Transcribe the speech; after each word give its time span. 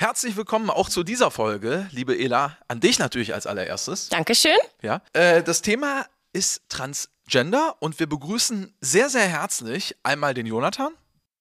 Herzlich 0.00 0.34
willkommen 0.34 0.70
auch 0.70 0.88
zu 0.88 1.02
dieser 1.02 1.30
Folge, 1.30 1.86
liebe 1.90 2.18
Ela, 2.18 2.56
an 2.68 2.80
dich 2.80 2.98
natürlich 2.98 3.34
als 3.34 3.46
allererstes. 3.46 4.08
Dankeschön. 4.08 4.56
Ja, 4.80 5.02
äh, 5.12 5.42
das 5.42 5.60
Thema 5.60 6.06
ist 6.32 6.62
Transgender 6.70 7.76
und 7.80 8.00
wir 8.00 8.08
begrüßen 8.08 8.74
sehr, 8.80 9.10
sehr 9.10 9.28
herzlich 9.28 9.94
einmal 10.02 10.32
den 10.32 10.46
Jonathan. 10.46 10.94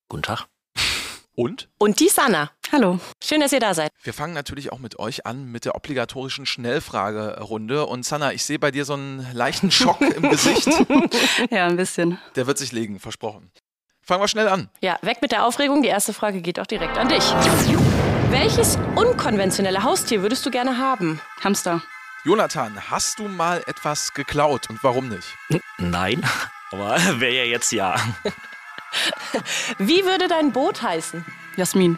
Guten 0.10 0.24
Tag. 0.24 0.48
Und? 1.36 1.70
Und 1.78 2.02
die 2.02 2.10
Sanna. 2.10 2.52
Hallo. 2.70 3.00
Schön, 3.24 3.40
dass 3.40 3.54
ihr 3.54 3.62
da 3.62 3.74
seid. 3.74 3.92
Wir 4.04 4.14
fangen 4.14 4.34
natürlich 4.34 4.74
auch 4.74 4.80
mit 4.80 5.00
euch 5.00 5.26
an, 5.26 5.46
mit 5.46 5.64
der 5.64 5.76
obligatorischen 5.76 6.46
Schnellfragerunde. 6.46 7.86
Und 7.86 8.04
Sanna, 8.04 8.34
ich 8.34 8.44
sehe 8.44 8.60
bei 8.60 8.72
dir 8.72 8.84
so 8.84 8.92
einen 8.92 9.26
leichten 9.32 9.72
Schock 9.72 10.02
im 10.02 10.24
Gesicht. 10.30 10.68
Ja, 11.50 11.68
ein 11.68 11.78
bisschen. 11.78 12.20
Der 12.36 12.46
wird 12.46 12.58
sich 12.58 12.74
legen, 12.74 13.00
versprochen. 13.00 13.54
Fangen 14.02 14.22
wir 14.22 14.28
schnell 14.28 14.50
an. 14.50 14.70
Ja, 14.82 15.00
weg 15.02 15.20
mit 15.22 15.32
der 15.32 15.46
Aufregung. 15.46 15.82
Die 15.82 15.88
erste 15.88 16.12
Frage 16.12 16.42
geht 16.42 16.60
auch 16.60 16.68
direkt 16.68 16.98
an 16.98 17.08
dich. 17.08 17.24
Welches 18.32 18.78
unkonventionelle 18.96 19.82
Haustier 19.82 20.22
würdest 20.22 20.46
du 20.46 20.52
gerne 20.52 20.78
haben? 20.78 21.20
Hamster. 21.44 21.82
Jonathan, 22.24 22.80
hast 22.92 23.18
du 23.18 23.28
mal 23.28 23.64
etwas 23.66 24.14
geklaut 24.14 24.70
und 24.70 24.84
warum 24.84 25.10
nicht? 25.10 25.36
Nein, 25.80 26.22
aber 26.72 27.00
wäre 27.20 27.34
ja 27.34 27.44
jetzt 27.46 27.72
ja. 27.72 27.96
Wie 29.80 30.06
würde 30.06 30.28
dein 30.28 30.52
Boot 30.52 30.84
heißen? 30.84 31.26
Jasmin. 31.56 31.98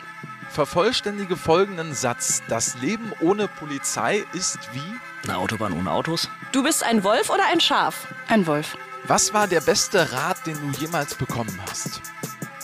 Vervollständige 0.49 1.35
folgenden 1.35 1.93
Satz. 1.93 2.41
Das 2.47 2.75
Leben 2.75 3.11
ohne 3.19 3.49
Polizei 3.49 4.25
ist 4.31 4.59
wie? 4.71 4.99
Eine 5.23 5.37
Autobahn 5.37 5.73
ohne 5.73 5.91
Autos? 5.91 6.29
Du 6.53 6.63
bist 6.63 6.81
ein 6.83 7.03
Wolf 7.03 7.29
oder 7.29 7.43
ein 7.51 7.59
Schaf? 7.59 8.07
Ein 8.29 8.47
Wolf. 8.47 8.77
Was 9.03 9.33
war 9.33 9.47
der 9.47 9.61
beste 9.61 10.13
Rat, 10.13 10.45
den 10.45 10.55
du 10.61 10.79
jemals 10.79 11.13
bekommen 11.13 11.59
hast? 11.69 12.01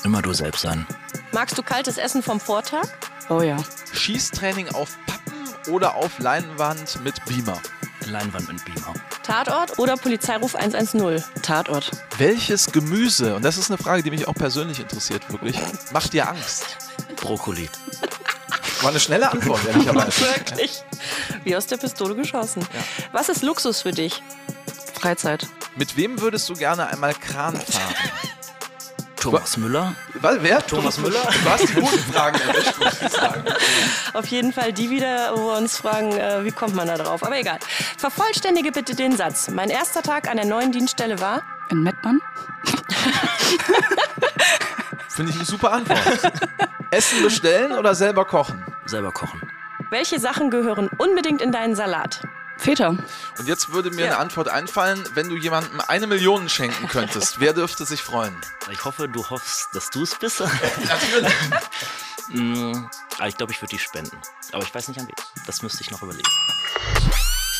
Immer 0.05 0.21
du 0.21 0.31
selbst 0.31 0.61
sein. 0.61 0.87
Magst 1.33 1.57
du 1.57 1.63
kaltes 1.63 1.97
Essen 1.97 2.23
vom 2.23 2.39
Vortag? 2.39 2.87
Oh 3.29 3.41
ja. 3.41 3.57
Schießtraining 3.93 4.69
auf 4.69 4.97
Pappen 5.05 5.73
oder 5.73 5.95
auf 5.95 6.19
Leinwand 6.19 7.03
mit 7.03 7.23
Beamer? 7.25 7.59
Leinwand 8.05 8.47
mit 8.47 8.63
Beamer. 8.63 8.93
Tatort 9.23 9.77
oder 9.79 9.97
Polizeiruf 9.97 10.55
110? 10.55 11.21
Tatort. 11.41 11.91
Welches 12.17 12.71
Gemüse, 12.71 13.35
und 13.35 13.43
das 13.43 13.57
ist 13.57 13.69
eine 13.69 13.77
Frage, 13.77 14.01
die 14.01 14.11
mich 14.11 14.27
auch 14.27 14.33
persönlich 14.33 14.79
interessiert, 14.79 15.29
wirklich, 15.29 15.57
macht 15.91 16.13
dir 16.13 16.29
Angst? 16.29 16.77
Brokkoli. 17.17 17.69
War 18.81 18.91
eine 18.91 18.99
schnelle 18.99 19.29
Antwort, 19.29 19.59
ehrlicherweise. 19.67 20.21
Wirklich? 20.35 20.83
Wie 21.43 21.55
aus 21.55 21.65
der 21.67 21.77
Pistole 21.77 22.15
geschossen. 22.15 22.65
Was 23.11 23.27
ist 23.27 23.41
Luxus 23.43 23.81
für 23.81 23.91
dich? 23.91 24.21
Freizeit. 24.93 25.47
Mit 25.75 25.97
wem 25.97 26.21
würdest 26.21 26.47
du 26.47 26.53
gerne 26.53 26.87
einmal 26.87 27.13
Kran 27.13 27.59
fahren? 27.59 27.95
Thomas 29.15 29.57
Müller? 29.57 29.95
Was, 30.21 30.37
wer? 30.41 30.65
Thomas 30.65 30.97
Müller? 30.97 31.21
Du 31.43 31.49
hast 31.49 31.69
die 31.69 31.73
guten 31.73 31.97
Fragen 32.11 32.39
erwischt, 32.39 32.79
muss 32.79 33.01
ich 33.01 33.09
sagen. 33.09 33.43
Auf 34.13 34.25
jeden 34.27 34.53
Fall 34.53 34.73
die 34.73 34.89
wieder, 34.89 35.31
wo 35.35 35.47
wir 35.51 35.57
uns 35.57 35.77
fragen, 35.77 36.11
äh, 36.13 36.43
wie 36.43 36.51
kommt 36.51 36.75
man 36.75 36.87
da 36.87 36.97
drauf? 36.97 37.23
Aber 37.23 37.37
egal. 37.37 37.59
Vervollständige 37.97 38.71
bitte 38.71 38.95
den 38.95 39.15
Satz. 39.15 39.49
Mein 39.49 39.69
erster 39.69 40.01
Tag 40.01 40.29
an 40.29 40.37
der 40.37 40.45
neuen 40.45 40.71
Dienststelle 40.71 41.19
war. 41.19 41.43
In 41.69 41.83
Mettmann? 41.83 42.19
Finde 45.09 45.31
ich 45.31 45.37
eine 45.37 45.45
super 45.45 45.73
Antwort. 45.73 45.99
Essen 46.91 47.21
bestellen 47.23 47.73
oder 47.73 47.95
selber 47.95 48.25
kochen? 48.25 48.63
Selber 48.85 49.11
kochen. 49.11 49.41
Welche 49.89 50.19
Sachen 50.19 50.49
gehören 50.49 50.89
unbedingt 50.97 51.41
in 51.41 51.51
deinen 51.51 51.75
Salat? 51.75 52.21
Väter. 52.57 52.89
Und 52.89 53.47
jetzt 53.47 53.69
würde 53.71 53.91
mir 53.91 54.01
Ja. 54.05 54.11
eine 54.13 54.17
Antwort 54.17 54.47
einfallen, 54.49 55.03
wenn 55.13 55.29
du 55.29 55.35
jemandem 55.37 55.79
eine 55.87 56.07
Million 56.07 56.49
schenken 56.49 56.87
könntest, 56.87 57.39
wer 57.39 57.53
dürfte 57.53 57.85
sich 57.85 58.01
freuen? 58.01 58.35
Ich 58.71 58.83
hoffe, 58.85 59.07
du 59.07 59.29
hoffst, 59.29 59.67
dass 59.73 59.89
du 59.89 60.03
es 60.03 60.15
bist. 60.15 60.39
Natürlich. 60.89 61.33
Mm, 62.29 62.85
aber 63.17 63.27
ich 63.27 63.37
glaube, 63.37 63.51
ich 63.53 63.61
würde 63.61 63.75
die 63.75 63.79
spenden. 63.79 64.17
Aber 64.51 64.63
ich 64.63 64.73
weiß 64.73 64.87
nicht 64.89 64.99
an 64.99 65.07
wen. 65.07 65.15
Das 65.45 65.61
müsste 65.61 65.81
ich 65.81 65.91
noch 65.91 66.01
überlegen. 66.01 66.27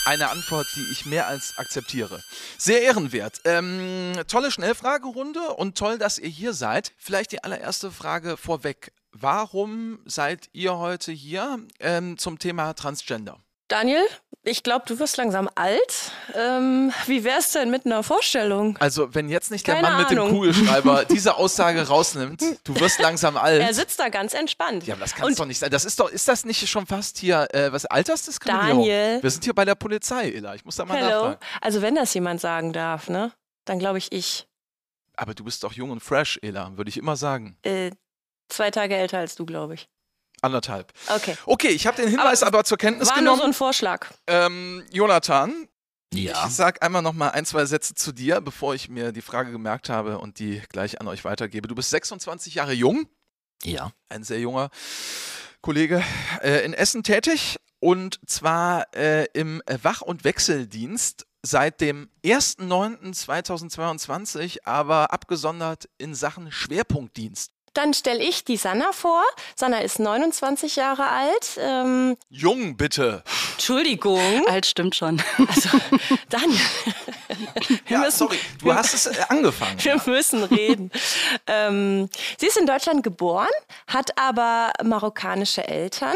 Eine 0.06 0.30
Antwort, 0.30 0.68
die 0.76 0.86
ich 0.92 1.06
mehr 1.06 1.28
als 1.28 1.58
akzeptiere. 1.58 2.24
Sehr 2.58 2.82
ehrenwert. 2.82 3.42
Ähm, 3.44 4.14
tolle 4.28 4.52
Schnellfragerunde 4.52 5.42
und 5.56 5.78
toll, 5.78 5.98
dass 5.98 6.18
ihr 6.18 6.30
hier 6.30 6.54
seid. 6.54 6.94
Vielleicht 6.98 7.34
die 7.34 7.44
allererste 7.44 7.92
Frage 7.92 8.38
vorweg. 8.38 8.94
Warum 9.12 10.00
seid 10.06 10.48
ihr 10.54 10.78
heute 10.78 11.12
hier 11.12 11.60
ähm, 11.82 12.18
zum 12.18 12.40
Thema 12.40 12.74
Transgender? 12.74 13.38
Daniel, 13.68 14.06
ich 14.48 14.64
glaube, 14.64 14.86
du 14.88 14.98
wirst 15.00 15.18
langsam 15.18 15.50
alt. 15.56 16.12
Ähm, 16.34 16.92
wie 17.06 17.24
wär's 17.24 17.52
denn 17.52 17.70
mit 17.70 17.86
einer 17.86 18.02
Vorstellung? 18.04 18.78
Also, 18.78 19.14
wenn 19.14 19.30
jetzt 19.30 19.52
nicht 19.52 19.68
der 19.68 19.76
Keine 19.76 19.88
Mann 19.88 19.98
mit 20.02 20.10
dem 20.10 20.20
Ahnung. 20.20 20.32
Kugelschreiber 20.32 21.06
diese 21.10 21.36
Aussage 21.36 21.88
rausnimmt, 21.88 22.42
du 22.64 22.80
wirst 22.80 23.00
langsam 23.00 23.38
alt. 23.38 23.62
Er 23.62 23.74
sitzt 23.74 24.00
da 24.00 24.10
ganz 24.10 24.34
entspannt. 24.34 24.86
Ja, 24.88 24.96
aber 24.96 25.02
das 25.02 25.16
kann 25.16 25.28
Und 25.28 25.40
doch 25.40 25.46
nicht 25.46 25.60
sein. 25.60 25.70
Das 25.70 25.86
ist 25.86 26.00
doch, 26.00 26.10
ist 26.10 26.28
das 26.28 26.46
nicht 26.46 26.68
schon 26.68 26.86
fast 26.86 27.18
hier, 27.18 27.48
äh, 27.54 27.72
was, 27.72 27.86
Altersdiskriminierung? 27.86 28.80
Daniel. 28.80 29.20
Wir 29.22 29.30
sind 29.30 29.44
hier 29.44 29.54
bei 29.54 29.66
der 29.66 29.76
Polizei, 29.76 30.32
Ella. 30.32 30.56
Ich 30.56 30.66
muss 30.66 30.76
da 30.78 30.86
mal 30.86 30.98
Hello. 30.98 31.10
nachfragen. 31.10 31.38
Also 31.62 31.82
wenn 31.82 31.96
das 31.96 32.14
jemand 32.14 32.42
sagen 32.42 32.74
darf, 32.74 33.10
ne? 33.10 33.32
Dann 33.66 33.80
glaube 33.80 33.98
ich 33.98 34.12
ich. 34.12 34.48
Aber 35.16 35.34
du 35.34 35.44
bist 35.44 35.64
doch 35.64 35.74
jung 35.74 35.92
und 35.92 36.00
fresh, 36.00 36.40
Ella, 36.42 36.72
würde 36.78 36.90
ich 36.90 36.98
immer 36.98 37.16
sagen. 37.16 37.58
Äh, 37.64 37.92
zwei 38.50 38.72
Tage 38.72 38.96
älter 38.96 39.20
als 39.20 39.36
du, 39.36 39.46
glaube 39.46 39.74
ich. 39.74 39.90
Anderthalb. 40.42 40.94
Okay. 41.08 41.36
Okay, 41.46 41.70
ich 41.70 41.88
habe 41.88 41.98
den 41.98 42.10
Hinweis 42.10 42.44
aber, 42.44 42.64
zur 42.64 42.78
Kenntnis 42.78 43.08
War 43.10 43.16
nur 43.16 43.24
genommen. 43.24 43.40
so 43.42 43.46
ein 43.48 43.54
Vorschlag. 43.54 44.08
ähm, 44.28 44.84
Jonathan, 44.92 45.68
Ja. 46.14 46.46
ich 46.48 46.54
sag 46.56 46.84
einmal 46.84 47.02
noch 47.02 47.14
mal 47.14 47.30
ein, 47.30 47.46
zwei 47.46 47.66
Sätze 47.66 47.96
zu 47.96 48.12
dir, 48.12 48.40
bevor 48.42 48.76
ich 48.76 48.90
mir 48.90 49.12
die 49.12 49.22
Frage 49.22 49.52
gemerkt 49.52 49.90
habe 49.90 50.20
und 50.20 50.40
die 50.40 50.62
gleich 50.70 51.02
an 51.02 51.08
euch 51.08 51.26
weitergebe. 51.26 51.68
Du 51.68 51.76
bist 51.76 51.90
26 51.90 52.56
Jahre 52.56 52.74
jung, 52.74 53.08
Ja. 53.64 53.92
ein 54.10 54.24
sehr 54.24 54.40
junger 54.40 54.70
Kollege, 55.62 56.04
äh, 56.44 56.64
in 56.64 56.74
Essen 56.74 57.02
tätig 57.04 57.58
und 57.80 58.20
zwar 58.28 58.94
äh, 58.96 59.26
im 59.34 59.62
Wach- 59.82 60.02
und 60.02 60.24
Wechseldienst 60.24 61.26
seit 61.44 61.82
dem 61.82 62.10
1.9.2022, 62.24 64.60
aber 64.66 65.12
abgesondert 65.14 65.88
in 65.98 66.14
Sachen 66.16 66.52
Schwerpunktdienst. 66.52 67.52
Dann 67.78 67.94
stelle 67.94 68.24
ich 68.24 68.44
die 68.44 68.58
Sanna 68.58 68.92
vor. 68.92 69.24
Sanna 69.56 69.82
ist 69.82 70.00
29 70.00 70.78
Jahre 70.78 71.10
alt. 71.10 71.60
Ähm, 71.60 72.18
Jung, 72.28 72.76
bitte. 72.76 73.24
Entschuldigung. 73.54 74.20
Alt 74.48 74.66
stimmt 74.66 74.96
schon. 74.96 75.22
Also. 75.38 75.70
Wir 77.86 77.88
Ja, 77.88 78.00
müssen, 78.00 78.18
sorry, 78.18 78.40
du 78.64 78.74
hast 78.74 78.94
es 78.96 79.06
äh, 79.06 79.14
angefangen. 79.30 79.78
Wir 79.84 80.02
müssen 80.08 80.44
reden. 80.44 80.92
ähm, 81.46 82.10
sie 82.40 82.48
ist 82.48 82.58
in 82.58 82.66
Deutschland 82.66 83.04
geboren, 83.04 83.48
hat 83.88 84.18
aber 84.18 84.72
marokkanische 84.84 85.68
Eltern 85.68 86.16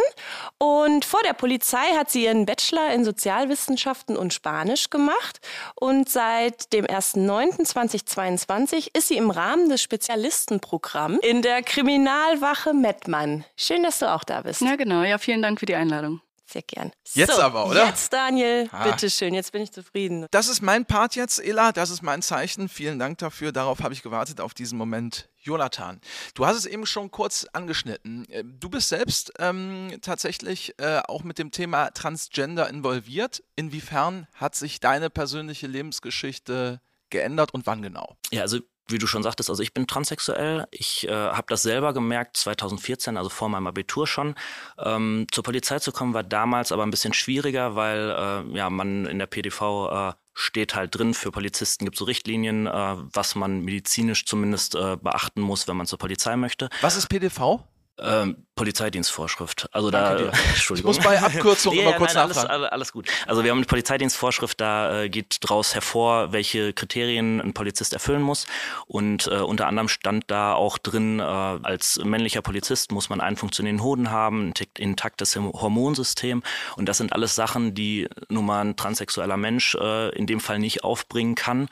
und 0.57 1.05
vor 1.05 1.21
der 1.23 1.33
Polizei 1.33 1.85
hat 1.97 2.09
sie 2.09 2.23
ihren 2.23 2.45
Bachelor 2.45 2.91
in 2.93 3.03
Sozialwissenschaften 3.05 4.17
und 4.17 4.33
Spanisch 4.33 4.89
gemacht 4.89 5.39
und 5.75 6.09
seit 6.09 6.73
dem 6.73 6.85
1.9.2022 6.85 8.87
ist 8.97 9.09
sie 9.09 9.17
im 9.17 9.29
Rahmen 9.29 9.69
des 9.69 9.81
Spezialistenprogramms 9.83 11.19
in 11.23 11.41
der 11.41 11.50
Kriminalwache 11.61 12.73
Mettmann. 12.73 13.43
Schön, 13.57 13.83
dass 13.83 13.99
du 13.99 14.11
auch 14.11 14.23
da 14.23 14.41
bist. 14.41 14.61
Ja, 14.61 14.75
genau. 14.77 15.03
Ja, 15.03 15.17
vielen 15.17 15.41
Dank 15.41 15.59
für 15.59 15.65
die 15.65 15.75
Einladung. 15.75 16.21
Sehr 16.45 16.63
gern. 16.63 16.91
Jetzt 17.13 17.33
so, 17.35 17.41
aber, 17.41 17.65
oder? 17.67 17.85
Jetzt, 17.85 18.11
Daniel, 18.11 18.67
Ah. 18.73 18.83
bitteschön, 18.83 19.33
jetzt 19.33 19.53
bin 19.53 19.61
ich 19.61 19.71
zufrieden. 19.71 20.25
Das 20.31 20.49
ist 20.49 20.61
mein 20.61 20.85
Part 20.85 21.15
jetzt, 21.15 21.39
Ela. 21.39 21.71
Das 21.71 21.89
ist 21.89 22.01
mein 22.01 22.21
Zeichen. 22.21 22.67
Vielen 22.67 22.99
Dank 22.99 23.19
dafür. 23.19 23.53
Darauf 23.53 23.81
habe 23.81 23.93
ich 23.93 24.03
gewartet, 24.03 24.41
auf 24.41 24.53
diesen 24.53 24.77
Moment. 24.77 25.29
Jonathan, 25.37 26.01
du 26.33 26.45
hast 26.45 26.57
es 26.57 26.65
eben 26.65 26.85
schon 26.85 27.09
kurz 27.09 27.47
angeschnitten. 27.53 28.29
Äh, 28.29 28.43
Du 28.45 28.69
bist 28.69 28.89
selbst 28.89 29.31
ähm, 29.39 29.97
tatsächlich 30.01 30.75
äh, 30.77 30.99
auch 31.07 31.23
mit 31.23 31.39
dem 31.39 31.51
Thema 31.51 31.89
Transgender 31.91 32.69
involviert. 32.69 33.41
Inwiefern 33.55 34.27
hat 34.35 34.53
sich 34.55 34.81
deine 34.81 35.09
persönliche 35.09 35.67
Lebensgeschichte 35.67 36.81
geändert 37.09 37.53
und 37.53 37.65
wann 37.65 37.81
genau? 37.81 38.15
Ja, 38.31 38.41
also 38.41 38.59
wie 38.91 38.97
du 38.97 39.07
schon 39.07 39.23
sagtest, 39.23 39.49
also 39.49 39.63
ich 39.63 39.73
bin 39.73 39.87
transsexuell. 39.87 40.67
Ich 40.71 41.07
äh, 41.07 41.11
habe 41.11 41.47
das 41.47 41.61
selber 41.61 41.93
gemerkt 41.93 42.37
2014, 42.37 43.17
also 43.17 43.29
vor 43.29 43.49
meinem 43.49 43.67
Abitur 43.67 44.07
schon. 44.07 44.35
Ähm, 44.77 45.27
zur 45.31 45.43
Polizei 45.43 45.79
zu 45.79 45.91
kommen 45.91 46.13
war 46.13 46.23
damals 46.23 46.71
aber 46.71 46.83
ein 46.83 46.91
bisschen 46.91 47.13
schwieriger, 47.13 47.75
weil 47.75 48.09
äh, 48.09 48.57
ja 48.57 48.69
man 48.69 49.05
in 49.05 49.19
der 49.19 49.27
PDV 49.27 50.09
äh, 50.09 50.13
steht 50.33 50.75
halt 50.75 50.95
drin, 50.95 51.13
für 51.13 51.31
Polizisten 51.31 51.85
gibt 51.85 51.95
es 51.95 51.99
so 51.99 52.05
Richtlinien, 52.05 52.67
äh, 52.67 52.95
was 53.13 53.35
man 53.35 53.61
medizinisch 53.61 54.25
zumindest 54.25 54.75
äh, 54.75 54.97
beachten 54.97 55.41
muss, 55.41 55.67
wenn 55.67 55.77
man 55.77 55.85
zur 55.85 55.99
Polizei 55.99 56.35
möchte. 56.35 56.69
Was 56.81 56.95
ist 56.95 57.07
PDV? 57.07 57.63
Ähm, 58.03 58.45
Polizeidienstvorschrift. 58.55 59.69
Also 59.71 59.89
Danke 59.91 60.25
da, 60.25 60.31
dir. 60.31 60.37
Entschuldigung. 60.49 60.91
Ich 60.91 60.97
muss 60.97 61.05
bei 61.05 61.19
Abkürzungen 61.21 61.77
Ja, 61.79 61.83
immer 61.83 61.91
ja, 61.93 61.97
kurz 61.97 62.13
nein, 62.13 62.27
nachfragen. 62.27 62.49
alles, 62.49 62.71
alles 62.71 62.91
gut. 62.91 63.07
Also 63.27 63.43
wir 63.43 63.51
haben 63.51 63.57
eine 63.59 63.65
Polizeidienstvorschrift, 63.65 64.59
da 64.59 65.03
äh, 65.03 65.09
geht 65.09 65.37
draus 65.41 65.73
hervor, 65.73 66.31
welche 66.31 66.73
Kriterien 66.73 67.39
ein 67.41 67.53
Polizist 67.53 67.93
erfüllen 67.93 68.21
muss. 68.21 68.47
Und 68.87 69.27
äh, 69.27 69.35
unter 69.37 69.67
anderem 69.67 69.87
stand 69.87 70.25
da 70.29 70.53
auch 70.53 70.77
drin, 70.77 71.19
äh, 71.19 71.23
als 71.23 71.99
männlicher 72.03 72.41
Polizist 72.41 72.91
muss 72.91 73.09
man 73.09 73.21
einen 73.21 73.37
funktionierenden 73.37 73.83
Hoden 73.85 74.11
haben, 74.11 74.47
ein 74.49 74.53
intak- 74.53 74.79
intaktes 74.79 75.35
Horm- 75.35 75.53
Hormonsystem. 75.53 76.43
Und 76.75 76.87
das 76.87 76.97
sind 76.97 77.13
alles 77.13 77.35
Sachen, 77.35 77.73
die 77.73 78.07
nun 78.29 78.45
mal 78.45 78.61
ein 78.63 78.75
transsexueller 78.75 79.37
Mensch 79.37 79.75
äh, 79.75 80.09
in 80.15 80.27
dem 80.27 80.39
Fall 80.39 80.59
nicht 80.59 80.83
aufbringen 80.83 81.35
kann. 81.35 81.67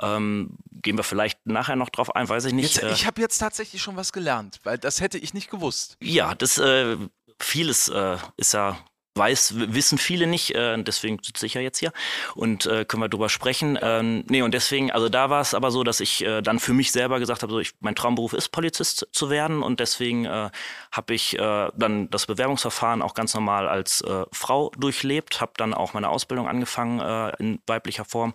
Ähm, 0.00 0.56
gehen 0.70 0.96
wir 0.96 1.04
vielleicht 1.04 1.46
nachher 1.46 1.76
noch 1.76 1.90
drauf 1.90 2.14
ein, 2.14 2.28
weiß 2.28 2.46
ich 2.46 2.52
nicht. 2.52 2.76
Jetzt, 2.76 2.82
Äh, 2.82 2.92
ich 2.92 3.06
habe 3.06 3.20
jetzt 3.20 3.38
tatsächlich 3.38 3.82
schon 3.82 3.96
was 3.96 4.12
gelernt, 4.12 4.58
weil 4.64 4.78
das 4.78 5.00
hätte 5.00 5.18
ich 5.18 5.34
nicht 5.34 5.50
gewusst. 5.50 5.96
ja, 6.00 6.34
das 6.34 6.58
äh, 6.58 6.96
vieles 7.38 7.88
äh, 7.88 8.16
ist 8.36 8.54
ja 8.54 8.78
weiß, 9.14 9.54
wissen 9.56 9.98
viele 9.98 10.26
nicht, 10.26 10.54
äh, 10.54 10.82
deswegen 10.82 11.18
sitze 11.22 11.44
ich 11.44 11.54
ja 11.54 11.60
jetzt 11.60 11.78
hier 11.78 11.92
und 12.34 12.66
äh, 12.66 12.84
können 12.84 13.02
wir 13.02 13.08
drüber 13.08 13.28
sprechen. 13.28 13.78
Ähm, 13.80 14.24
nee, 14.28 14.42
und 14.42 14.54
deswegen, 14.54 14.90
also 14.90 15.08
da 15.08 15.28
war 15.28 15.40
es 15.40 15.54
aber 15.54 15.70
so, 15.70 15.84
dass 15.84 16.00
ich 16.00 16.24
äh, 16.24 16.40
dann 16.40 16.58
für 16.58 16.72
mich 16.72 16.92
selber 16.92 17.18
gesagt 17.18 17.42
habe, 17.42 17.52
so 17.52 17.58
ich, 17.60 17.72
mein 17.80 17.94
Traumberuf 17.94 18.32
ist 18.32 18.48
Polizist 18.48 19.06
zu 19.12 19.28
werden 19.28 19.62
und 19.62 19.80
deswegen 19.80 20.24
äh, 20.24 20.50
habe 20.90 21.14
ich 21.14 21.38
äh, 21.38 21.68
dann 21.76 22.08
das 22.10 22.26
Bewerbungsverfahren 22.26 23.02
auch 23.02 23.14
ganz 23.14 23.34
normal 23.34 23.68
als 23.68 24.00
äh, 24.00 24.24
Frau 24.32 24.70
durchlebt, 24.78 25.40
habe 25.40 25.52
dann 25.56 25.74
auch 25.74 25.92
meine 25.92 26.08
Ausbildung 26.08 26.48
angefangen 26.48 27.00
äh, 27.00 27.36
in 27.38 27.60
weiblicher 27.66 28.06
Form 28.06 28.32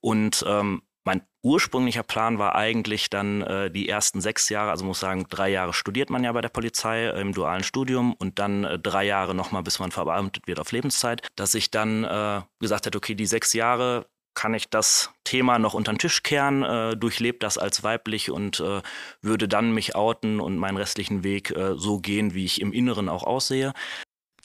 und 0.00 0.44
ähm, 0.46 0.82
mein 1.04 1.22
ursprünglicher 1.42 2.02
Plan 2.02 2.38
war 2.38 2.54
eigentlich 2.54 3.08
dann 3.08 3.40
äh, 3.40 3.70
die 3.70 3.88
ersten 3.88 4.20
sechs 4.20 4.50
Jahre, 4.50 4.70
also 4.70 4.84
muss 4.84 5.00
sagen, 5.00 5.26
drei 5.30 5.48
Jahre 5.48 5.72
studiert 5.72 6.10
man 6.10 6.22
ja 6.22 6.32
bei 6.32 6.42
der 6.42 6.50
Polizei 6.50 7.06
äh, 7.06 7.20
im 7.20 7.32
dualen 7.32 7.64
Studium 7.64 8.12
und 8.12 8.38
dann 8.38 8.64
äh, 8.64 8.78
drei 8.78 9.04
Jahre 9.04 9.34
nochmal, 9.34 9.62
bis 9.62 9.78
man 9.78 9.90
verbeamtet 9.90 10.46
wird 10.46 10.60
auf 10.60 10.70
Lebenszeit, 10.70 11.26
dass 11.34 11.54
ich 11.54 11.70
dann 11.70 12.04
äh, 12.04 12.42
gesagt 12.60 12.84
hätte, 12.84 12.98
okay, 12.98 13.14
die 13.14 13.24
sechs 13.24 13.54
Jahre 13.54 14.06
kann 14.34 14.54
ich 14.54 14.68
das 14.68 15.10
Thema 15.24 15.58
noch 15.58 15.74
unter 15.74 15.92
den 15.92 15.98
Tisch 15.98 16.22
kehren, 16.22 16.62
äh, 16.62 16.96
durchlebt 16.96 17.42
das 17.42 17.58
als 17.58 17.82
weiblich 17.82 18.30
und 18.30 18.60
äh, 18.60 18.82
würde 19.22 19.48
dann 19.48 19.72
mich 19.72 19.96
outen 19.96 20.40
und 20.40 20.58
meinen 20.58 20.76
restlichen 20.76 21.24
Weg 21.24 21.50
äh, 21.50 21.74
so 21.76 21.98
gehen, 21.98 22.34
wie 22.34 22.44
ich 22.44 22.60
im 22.60 22.72
Inneren 22.72 23.08
auch 23.08 23.24
aussehe. 23.24 23.72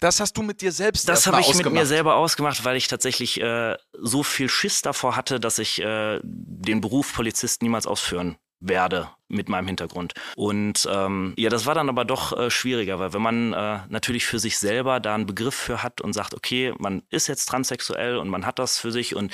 Das 0.04 0.20
hast 0.20 0.36
du 0.36 0.42
mit 0.42 0.60
dir 0.60 0.74
selbst 0.74 1.08
Das 1.08 1.28
habe 1.28 1.40
ich 1.40 1.48
ausgemacht. 1.48 1.66
mit 1.66 1.74
mir 1.76 1.86
selber 1.86 2.16
ausgemacht, 2.16 2.66
weil 2.66 2.76
ich 2.76 2.90
tatsächlich 2.90 3.40
äh, 3.40 3.78
so 3.94 4.22
viel 4.22 4.50
Schiss 4.50 4.82
davor 4.82 5.16
hatte, 5.16 5.40
dass 5.40 5.60
ich 5.60 5.82
äh, 5.82 6.20
den 6.24 6.82
Beruf 6.82 7.14
Polizist 7.14 7.62
niemals 7.62 7.88
ausführen 7.88 8.36
werde 8.60 9.10
mit 9.30 9.48
meinem 9.48 9.68
Hintergrund. 9.68 10.14
Und 10.36 10.88
ähm, 10.92 11.34
ja, 11.38 11.50
das 11.50 11.66
war 11.66 11.74
dann 11.74 11.88
aber 11.88 12.04
doch 12.04 12.38
äh, 12.38 12.50
schwieriger, 12.50 13.00
weil 13.00 13.14
wenn 13.14 13.22
man 13.22 13.54
äh, 13.54 13.80
natürlich 13.88 14.26
für 14.26 14.40
sich 14.40 14.58
selber 14.58 15.00
da 15.00 15.16
einen 15.16 15.26
Begriff 15.26 15.56
für 15.56 15.84
hat 15.84 16.02
und 16.02 16.12
sagt, 16.12 16.34
okay, 16.34 16.74
man 16.80 17.04
ist 17.10 17.28
jetzt 17.28 17.46
transsexuell 17.46 18.18
und 18.18 18.28
man 18.28 18.46
hat 18.46 18.60
das 18.60 18.78
für 18.80 18.92
sich 18.92 19.16
und 19.16 19.32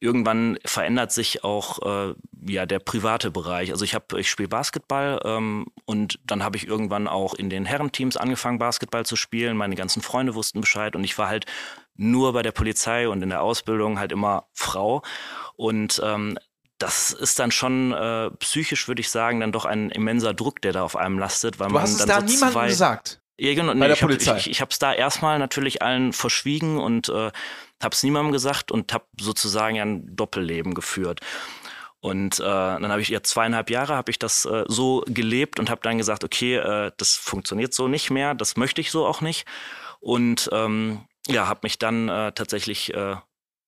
irgendwann 0.00 0.58
verändert 0.64 1.12
sich 1.12 1.44
auch 1.44 2.10
äh, 2.10 2.14
ja 2.46 2.66
der 2.66 2.78
private 2.78 3.30
Bereich. 3.30 3.70
Also 3.70 3.84
ich 3.84 3.94
habe 3.94 4.18
ich 4.20 4.30
spiele 4.30 4.48
Basketball 4.48 5.20
ähm, 5.24 5.66
und 5.84 6.18
dann 6.24 6.42
habe 6.42 6.56
ich 6.56 6.66
irgendwann 6.66 7.06
auch 7.06 7.34
in 7.34 7.50
den 7.50 7.66
Herrenteams 7.66 8.16
angefangen 8.16 8.58
Basketball 8.58 9.04
zu 9.04 9.16
spielen. 9.16 9.56
Meine 9.56 9.76
ganzen 9.76 10.02
Freunde 10.02 10.34
wussten 10.34 10.60
Bescheid 10.60 10.96
und 10.96 11.04
ich 11.04 11.16
war 11.18 11.28
halt 11.28 11.46
nur 11.96 12.32
bei 12.32 12.42
der 12.42 12.52
Polizei 12.52 13.08
und 13.08 13.22
in 13.22 13.28
der 13.28 13.42
Ausbildung 13.42 13.98
halt 13.98 14.10
immer 14.10 14.46
Frau 14.54 15.02
und 15.56 16.00
ähm, 16.02 16.38
das 16.78 17.12
ist 17.12 17.38
dann 17.38 17.50
schon 17.50 17.92
äh, 17.92 18.30
psychisch, 18.38 18.88
würde 18.88 19.00
ich 19.00 19.10
sagen, 19.10 19.40
dann 19.40 19.52
doch 19.52 19.66
ein 19.66 19.90
immenser 19.90 20.32
Druck, 20.32 20.62
der 20.62 20.72
da 20.72 20.82
auf 20.82 20.96
einem 20.96 21.18
lastet, 21.18 21.60
weil 21.60 21.68
du 21.68 21.74
man 21.74 21.82
hast 21.82 21.92
es 21.92 21.98
dann 21.98 22.08
da 22.08 22.20
so 22.20 22.26
niemandem 22.26 22.52
zwei, 22.52 22.68
gesagt. 22.68 23.19
Ja, 23.40 23.54
genau. 23.54 23.68
Bei 23.72 23.74
Nee, 23.74 23.80
der 23.86 23.92
ich 23.92 24.02
hab- 24.02 24.08
Polizei. 24.08 24.36
Ich, 24.38 24.50
ich 24.50 24.60
habe 24.60 24.70
es 24.70 24.78
da 24.78 24.92
erstmal 24.92 25.38
natürlich 25.38 25.82
allen 25.82 26.12
verschwiegen 26.12 26.78
und 26.78 27.08
äh, 27.08 27.30
habe 27.82 27.94
es 27.94 28.02
niemandem 28.02 28.32
gesagt 28.32 28.70
und 28.70 28.92
habe 28.92 29.04
sozusagen 29.18 29.76
ja 29.76 29.82
ein 29.84 30.14
Doppelleben 30.14 30.74
geführt. 30.74 31.20
Und 32.02 32.40
äh, 32.40 32.42
dann 32.44 32.88
habe 32.90 33.02
ich 33.02 33.08
ja 33.08 33.22
zweieinhalb 33.22 33.68
Jahre 33.70 33.94
habe 33.94 34.10
ich 34.10 34.18
das 34.18 34.46
äh, 34.46 34.64
so 34.68 35.02
gelebt 35.06 35.58
und 35.60 35.68
habe 35.68 35.82
dann 35.82 35.98
gesagt, 35.98 36.24
okay, 36.24 36.56
äh, 36.56 36.92
das 36.96 37.14
funktioniert 37.16 37.74
so 37.74 37.88
nicht 37.88 38.10
mehr, 38.10 38.34
das 38.34 38.56
möchte 38.56 38.80
ich 38.80 38.90
so 38.90 39.06
auch 39.06 39.20
nicht. 39.20 39.46
Und 40.00 40.48
ähm, 40.52 41.02
ja, 41.26 41.46
habe 41.46 41.60
mich 41.64 41.78
dann 41.78 42.08
äh, 42.08 42.32
tatsächlich 42.32 42.94
äh, 42.94 43.16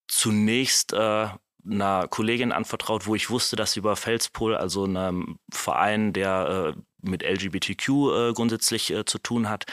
zunächst 0.09 0.93
äh, 0.93 1.29
einer 1.71 2.09
Kollegin 2.09 2.53
anvertraut, 2.53 3.07
wo 3.07 3.15
ich 3.15 3.31
wusste, 3.31 3.57
dass 3.57 3.73
sie 3.73 3.81
über 3.81 3.97
Felspol, 3.97 4.57
also 4.57 4.85
einem 4.85 5.39
Verein, 5.53 6.13
der 6.13 6.75
äh, 6.77 6.81
mit 7.02 7.22
LGBTQ 7.22 7.88
äh, 7.88 8.32
grundsätzlich 8.32 8.90
äh, 8.93 9.04
zu 9.04 9.19
tun 9.19 9.49
hat, 9.49 9.66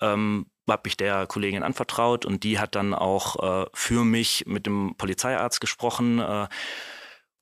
ähm, 0.00 0.46
habe 0.68 0.88
ich 0.88 0.96
der 0.96 1.26
Kollegin 1.26 1.62
anvertraut 1.62 2.24
und 2.24 2.44
die 2.44 2.58
hat 2.58 2.74
dann 2.74 2.94
auch 2.94 3.64
äh, 3.64 3.66
für 3.74 4.04
mich 4.04 4.44
mit 4.46 4.66
dem 4.66 4.94
Polizeiarzt 4.96 5.60
gesprochen, 5.60 6.20
äh, 6.20 6.48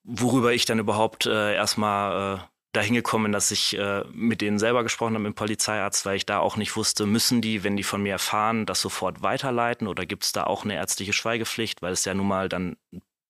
worüber 0.04 0.52
ich 0.52 0.64
dann 0.64 0.78
überhaupt 0.78 1.26
äh, 1.26 1.54
erstmal 1.54 2.38
äh, 2.38 2.40
dahin 2.72 2.94
gekommen 2.94 3.32
dass 3.32 3.50
ich 3.50 3.76
äh, 3.78 4.04
mit 4.12 4.40
denen 4.40 4.58
selber 4.58 4.82
gesprochen 4.82 5.14
habe, 5.14 5.24
mit 5.24 5.32
dem 5.32 5.34
Polizeiarzt, 5.34 6.04
weil 6.06 6.16
ich 6.16 6.26
da 6.26 6.38
auch 6.38 6.56
nicht 6.56 6.76
wusste, 6.76 7.06
müssen 7.06 7.40
die, 7.40 7.64
wenn 7.64 7.76
die 7.76 7.82
von 7.82 8.02
mir 8.02 8.12
erfahren, 8.12 8.66
das 8.66 8.80
sofort 8.80 9.22
weiterleiten 9.22 9.88
oder 9.88 10.06
gibt 10.06 10.24
es 10.24 10.32
da 10.32 10.44
auch 10.44 10.64
eine 10.64 10.74
ärztliche 10.74 11.12
Schweigepflicht, 11.12 11.82
weil 11.82 11.92
es 11.92 12.04
ja 12.04 12.14
nun 12.14 12.28
mal 12.28 12.48
dann 12.48 12.76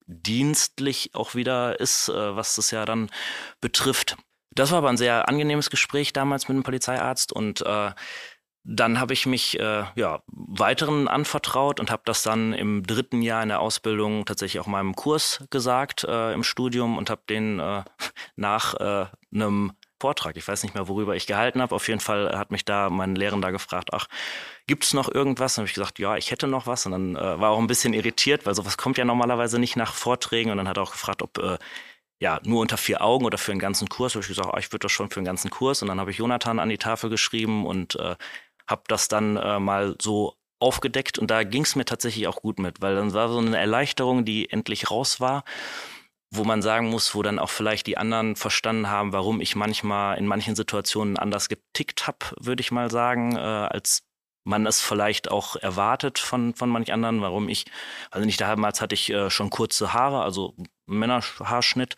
dienstlich 0.06 1.10
auch 1.14 1.34
wieder 1.34 1.78
ist, 1.80 2.08
äh, 2.08 2.36
was 2.36 2.56
das 2.56 2.70
ja 2.70 2.84
dann 2.84 3.10
betrifft. 3.60 4.16
Das 4.58 4.72
war 4.72 4.78
aber 4.78 4.88
ein 4.88 4.96
sehr 4.96 5.28
angenehmes 5.28 5.70
Gespräch 5.70 6.12
damals 6.12 6.48
mit 6.48 6.56
dem 6.56 6.64
Polizeiarzt 6.64 7.32
und 7.32 7.64
äh, 7.64 7.92
dann 8.64 8.98
habe 8.98 9.12
ich 9.12 9.24
mich 9.24 9.58
äh, 9.60 9.84
ja, 9.94 10.20
weiteren 10.26 11.06
anvertraut 11.06 11.78
und 11.78 11.92
habe 11.92 12.02
das 12.04 12.24
dann 12.24 12.52
im 12.52 12.82
dritten 12.82 13.22
Jahr 13.22 13.42
in 13.42 13.50
der 13.50 13.60
Ausbildung 13.60 14.24
tatsächlich 14.26 14.60
auch 14.60 14.66
meinem 14.66 14.96
Kurs 14.96 15.44
gesagt 15.50 16.02
äh, 16.04 16.32
im 16.32 16.42
Studium 16.42 16.98
und 16.98 17.08
habe 17.08 17.22
den 17.28 17.60
äh, 17.60 17.84
nach 18.36 18.74
äh, 18.74 19.06
einem 19.32 19.72
Vortrag, 20.00 20.36
ich 20.36 20.46
weiß 20.46 20.64
nicht 20.64 20.74
mehr, 20.74 20.88
worüber 20.88 21.14
ich 21.14 21.26
gehalten 21.26 21.62
habe, 21.62 21.74
auf 21.74 21.86
jeden 21.88 22.00
Fall 22.00 22.36
hat 22.36 22.50
mich 22.50 22.64
da 22.64 22.90
mein 22.90 23.14
Lehrender 23.14 23.52
gefragt, 23.52 23.90
ach, 23.92 24.06
gibt 24.66 24.84
es 24.84 24.92
noch 24.92 25.12
irgendwas? 25.12 25.54
Dann 25.54 25.62
habe 25.62 25.68
ich 25.68 25.74
gesagt, 25.74 25.98
ja, 25.98 26.16
ich 26.16 26.30
hätte 26.30 26.46
noch 26.46 26.66
was. 26.66 26.84
Und 26.86 26.92
dann 26.92 27.16
äh, 27.16 27.40
war 27.40 27.50
auch 27.50 27.58
ein 27.58 27.66
bisschen 27.66 27.94
irritiert, 27.94 28.44
weil 28.46 28.54
sowas 28.54 28.76
kommt 28.76 28.98
ja 28.98 29.04
normalerweise 29.04 29.58
nicht 29.58 29.76
nach 29.76 29.94
Vorträgen. 29.94 30.50
Und 30.50 30.58
dann 30.58 30.68
hat 30.68 30.76
er 30.76 30.84
auch 30.84 30.92
gefragt, 30.92 31.22
ob 31.22 31.38
äh, 31.38 31.58
ja, 32.20 32.40
nur 32.44 32.60
unter 32.60 32.76
vier 32.76 33.02
Augen 33.02 33.24
oder 33.24 33.38
für 33.38 33.52
einen 33.52 33.60
ganzen 33.60 33.88
Kurs. 33.88 34.14
Habe 34.14 34.22
ich 34.22 34.28
gesagt, 34.28 34.50
ah, 34.52 34.58
ich 34.58 34.72
würde 34.72 34.84
das 34.84 34.92
schon 34.92 35.10
für 35.10 35.16
einen 35.16 35.26
ganzen 35.26 35.50
Kurs. 35.50 35.82
Und 35.82 35.88
dann 35.88 36.00
habe 36.00 36.10
ich 36.10 36.18
Jonathan 36.18 36.58
an 36.58 36.68
die 36.68 36.78
Tafel 36.78 37.10
geschrieben 37.10 37.66
und 37.66 37.96
äh, 37.96 38.16
habe 38.66 38.82
das 38.88 39.08
dann 39.08 39.36
äh, 39.36 39.60
mal 39.60 39.96
so 40.00 40.34
aufgedeckt. 40.58 41.18
Und 41.18 41.30
da 41.30 41.44
ging 41.44 41.62
es 41.62 41.76
mir 41.76 41.84
tatsächlich 41.84 42.26
auch 42.26 42.42
gut 42.42 42.58
mit, 42.58 42.80
weil 42.80 42.96
dann 42.96 43.12
war 43.12 43.28
so 43.28 43.38
eine 43.38 43.56
Erleichterung, 43.56 44.24
die 44.24 44.50
endlich 44.50 44.90
raus 44.90 45.20
war 45.20 45.44
wo 46.30 46.44
man 46.44 46.62
sagen 46.62 46.90
muss, 46.90 47.14
wo 47.14 47.22
dann 47.22 47.38
auch 47.38 47.50
vielleicht 47.50 47.86
die 47.86 47.96
anderen 47.96 48.36
verstanden 48.36 48.90
haben, 48.90 49.12
warum 49.12 49.40
ich 49.40 49.56
manchmal 49.56 50.18
in 50.18 50.26
manchen 50.26 50.54
Situationen 50.56 51.16
anders 51.16 51.48
getickt 51.48 52.06
habe, 52.06 52.18
würde 52.38 52.60
ich 52.60 52.70
mal 52.70 52.90
sagen, 52.90 53.36
äh, 53.36 53.38
als 53.38 54.02
man 54.44 54.66
es 54.66 54.80
vielleicht 54.80 55.30
auch 55.30 55.56
erwartet 55.56 56.18
von, 56.18 56.54
von 56.54 56.70
manch 56.70 56.92
anderen, 56.92 57.20
warum 57.20 57.48
ich, 57.48 57.66
also 58.10 58.26
nicht 58.26 58.40
damals 58.40 58.80
hatte 58.80 58.94
ich 58.94 59.10
äh, 59.10 59.30
schon 59.30 59.50
kurze 59.50 59.92
Haare, 59.92 60.22
also 60.22 60.54
Männerhaarschnitt, 60.88 61.96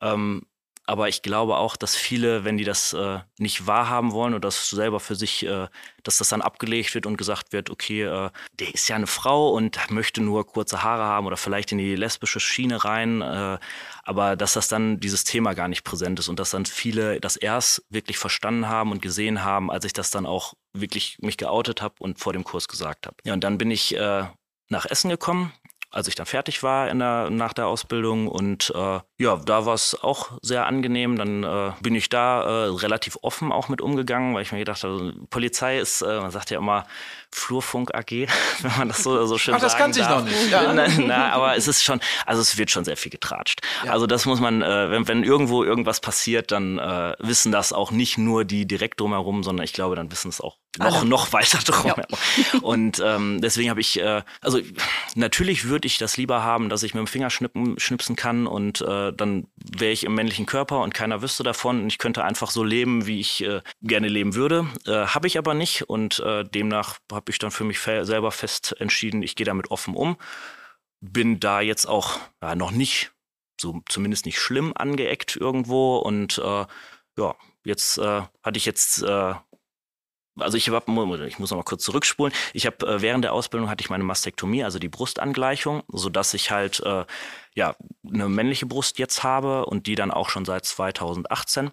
ähm, 0.00 0.46
aber 0.84 1.08
ich 1.08 1.22
glaube 1.22 1.56
auch, 1.56 1.76
dass 1.76 1.94
viele, 1.94 2.44
wenn 2.44 2.58
die 2.58 2.64
das 2.64 2.92
äh, 2.92 3.20
nicht 3.38 3.66
wahrhaben 3.68 4.12
wollen 4.12 4.34
oder 4.34 4.48
das 4.48 4.68
selber 4.68 4.98
für 4.98 5.14
sich, 5.14 5.46
äh, 5.46 5.68
dass 6.02 6.18
das 6.18 6.28
dann 6.28 6.42
abgelegt 6.42 6.94
wird 6.94 7.06
und 7.06 7.16
gesagt 7.16 7.52
wird, 7.52 7.70
okay, 7.70 8.02
äh, 8.02 8.30
der 8.58 8.74
ist 8.74 8.88
ja 8.88 8.96
eine 8.96 9.06
Frau 9.06 9.50
und 9.50 9.78
möchte 9.90 10.20
nur 10.20 10.44
kurze 10.44 10.82
Haare 10.82 11.04
haben 11.04 11.26
oder 11.26 11.36
vielleicht 11.36 11.70
in 11.70 11.78
die 11.78 11.94
lesbische 11.94 12.40
Schiene 12.40 12.84
rein, 12.84 13.22
äh, 13.22 13.58
aber 14.02 14.34
dass 14.34 14.54
das 14.54 14.66
dann 14.66 14.98
dieses 14.98 15.22
Thema 15.22 15.54
gar 15.54 15.68
nicht 15.68 15.84
präsent 15.84 16.18
ist 16.18 16.28
und 16.28 16.40
dass 16.40 16.50
dann 16.50 16.66
viele 16.66 17.20
das 17.20 17.36
erst 17.36 17.84
wirklich 17.88 18.18
verstanden 18.18 18.68
haben 18.68 18.90
und 18.90 19.02
gesehen 19.02 19.44
haben, 19.44 19.70
als 19.70 19.84
ich 19.84 19.92
das 19.92 20.10
dann 20.10 20.26
auch 20.26 20.54
wirklich 20.72 21.18
mich 21.20 21.36
geoutet 21.36 21.80
habe 21.80 21.94
und 22.00 22.18
vor 22.18 22.32
dem 22.32 22.42
Kurs 22.42 22.66
gesagt 22.66 23.06
habe. 23.06 23.16
Ja, 23.24 23.34
und 23.34 23.44
dann 23.44 23.56
bin 23.56 23.70
ich 23.70 23.94
äh, 23.96 24.24
nach 24.68 24.86
Essen 24.86 25.10
gekommen 25.10 25.52
als 25.92 26.08
ich 26.08 26.14
dann 26.14 26.26
fertig 26.26 26.62
war 26.62 26.90
in 26.90 26.98
der, 26.98 27.30
nach 27.30 27.52
der 27.52 27.66
Ausbildung. 27.66 28.26
Und 28.26 28.72
äh, 28.74 29.00
ja, 29.18 29.36
da 29.36 29.66
war 29.66 29.74
es 29.74 30.02
auch 30.02 30.32
sehr 30.42 30.66
angenehm. 30.66 31.16
Dann 31.16 31.44
äh, 31.44 31.72
bin 31.82 31.94
ich 31.94 32.08
da 32.08 32.42
äh, 32.42 32.68
relativ 32.70 33.18
offen 33.22 33.52
auch 33.52 33.68
mit 33.68 33.80
umgegangen, 33.80 34.34
weil 34.34 34.42
ich 34.42 34.52
mir 34.52 34.58
gedacht 34.58 34.82
habe, 34.82 35.14
Polizei 35.30 35.78
ist, 35.78 36.02
äh, 36.02 36.20
man 36.20 36.30
sagt 36.30 36.50
ja 36.50 36.58
immer 36.58 36.86
Flurfunk 37.34 37.94
AG, 37.94 38.10
wenn 38.62 38.78
man 38.78 38.88
das 38.88 39.02
so, 39.02 39.26
so 39.26 39.38
schön 39.38 39.54
Ach, 39.54 39.60
das 39.60 39.72
sagen 39.72 39.84
kannte 39.84 40.00
ich 40.00 40.06
darf. 40.06 40.24
noch 40.24 40.30
nicht, 40.30 40.50
ja. 40.50 40.72
Na, 40.72 40.86
na, 40.98 41.32
aber 41.32 41.56
es 41.56 41.68
ist 41.68 41.82
schon, 41.82 42.00
also 42.26 42.40
es 42.40 42.56
wird 42.58 42.70
schon 42.70 42.84
sehr 42.84 42.96
viel 42.96 43.10
getratscht. 43.10 43.60
Ja. 43.84 43.92
Also 43.92 44.06
das 44.06 44.26
muss 44.26 44.40
man, 44.40 44.62
äh, 44.62 44.90
wenn, 44.90 45.08
wenn 45.08 45.24
irgendwo 45.24 45.64
irgendwas 45.64 46.00
passiert, 46.00 46.52
dann 46.52 46.78
äh, 46.78 47.14
wissen 47.18 47.52
das 47.52 47.72
auch 47.72 47.90
nicht 47.90 48.18
nur 48.18 48.44
die 48.44 48.66
direkt 48.66 49.00
drumherum, 49.00 49.42
sondern 49.42 49.64
ich 49.64 49.72
glaube, 49.72 49.96
dann 49.96 50.10
wissen 50.10 50.28
es 50.28 50.40
auch 50.40 50.56
noch, 50.78 51.00
Alle. 51.00 51.06
noch 51.06 51.32
weiter 51.32 51.58
drumherum. 51.58 52.04
Und 52.62 53.02
ähm, 53.04 53.40
deswegen 53.42 53.68
habe 53.68 53.80
ich, 53.80 54.00
äh, 54.00 54.22
also 54.40 54.58
natürlich 55.14 55.66
würde 55.66 55.86
ich 55.86 55.98
das 55.98 56.16
lieber 56.16 56.42
haben, 56.42 56.68
dass 56.70 56.82
ich 56.82 56.94
mit 56.94 57.00
dem 57.00 57.06
Finger 57.06 57.28
schnippen, 57.28 57.78
schnipsen 57.78 58.16
kann 58.16 58.46
und 58.46 58.80
äh, 58.80 59.12
dann 59.12 59.48
wäre 59.56 59.92
ich 59.92 60.04
im 60.04 60.14
männlichen 60.14 60.46
Körper 60.46 60.80
und 60.80 60.94
keiner 60.94 61.20
wüsste 61.20 61.42
davon 61.42 61.82
und 61.82 61.88
ich 61.88 61.98
könnte 61.98 62.24
einfach 62.24 62.50
so 62.50 62.64
leben, 62.64 63.06
wie 63.06 63.20
ich 63.20 63.44
äh, 63.44 63.60
gerne 63.82 64.08
leben 64.08 64.34
würde. 64.34 64.66
Äh, 64.86 65.06
habe 65.06 65.26
ich 65.26 65.36
aber 65.36 65.52
nicht 65.52 65.88
und 65.90 66.20
äh, 66.20 66.44
demnach 66.44 66.98
habe 67.12 67.21
ich 67.30 67.38
dann 67.38 67.50
für 67.50 67.64
mich 67.64 67.80
selber 67.80 68.30
fest 68.32 68.74
entschieden, 68.78 69.22
ich 69.22 69.36
gehe 69.36 69.46
damit 69.46 69.70
offen 69.70 69.94
um. 69.94 70.16
Bin 71.00 71.40
da 71.40 71.60
jetzt 71.60 71.86
auch 71.86 72.20
ja, 72.42 72.54
noch 72.54 72.70
nicht, 72.70 73.12
so 73.60 73.82
zumindest 73.88 74.26
nicht 74.26 74.38
schlimm 74.38 74.72
angeeckt 74.74 75.36
irgendwo 75.36 75.98
und 75.98 76.38
äh, 76.38 76.66
ja, 77.18 77.36
jetzt 77.64 77.98
äh, 77.98 78.22
hatte 78.42 78.56
ich 78.56 78.64
jetzt 78.64 79.02
äh, 79.02 79.34
also 80.38 80.56
ich 80.56 80.68
hab, 80.68 80.88
ich 80.88 81.38
muss 81.38 81.50
noch 81.50 81.58
mal 81.58 81.62
kurz 81.62 81.84
zurückspulen. 81.84 82.32
Ich 82.54 82.66
habe 82.66 82.86
äh, 82.86 83.02
während 83.02 83.24
der 83.24 83.32
Ausbildung 83.32 83.68
hatte 83.68 83.82
ich 83.82 83.90
meine 83.90 84.04
Mastektomie, 84.04 84.64
also 84.64 84.78
die 84.78 84.88
Brustangleichung, 84.88 85.82
so 85.88 86.08
dass 86.08 86.34
ich 86.34 86.50
halt 86.50 86.80
äh, 86.80 87.04
ja 87.54 87.76
eine 88.06 88.28
männliche 88.28 88.66
Brust 88.66 88.98
jetzt 88.98 89.22
habe 89.22 89.66
und 89.66 89.86
die 89.86 89.94
dann 89.94 90.10
auch 90.10 90.30
schon 90.30 90.44
seit 90.44 90.64
2018. 90.64 91.70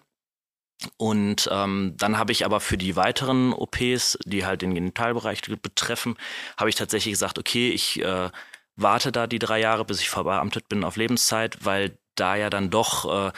Und 0.96 1.48
ähm, 1.52 1.94
dann 1.96 2.16
habe 2.18 2.32
ich 2.32 2.44
aber 2.44 2.60
für 2.60 2.78
die 2.78 2.96
weiteren 2.96 3.52
OPs, 3.52 4.18
die 4.24 4.46
halt 4.46 4.62
den 4.62 4.74
Genitalbereich 4.74 5.42
betreffen, 5.42 6.16
habe 6.56 6.70
ich 6.70 6.76
tatsächlich 6.76 7.12
gesagt, 7.12 7.38
okay, 7.38 7.70
ich 7.70 8.00
äh, 8.02 8.30
warte 8.76 9.12
da 9.12 9.26
die 9.26 9.38
drei 9.38 9.60
Jahre, 9.60 9.84
bis 9.84 10.00
ich 10.00 10.08
verbeamtet 10.08 10.68
bin 10.68 10.84
auf 10.84 10.96
Lebenszeit, 10.96 11.64
weil 11.64 11.98
da 12.14 12.36
ja 12.36 12.50
dann 12.50 12.70
doch 12.70 13.28
äh, 13.28 13.32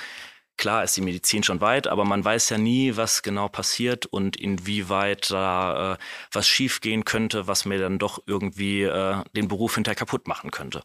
Klar 0.57 0.85
ist 0.85 0.97
die 0.97 1.01
Medizin 1.01 1.43
schon 1.43 1.61
weit, 1.61 1.87
aber 1.89 2.05
man 2.05 2.25
weiß 2.25 2.51
ja 2.51 2.59
nie, 2.59 2.97
was 2.97 3.23
genau 3.23 3.49
passiert 3.49 4.07
und 4.07 4.37
inwieweit 4.37 5.31
da 5.31 5.95
äh, 5.95 5.99
was 6.31 6.47
schiefgehen 6.47 7.05
könnte, 7.05 7.47
was 7.47 7.65
mir 7.65 7.79
dann 7.79 7.99
doch 7.99 8.23
irgendwie 8.27 8.83
äh, 8.83 9.17
den 9.35 9.49
Beruf 9.49 9.75
hinterher 9.75 9.97
kaputt 9.97 10.29
machen 10.29 10.51
könnte. 10.51 10.83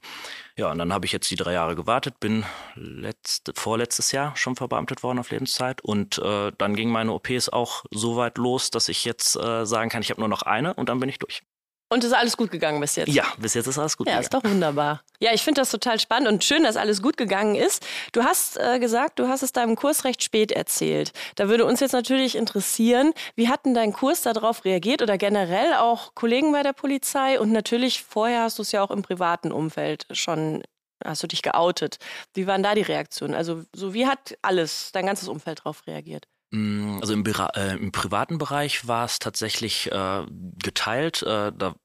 Ja, 0.56 0.72
und 0.72 0.80
dann 0.80 0.94
habe 0.94 1.06
ich 1.06 1.12
jetzt 1.12 1.30
die 1.30 1.36
drei 1.36 1.54
Jahre 1.54 1.76
gewartet, 1.76 2.20
bin 2.20 2.46
letzte, 2.76 3.54
vorletztes 3.56 4.12
Jahr 4.12 4.36
schon 4.36 4.56
verbeamtet 4.56 5.04
worden 5.04 5.20
auf 5.20 5.30
Lebenszeit 5.32 5.82
und 5.82 6.18
äh, 6.18 6.52
dann 6.58 6.76
ging 6.76 6.90
meine 6.90 7.14
OPs 7.14 7.50
auch 7.50 7.86
so 7.92 8.16
weit 8.16 8.38
los, 8.38 8.72
dass 8.72 8.90
ich 8.90 9.06
jetzt 9.06 9.36
äh, 9.36 9.66
sagen 9.66 9.90
kann, 9.90 10.02
ich 10.02 10.10
habe 10.10 10.22
nur 10.22 10.30
noch 10.30 10.42
eine 10.44 10.74
und 10.74 10.90
dann 10.90 11.00
bin 11.00 11.10
ich 11.10 11.20
durch. 11.20 11.44
Und 11.90 12.04
ist 12.04 12.14
alles 12.14 12.36
gut 12.36 12.52
gegangen 12.52 12.82
bis 12.82 12.98
jetzt? 12.98 13.08
Ja, 13.08 13.24
bis 13.38 13.54
jetzt 13.54 13.68
ist 13.68 13.78
alles 13.78 13.96
gut 13.96 14.08
ja, 14.08 14.20
gegangen. 14.20 14.30
Ja, 14.32 14.38
ist 14.38 14.46
doch 14.46 14.50
wunderbar. 14.50 15.02
Ja, 15.20 15.34
ich 15.34 15.42
finde 15.42 15.62
das 15.62 15.72
total 15.72 16.00
spannend 16.00 16.28
und 16.28 16.44
schön, 16.44 16.64
dass 16.64 16.76
alles 16.76 17.02
gut 17.02 17.16
gegangen 17.16 17.56
ist. 17.56 17.86
Du 18.12 18.24
hast 18.24 18.58
äh, 18.58 18.80
gesagt, 18.80 19.20
du 19.20 19.30
hast 19.30 19.42
es 19.42 19.54
deinem 19.54 19.78
Kurs 19.78 20.04
recht 20.04 20.22
spät 20.22 20.52
erzählt. 20.52 21.14
Da 21.36 21.48
würde 21.48 21.66
uns 21.66 21.80
jetzt 21.80 21.94
natürlich 21.94 22.36
interessieren, 22.36 23.14
wie 23.36 23.48
hat 23.48 23.66
denn 23.66 23.74
dein 23.74 23.94
Kurs 23.94 24.22
darauf 24.22 24.66
reagiert 24.66 25.02
oder 25.02 25.18
generell 25.18 25.76
auch 25.76 26.14
Kollegen 26.14 26.52
bei 26.52 26.62
der 26.62 26.74
Polizei? 26.74 27.40
Und 27.40 27.54
natürlich 27.54 28.04
vorher 28.04 28.42
hast 28.42 28.58
du 28.58 28.64
es 28.64 28.74
ja 28.74 28.84
auch 28.84 28.92
im 28.92 29.02
privaten 29.02 29.54
Umfeld 29.54 30.08
schon, 30.12 30.64
hast 31.06 31.24
du 31.24 31.28
dich 31.28 31.42
geoutet. 31.42 32.00
Wie 32.34 32.48
waren 32.48 32.64
da 32.64 32.76
die 32.76 32.82
Reaktionen? 32.82 33.34
Also 33.34 33.64
so 33.74 33.94
wie 33.94 34.08
hat 34.08 34.38
alles, 34.42 34.92
dein 34.92 35.06
ganzes 35.06 35.30
Umfeld 35.30 35.60
darauf 35.60 35.88
reagiert? 35.88 36.28
Mm, 36.52 37.00
also 37.02 37.14
im, 37.14 37.26
äh, 37.26 37.76
im, 37.76 37.92
privaten 37.92 38.38
Bereich 38.38 38.88
war 38.88 39.06
es 39.06 39.20
tatsächlich 39.20 39.92
äh, 39.92 40.26
geteilt. 40.58 41.24
Äh, 41.24 41.52
da 41.56 41.76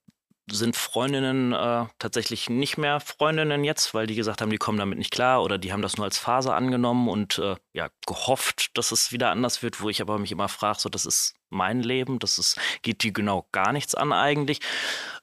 sind 0.51 0.77
Freundinnen 0.77 1.53
äh, 1.53 1.87
tatsächlich 1.99 2.51
nicht 2.51 2.77
mehr 2.77 3.01
Freundinnen 3.01 3.65
jetzt, 3.65 3.95
weil 3.95 4.07
die 4.07 4.15
gesagt 4.15 4.41
haben, 4.41 4.51
die 4.51 4.59
kommen 4.59 4.79
damit 4.79 4.99
nicht 4.99 5.13
klar 5.13 5.43
oder 5.43 5.57
die 5.57 5.73
haben 5.73 5.83
das 5.83 5.97
nur 5.97 6.05
als 6.05 6.19
Phase 6.19 6.55
angenommen 6.55 7.09
und 7.09 7.39
äh, 7.39 7.57
ja 7.73 7.89
gehofft, 8.07 8.77
dass 8.77 8.93
es 8.93 9.13
wieder 9.13 9.31
anders 9.31 9.63
wird, 9.63 9.81
wo 9.81 9.89
ich 9.89 10.01
aber 10.01 10.19
mich 10.19 10.33
immer 10.33 10.49
frage, 10.49 10.81
so 10.81 10.89
das 10.89 11.07
ist 11.07 11.35
mein 11.49 11.81
Leben, 11.81 12.19
das 12.19 12.39
ist, 12.39 12.59
geht 12.83 13.03
die 13.03 13.13
genau 13.13 13.47
gar 13.53 13.73
nichts 13.73 13.95
an 13.95 14.13
eigentlich. 14.13 14.61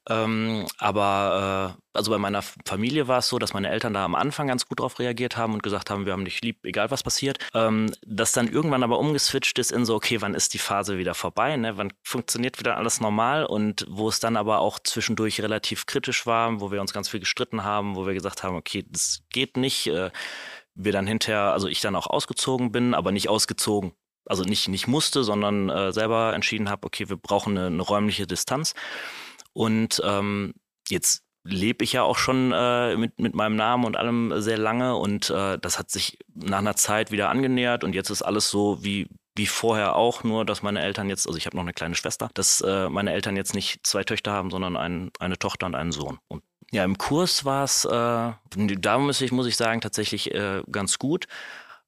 Ähm, 0.10 0.66
aber 0.78 1.76
äh, 1.78 1.82
also 1.94 2.12
bei 2.12 2.18
meiner 2.18 2.42
Familie 2.42 3.08
war 3.08 3.20
es 3.20 3.28
so, 3.28 3.40
dass 3.40 3.54
meine 3.54 3.70
Eltern 3.70 3.94
da 3.94 4.04
am 4.04 4.16
Anfang 4.16 4.48
ganz 4.48 4.68
gut 4.68 4.80
drauf 4.80 5.00
reagiert 5.00 5.38
haben 5.38 5.54
und 5.54 5.64
gesagt 5.64 5.90
haben, 5.90 6.06
wir 6.06 6.14
haben 6.14 6.26
dich 6.26 6.42
lieb, 6.42 6.66
egal 6.66 6.90
was 6.92 7.04
passiert. 7.04 7.38
Ähm, 7.54 7.92
das 8.06 8.32
dann 8.32 8.48
irgendwann 8.48 8.84
aber 8.84 9.00
umgeswitcht 9.00 9.60
ist 9.60 9.72
in 9.72 9.86
so, 9.86 9.96
okay, 9.96 10.22
wann 10.22 10.34
ist 10.34 10.54
die 10.54 10.60
Phase 10.60 10.98
wieder 10.98 11.14
vorbei? 11.14 11.56
Ne? 11.56 11.78
Wann 11.78 11.94
funktioniert 12.04 12.60
wieder 12.60 12.78
alles 12.78 13.00
normal? 13.02 13.46
Und 13.46 13.86
wo 13.90 14.10
es 14.10 14.20
dann 14.20 14.36
aber 14.36 14.60
auch 14.60 14.80
zwischendurch 14.80 15.42
relativ 15.42 15.86
kritisch 15.86 16.26
war, 16.26 16.60
wo 16.60 16.72
wir 16.72 16.82
uns 16.82 16.94
ganz 16.94 17.10
viel 17.10 17.20
gestritten 17.20 17.64
haben, 17.64 17.96
wo 17.96 18.08
wir 18.08 18.14
gesagt 18.14 18.44
haben, 18.44 18.56
okay, 18.56 18.86
das 18.90 19.22
geht 19.32 19.58
nicht. 19.58 19.88
Äh, 19.88 20.12
wir 20.76 20.92
dann 20.94 21.08
hinterher, 21.08 21.52
also 21.52 21.68
ich 21.68 21.82
dann 21.82 21.96
auch 21.96 22.08
ausgezogen 22.08 22.72
bin, 22.72 22.94
aber 22.94 23.12
nicht 23.12 23.30
ausgezogen 23.30 23.92
also 24.30 24.44
nicht, 24.44 24.68
nicht 24.68 24.88
musste, 24.88 25.24
sondern 25.24 25.70
äh, 25.70 25.92
selber 25.92 26.34
entschieden 26.36 26.70
habe, 26.70 26.86
okay, 26.86 27.10
wir 27.10 27.18
brauchen 27.18 27.58
eine, 27.58 27.68
eine 27.68 27.82
räumliche 27.82 28.28
Distanz. 28.28 28.76
Und 29.54 30.02
ähm, 30.06 30.54
jetzt 30.88 31.24
lebe 31.44 31.84
ich 31.84 31.94
ja 31.94 32.04
auch 32.04 32.18
schon 32.18 32.52
äh, 32.52 32.96
mit, 32.96 33.20
mit 33.20 33.34
meinem 33.34 33.56
Namen 33.56 33.86
und 33.86 33.98
allem 33.98 34.34
sehr 34.42 34.58
lange 34.58 34.96
und 34.96 35.30
äh, 35.30 35.58
das 35.58 35.80
hat 35.80 35.90
sich 35.90 36.20
nach 36.34 36.60
einer 36.60 36.76
Zeit 36.76 37.12
wieder 37.12 37.30
angenähert 37.30 37.84
und 37.84 37.96
jetzt 37.96 38.10
ist 38.10 38.22
alles 38.22 38.50
so 38.50 38.84
wie, 38.84 39.08
wie 39.36 39.48
vorher 39.48 39.96
auch, 39.96 40.24
nur 40.24 40.46
dass 40.46 40.62
meine 40.62 40.82
Eltern 40.82 41.10
jetzt, 41.10 41.28
also 41.28 41.38
ich 41.38 41.46
habe 41.46 41.56
noch 41.56 41.64
eine 41.64 41.74
kleine 41.74 41.96
Schwester, 41.96 42.30
dass 42.34 42.62
äh, 42.62 42.90
meine 42.90 43.14
Eltern 43.14 43.36
jetzt 43.36 43.56
nicht 43.56 43.86
zwei 43.88 44.04
Töchter 44.04 44.32
haben, 44.32 44.52
sondern 44.52 44.76
ein, 44.76 45.12
eine 45.20 45.40
Tochter 45.40 45.66
und 45.66 45.76
einen 45.76 45.92
Sohn. 45.92 46.20
Und 46.28 46.44
ja, 46.72 46.84
im 46.84 46.98
Kurs 46.98 47.46
war 47.46 47.64
es, 47.64 47.86
äh, 47.86 47.90
da 47.90 48.98
muss 49.00 49.22
ich, 49.22 49.32
muss 49.32 49.48
ich 49.48 49.58
sagen, 49.58 49.82
tatsächlich 49.82 50.34
äh, 50.34 50.62
ganz 50.72 51.00
gut. 51.00 51.28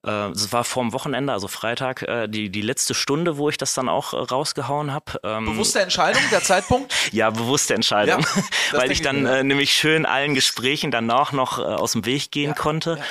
Äh, 0.04 0.30
es 0.30 0.52
war 0.52 0.64
vorm 0.64 0.92
Wochenende, 0.92 1.32
also 1.32 1.48
Freitag, 1.48 2.02
äh, 2.02 2.28
die, 2.28 2.50
die 2.50 2.62
letzte 2.62 2.94
Stunde, 2.94 3.36
wo 3.36 3.48
ich 3.48 3.56
das 3.56 3.74
dann 3.74 3.88
auch 3.88 4.12
äh, 4.12 4.16
rausgehauen 4.16 4.92
habe. 4.92 5.20
Ähm, 5.22 5.44
bewusste 5.44 5.80
Entscheidung, 5.80 6.22
der 6.30 6.42
Zeitpunkt? 6.42 6.92
ja, 7.12 7.30
bewusste 7.30 7.74
Entscheidung, 7.74 8.20
ja, 8.20 8.42
weil 8.78 8.90
ich 8.90 9.02
dann 9.02 9.26
äh, 9.26 9.44
nämlich 9.44 9.72
schön 9.72 10.06
allen 10.06 10.34
Gesprächen 10.34 10.90
danach 10.90 11.32
noch 11.32 11.58
aus 11.58 11.92
dem 11.92 12.04
Weg 12.04 12.30
gehen 12.30 12.50
ja, 12.50 12.54
konnte. 12.54 12.98
Ja, 12.98 13.04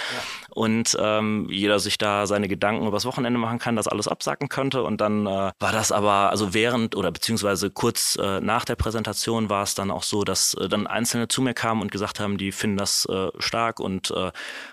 und 0.53 0.97
ähm, 0.99 1.47
jeder 1.49 1.79
sich 1.79 1.97
da 1.97 2.27
seine 2.27 2.49
Gedanken 2.49 2.85
übers 2.85 3.05
Wochenende 3.05 3.39
machen 3.39 3.57
kann, 3.57 3.77
das 3.77 3.87
alles 3.87 4.09
absacken 4.09 4.49
könnte. 4.49 4.83
Und 4.83 4.99
dann 4.99 5.25
äh, 5.25 5.51
war 5.59 5.71
das 5.71 5.93
aber, 5.93 6.29
also 6.29 6.53
während 6.53 6.95
oder 6.95 7.09
beziehungsweise 7.11 7.71
kurz 7.71 8.17
äh, 8.21 8.41
nach 8.41 8.65
der 8.65 8.75
Präsentation 8.75 9.49
war 9.49 9.63
es 9.63 9.75
dann 9.75 9.91
auch 9.91 10.03
so, 10.03 10.23
dass 10.23 10.53
äh, 10.55 10.67
dann 10.67 10.87
Einzelne 10.87 11.29
zu 11.29 11.41
mir 11.41 11.53
kamen 11.53 11.81
und 11.81 11.91
gesagt 11.91 12.19
haben, 12.19 12.37
die 12.37 12.51
finden 12.51 12.77
das 12.77 13.05
äh, 13.05 13.29
stark 13.39 13.79
und 13.79 14.11
äh, 14.11 14.31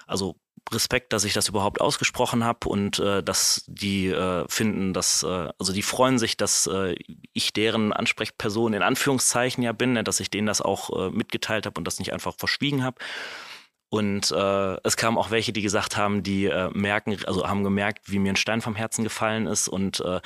also 0.09 0.35
Respekt, 0.73 1.13
dass 1.13 1.25
ich 1.25 1.33
das 1.33 1.49
überhaupt 1.49 1.81
ausgesprochen 1.81 2.45
habe 2.45 2.69
und 2.69 2.99
äh, 2.99 3.23
dass 3.23 3.65
die 3.67 4.09
äh, 4.09 4.45
finden, 4.49 4.93
dass, 4.93 5.23
äh, 5.23 5.49
also 5.59 5.73
die 5.73 5.83
freuen 5.83 6.19
sich, 6.19 6.37
dass 6.37 6.67
äh, 6.67 6.95
ich 7.33 7.53
deren 7.53 7.93
Ansprechperson 7.93 8.75
in 8.75 8.83
Anführungszeichen 8.83 9.63
ja 9.63 9.73
bin, 9.73 9.95
ne, 9.95 10.05
dass 10.05 10.21
ich 10.21 10.31
denen 10.31 10.47
das 10.47 10.61
auch 10.61 10.91
äh, 10.91 11.11
mitgeteilt 11.11 11.67
habe 11.67 11.79
und 11.79 11.85
das 11.85 11.99
nicht 11.99 12.13
einfach 12.13 12.35
verschwiegen 12.37 12.85
habe. 12.85 12.99
Und 13.91 14.31
äh, 14.33 14.77
es 14.85 14.97
kamen 14.99 15.17
auch 15.17 15.31
welche, 15.31 15.53
die 15.53 15.63
gesagt 15.63 15.97
haben, 15.97 16.23
die 16.23 16.45
äh, 16.45 16.71
merken, 16.75 17.17
also 17.27 17.49
haben 17.49 17.65
gemerkt, 17.65 18.11
wie 18.11 18.19
mir 18.19 18.33
ein 18.33 18.37
Stein 18.37 18.61
vom 18.61 18.77
Herzen 18.77 19.03
gefallen 19.03 19.47
ist 19.47 19.67
und 19.67 20.01
äh, 20.01 20.21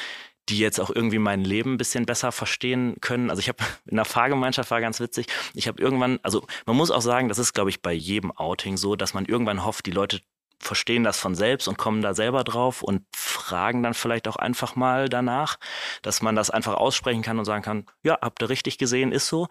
die 0.49 0.59
jetzt 0.59 0.81
auch 0.81 0.91
irgendwie 0.91 1.19
mein 1.19 1.45
Leben 1.45 1.75
ein 1.75 1.79
bisschen 1.79 2.05
besser 2.05 2.33
verstehen 2.33 2.97
können. 3.01 3.31
Also 3.31 3.41
ich 3.41 3.49
habe 3.49 3.63
in 3.87 3.97
der 3.97 4.05
Fahrgemeinschaft 4.05 4.71
war 4.71 4.81
ganz 4.81 4.99
witzig. 5.01 5.27
Ich 5.55 5.69
habe 5.69 5.81
irgendwann, 5.81 6.19
also 6.23 6.45
man 6.67 6.77
muss 6.77 6.91
auch 6.91 7.01
sagen, 7.01 7.29
das 7.29 7.39
ist 7.39 7.53
glaube 7.53 7.71
ich 7.71 7.83
bei 7.83 7.93
jedem 7.93 8.33
Outing 8.33 8.77
so, 8.77 8.97
dass 8.97 9.15
man 9.15 9.27
irgendwann 9.27 9.65
hofft, 9.65 9.87
die 9.87 9.93
Leute 9.93 10.21
verstehen 10.63 11.05
das 11.05 11.19
von 11.19 11.35
selbst 11.35 11.69
und 11.69 11.79
kommen 11.79 12.03
da 12.03 12.15
selber 12.15 12.45
drauf 12.45 12.83
und 12.83 13.05
fragen 13.15 13.83
dann 13.83 13.95
vielleicht 13.95 14.29
auch 14.29 14.37
einfach 14.37 14.77
mal 14.77 15.09
danach, 15.09 15.59
dass 16.03 16.23
man 16.23 16.37
das 16.37 16.51
einfach 16.51 16.75
aussprechen 16.75 17.23
kann 17.23 17.39
und 17.39 17.45
sagen 17.45 17.63
kann, 17.63 17.87
ja, 18.03 18.19
habt 18.21 18.43
ihr 18.43 18.49
richtig 18.49 18.79
gesehen, 18.79 19.13
ist 19.13 19.29
so. 19.29 19.49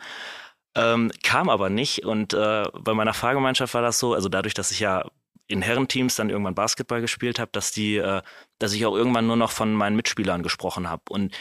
Ähm, 0.76 1.12
kam 1.24 1.50
aber 1.50 1.70
nicht 1.70 2.06
und 2.06 2.34
äh, 2.34 2.64
bei 2.80 2.94
meiner 2.94 3.14
Fahrgemeinschaft 3.14 3.74
war 3.74 3.82
das 3.82 4.00
so, 4.00 4.14
also 4.14 4.30
dadurch, 4.30 4.54
dass 4.54 4.72
ich 4.72 4.80
ja 4.80 5.06
in 5.48 5.62
Herrenteams 5.62 6.16
dann 6.16 6.30
irgendwann 6.30 6.56
Basketball 6.56 7.02
gespielt 7.02 7.40
habe, 7.40 7.52
dass 7.52 7.72
die, 7.72 7.98
äh, 7.98 8.22
dass 8.58 8.74
ich 8.74 8.86
auch 8.86 8.96
irgendwann 8.96 9.28
nur 9.28 9.36
noch 9.36 9.52
von 9.52 9.74
meinen 9.74 9.98
Mitspielern 9.98 10.44
gesprochen 10.44 10.90
habe 10.90 11.04
und 11.10 11.36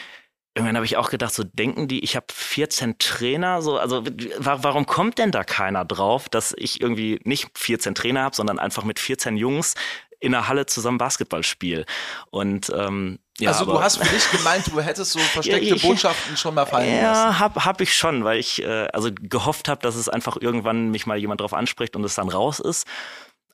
irgendwann 0.53 0.75
habe 0.75 0.85
ich 0.85 0.97
auch 0.97 1.09
gedacht, 1.09 1.33
so 1.33 1.43
denken 1.43 1.87
die, 1.87 2.03
ich 2.03 2.15
habe 2.15 2.27
14 2.31 2.97
Trainer, 2.97 3.61
so 3.61 3.77
also 3.77 4.03
warum 4.37 4.85
kommt 4.85 5.17
denn 5.17 5.31
da 5.31 5.43
keiner 5.43 5.85
drauf, 5.85 6.27
dass 6.29 6.53
ich 6.57 6.81
irgendwie 6.81 7.19
nicht 7.23 7.57
14 7.57 7.95
Trainer 7.95 8.23
habe, 8.23 8.35
sondern 8.35 8.59
einfach 8.59 8.83
mit 8.83 8.99
14 8.99 9.37
Jungs 9.37 9.75
in 10.19 10.33
der 10.33 10.47
Halle 10.47 10.67
zusammen 10.67 10.99
Basketball 10.99 11.43
spiele. 11.43 11.85
Und 12.29 12.71
ähm, 12.75 13.19
ja, 13.39 13.49
also 13.49 13.65
du 13.65 13.71
aber, 13.71 13.83
hast 13.83 13.97
für 13.97 14.13
dich 14.13 14.29
gemeint, 14.29 14.67
du 14.67 14.79
hättest 14.79 15.13
so 15.13 15.19
versteckte 15.33 15.69
ja, 15.69 15.75
ich, 15.75 15.81
Botschaften 15.81 16.37
schon 16.37 16.53
mal 16.53 16.65
fallen 16.65 16.95
ja, 16.95 17.01
lassen. 17.01 17.29
Ja, 17.29 17.39
hab, 17.39 17.65
hab 17.65 17.81
ich 17.81 17.95
schon, 17.95 18.23
weil 18.23 18.39
ich 18.39 18.61
äh, 18.61 18.87
also 18.93 19.09
gehofft 19.11 19.67
habe, 19.67 19.81
dass 19.81 19.95
es 19.95 20.09
einfach 20.09 20.37
irgendwann 20.39 20.91
mich 20.91 21.07
mal 21.07 21.17
jemand 21.17 21.41
drauf 21.41 21.53
anspricht 21.53 21.95
und 21.95 22.03
es 22.03 22.15
dann 22.15 22.29
raus 22.29 22.59
ist. 22.59 22.85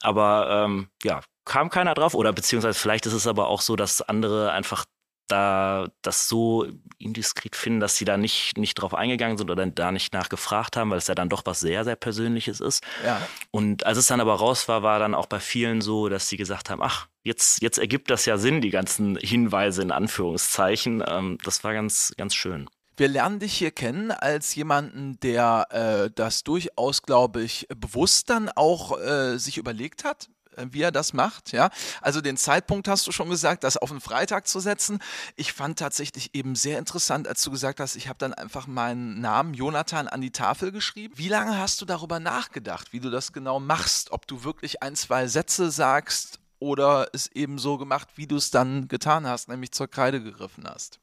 Aber 0.01 0.65
ähm, 0.65 0.89
ja, 1.03 1.21
kam 1.45 1.69
keiner 1.69 1.93
drauf 1.93 2.13
oder 2.13 2.33
beziehungsweise 2.33 2.77
vielleicht 2.77 3.05
ist 3.05 3.13
es 3.13 3.27
aber 3.27 3.47
auch 3.47 3.61
so, 3.61 3.75
dass 3.75 4.01
andere 4.01 4.51
einfach 4.51 4.85
da 5.27 5.87
das 6.01 6.27
so 6.27 6.67
indiskret 6.97 7.55
finden, 7.55 7.79
dass 7.79 7.97
sie 7.97 8.05
da 8.05 8.17
nicht, 8.17 8.57
nicht 8.57 8.75
drauf 8.75 8.93
eingegangen 8.93 9.37
sind 9.37 9.49
oder 9.51 9.65
da 9.65 9.91
nicht 9.91 10.13
nachgefragt 10.13 10.77
haben, 10.77 10.89
weil 10.89 10.97
es 10.97 11.07
ja 11.07 11.15
dann 11.15 11.29
doch 11.29 11.43
was 11.45 11.59
sehr, 11.59 11.83
sehr 11.83 11.95
Persönliches 11.95 12.59
ist. 12.59 12.83
Ja. 13.05 13.21
Und 13.51 13.85
als 13.85 13.97
es 13.97 14.07
dann 14.07 14.21
aber 14.21 14.35
raus 14.35 14.67
war, 14.67 14.83
war 14.83 14.99
dann 14.99 15.13
auch 15.13 15.27
bei 15.27 15.39
vielen 15.39 15.81
so, 15.81 16.09
dass 16.09 16.29
sie 16.29 16.37
gesagt 16.37 16.69
haben, 16.69 16.81
ach, 16.81 17.07
jetzt, 17.23 17.61
jetzt 17.61 17.77
ergibt 17.77 18.09
das 18.09 18.25
ja 18.25 18.37
Sinn, 18.37 18.61
die 18.61 18.69
ganzen 18.69 19.17
Hinweise 19.17 19.81
in 19.81 19.91
Anführungszeichen. 19.91 21.03
Ähm, 21.07 21.37
das 21.43 21.63
war 21.63 21.73
ganz, 21.73 22.13
ganz 22.17 22.33
schön. 22.33 22.69
Wir 22.99 23.07
lernen 23.07 23.37
dich 23.37 23.53
hier 23.53 23.69
kennen 23.69 24.09
als 24.09 24.55
jemanden, 24.55 25.19
der 25.19 25.67
äh, 25.69 26.09
das 26.15 26.43
durchaus, 26.43 27.03
glaube 27.03 27.43
ich, 27.43 27.67
bewusst 27.69 28.31
dann 28.31 28.49
auch 28.49 28.99
äh, 28.99 29.37
sich 29.37 29.59
überlegt 29.59 30.03
hat, 30.03 30.29
wie 30.71 30.81
er 30.81 30.91
das 30.91 31.13
macht. 31.13 31.51
Ja, 31.51 31.69
also 32.01 32.21
den 32.21 32.37
Zeitpunkt 32.37 32.87
hast 32.87 33.07
du 33.07 33.11
schon 33.11 33.29
gesagt, 33.29 33.63
das 33.63 33.77
auf 33.77 33.89
den 33.89 34.01
Freitag 34.01 34.47
zu 34.47 34.59
setzen. 34.59 34.99
Ich 35.35 35.53
fand 35.53 35.79
tatsächlich 35.79 36.33
eben 36.33 36.55
sehr 36.55 36.79
interessant, 36.79 37.27
als 37.27 37.43
du 37.43 37.51
gesagt 37.51 37.79
hast, 37.79 37.95
ich 37.95 38.07
habe 38.07 38.19
dann 38.19 38.33
einfach 38.33 38.67
meinen 38.67 39.21
Namen 39.21 39.53
Jonathan 39.53 40.07
an 40.07 40.21
die 40.21 40.31
Tafel 40.31 40.71
geschrieben. 40.71 41.13
Wie 41.17 41.29
lange 41.29 41.57
hast 41.57 41.81
du 41.81 41.85
darüber 41.85 42.19
nachgedacht, 42.19 42.93
wie 42.93 42.99
du 42.99 43.09
das 43.09 43.33
genau 43.33 43.59
machst? 43.59 44.11
Ob 44.11 44.27
du 44.27 44.43
wirklich 44.43 44.81
ein, 44.83 44.95
zwei 44.95 45.27
Sätze 45.27 45.71
sagst 45.71 46.39
oder 46.59 47.09
es 47.13 47.27
eben 47.27 47.59
so 47.59 47.77
gemacht, 47.77 48.09
wie 48.15 48.27
du 48.27 48.35
es 48.35 48.51
dann 48.51 48.87
getan 48.87 49.27
hast, 49.27 49.47
nämlich 49.47 49.71
zur 49.71 49.87
Kreide 49.87 50.21
gegriffen 50.21 50.65
hast? 50.67 50.99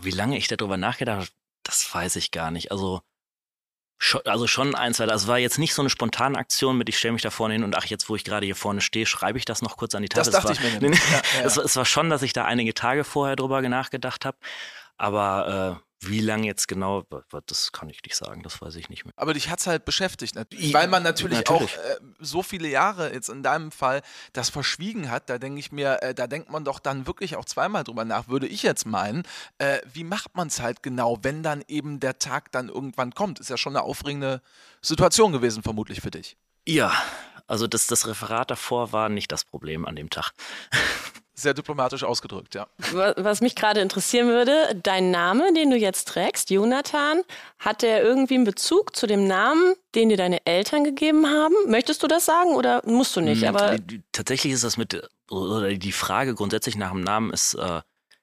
Wie 0.00 0.10
lange 0.10 0.36
ich 0.38 0.48
darüber 0.48 0.76
nachgedacht 0.76 1.16
habe, 1.16 1.28
das 1.64 1.92
weiß 1.92 2.16
ich 2.16 2.30
gar 2.30 2.50
nicht. 2.50 2.70
Also 2.70 3.02
also 4.24 4.46
schon 4.46 4.74
ein, 4.74 4.94
zwei. 4.94 5.06
Das 5.06 5.26
war 5.26 5.38
jetzt 5.38 5.58
nicht 5.58 5.74
so 5.74 5.82
eine 5.82 5.90
spontane 5.90 6.36
Aktion 6.36 6.76
mit, 6.76 6.88
ich 6.88 6.98
stelle 6.98 7.12
mich 7.12 7.22
da 7.22 7.30
vorne 7.30 7.54
hin 7.54 7.64
und 7.64 7.76
ach, 7.76 7.84
jetzt 7.84 8.08
wo 8.08 8.16
ich 8.16 8.24
gerade 8.24 8.46
hier 8.46 8.56
vorne 8.56 8.80
stehe, 8.80 9.06
schreibe 9.06 9.38
ich 9.38 9.44
das 9.44 9.62
noch 9.62 9.76
kurz 9.76 9.94
an 9.94 10.02
die 10.02 10.08
Tafel. 10.08 10.32
Das 10.32 10.42
dachte 10.42 10.60
war, 10.60 10.66
ich 10.66 10.80
mir. 10.80 10.90
nicht. 10.90 11.02
ja, 11.10 11.40
ja. 11.40 11.44
Es, 11.44 11.56
es, 11.56 11.76
war 11.76 11.84
schon, 11.84 12.10
dass 12.10 12.22
ich 12.22 12.32
da 12.32 12.44
einige 12.44 12.74
Tage 12.74 13.04
vorher 13.04 13.36
drüber 13.36 13.62
nachgedacht 13.62 14.24
habe. 14.24 14.36
Aber 14.96 15.80
äh, 15.80 15.91
wie 16.04 16.20
lange 16.20 16.46
jetzt 16.46 16.68
genau, 16.68 17.04
das 17.46 17.72
kann 17.72 17.88
ich 17.88 18.02
nicht 18.02 18.16
sagen, 18.16 18.42
das 18.42 18.60
weiß 18.60 18.76
ich 18.76 18.88
nicht 18.88 19.04
mehr. 19.04 19.14
Aber 19.16 19.34
dich 19.34 19.48
hat 19.50 19.60
es 19.60 19.66
halt 19.66 19.84
beschäftigt, 19.84 20.36
weil 20.72 20.88
man 20.88 21.02
natürlich, 21.02 21.38
natürlich. 21.38 21.78
auch 21.78 21.84
äh, 21.84 21.96
so 22.18 22.42
viele 22.42 22.68
Jahre 22.68 23.12
jetzt 23.12 23.28
in 23.28 23.42
deinem 23.42 23.70
Fall 23.70 24.02
das 24.32 24.50
verschwiegen 24.50 25.10
hat. 25.10 25.30
Da 25.30 25.38
denke 25.38 25.60
ich 25.60 25.72
mir, 25.72 26.02
äh, 26.02 26.14
da 26.14 26.26
denkt 26.26 26.50
man 26.50 26.64
doch 26.64 26.78
dann 26.78 27.06
wirklich 27.06 27.36
auch 27.36 27.44
zweimal 27.44 27.84
drüber 27.84 28.04
nach, 28.04 28.28
würde 28.28 28.46
ich 28.46 28.62
jetzt 28.62 28.86
meinen. 28.86 29.22
Äh, 29.58 29.78
wie 29.92 30.04
macht 30.04 30.34
man 30.34 30.48
es 30.48 30.60
halt 30.60 30.82
genau, 30.82 31.18
wenn 31.22 31.42
dann 31.42 31.62
eben 31.68 32.00
der 32.00 32.18
Tag 32.18 32.50
dann 32.52 32.68
irgendwann 32.68 33.14
kommt? 33.14 33.38
Ist 33.40 33.50
ja 33.50 33.56
schon 33.56 33.76
eine 33.76 33.84
aufregende 33.84 34.42
Situation 34.80 35.32
gewesen, 35.32 35.62
vermutlich 35.62 36.00
für 36.00 36.10
dich. 36.10 36.36
Ja, 36.66 36.92
also 37.46 37.66
das, 37.66 37.86
das 37.86 38.06
Referat 38.06 38.50
davor 38.50 38.92
war 38.92 39.08
nicht 39.08 39.30
das 39.30 39.44
Problem 39.44 39.84
an 39.84 39.96
dem 39.96 40.10
Tag. 40.10 40.32
Sehr 41.34 41.54
diplomatisch 41.54 42.04
ausgedrückt, 42.04 42.54
ja. 42.54 42.66
Was 43.16 43.40
mich 43.40 43.54
gerade 43.54 43.80
interessieren 43.80 44.28
würde, 44.28 44.78
dein 44.82 45.10
Name, 45.10 45.52
den 45.54 45.70
du 45.70 45.76
jetzt 45.76 46.08
trägst, 46.08 46.50
Jonathan, 46.50 47.22
hat 47.58 47.80
der 47.80 48.02
irgendwie 48.02 48.34
einen 48.34 48.44
Bezug 48.44 48.94
zu 48.94 49.06
dem 49.06 49.26
Namen, 49.26 49.74
den 49.94 50.10
dir 50.10 50.18
deine 50.18 50.44
Eltern 50.44 50.84
gegeben 50.84 51.26
haben? 51.26 51.54
Möchtest 51.68 52.02
du 52.02 52.06
das 52.06 52.26
sagen 52.26 52.50
oder 52.50 52.82
musst 52.84 53.16
du 53.16 53.22
nicht? 53.22 53.42
Hm, 53.42 53.48
Aber 53.48 53.76
tatsächlich 54.12 54.52
ist 54.52 54.64
das 54.64 54.76
mit, 54.76 55.08
oder 55.30 55.72
die 55.72 55.92
Frage 55.92 56.34
grundsätzlich 56.34 56.76
nach 56.76 56.90
dem 56.90 57.00
Namen 57.00 57.32
ist, 57.32 57.54
äh, 57.54 57.80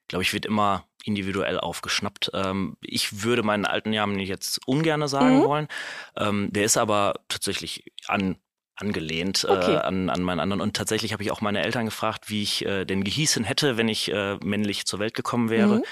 glaube 0.08 0.24
ich, 0.24 0.34
wird 0.34 0.46
immer 0.46 0.86
individuell 1.04 1.60
aufgeschnappt. 1.60 2.30
Ähm, 2.34 2.78
ich 2.82 3.24
würde 3.24 3.42
meinen 3.42 3.66
alten 3.66 3.90
Namen 3.90 4.20
jetzt 4.20 4.60
ungern 4.68 5.08
sagen 5.08 5.40
mhm. 5.40 5.44
wollen. 5.44 5.68
Ähm, 6.16 6.50
der 6.52 6.66
ist 6.66 6.78
aber 6.78 7.16
tatsächlich 7.28 7.92
an 8.08 8.38
angelehnt 8.80 9.46
äh, 9.48 9.52
okay. 9.52 9.74
äh, 9.74 9.78
an, 9.78 10.10
an 10.10 10.22
meinen 10.22 10.40
anderen. 10.40 10.62
Und 10.62 10.76
tatsächlich 10.76 11.14
habe 11.14 11.24
ich 11.24 11.32
auch 11.32 11.42
meine 11.42 11.64
Eltern 11.64 11.86
gefragt, 11.86 12.30
wie 12.30 12.44
ich 12.44 12.66
äh, 12.66 12.86
denn 12.86 13.04
gehießen 13.04 13.44
hätte, 13.44 13.78
wenn 13.78 13.88
ich 13.88 14.12
äh, 14.12 14.38
männlich 14.44 14.86
zur 14.86 15.00
Welt 15.00 15.14
gekommen 15.14 15.50
wäre. 15.50 15.78
Mhm. 15.78 15.84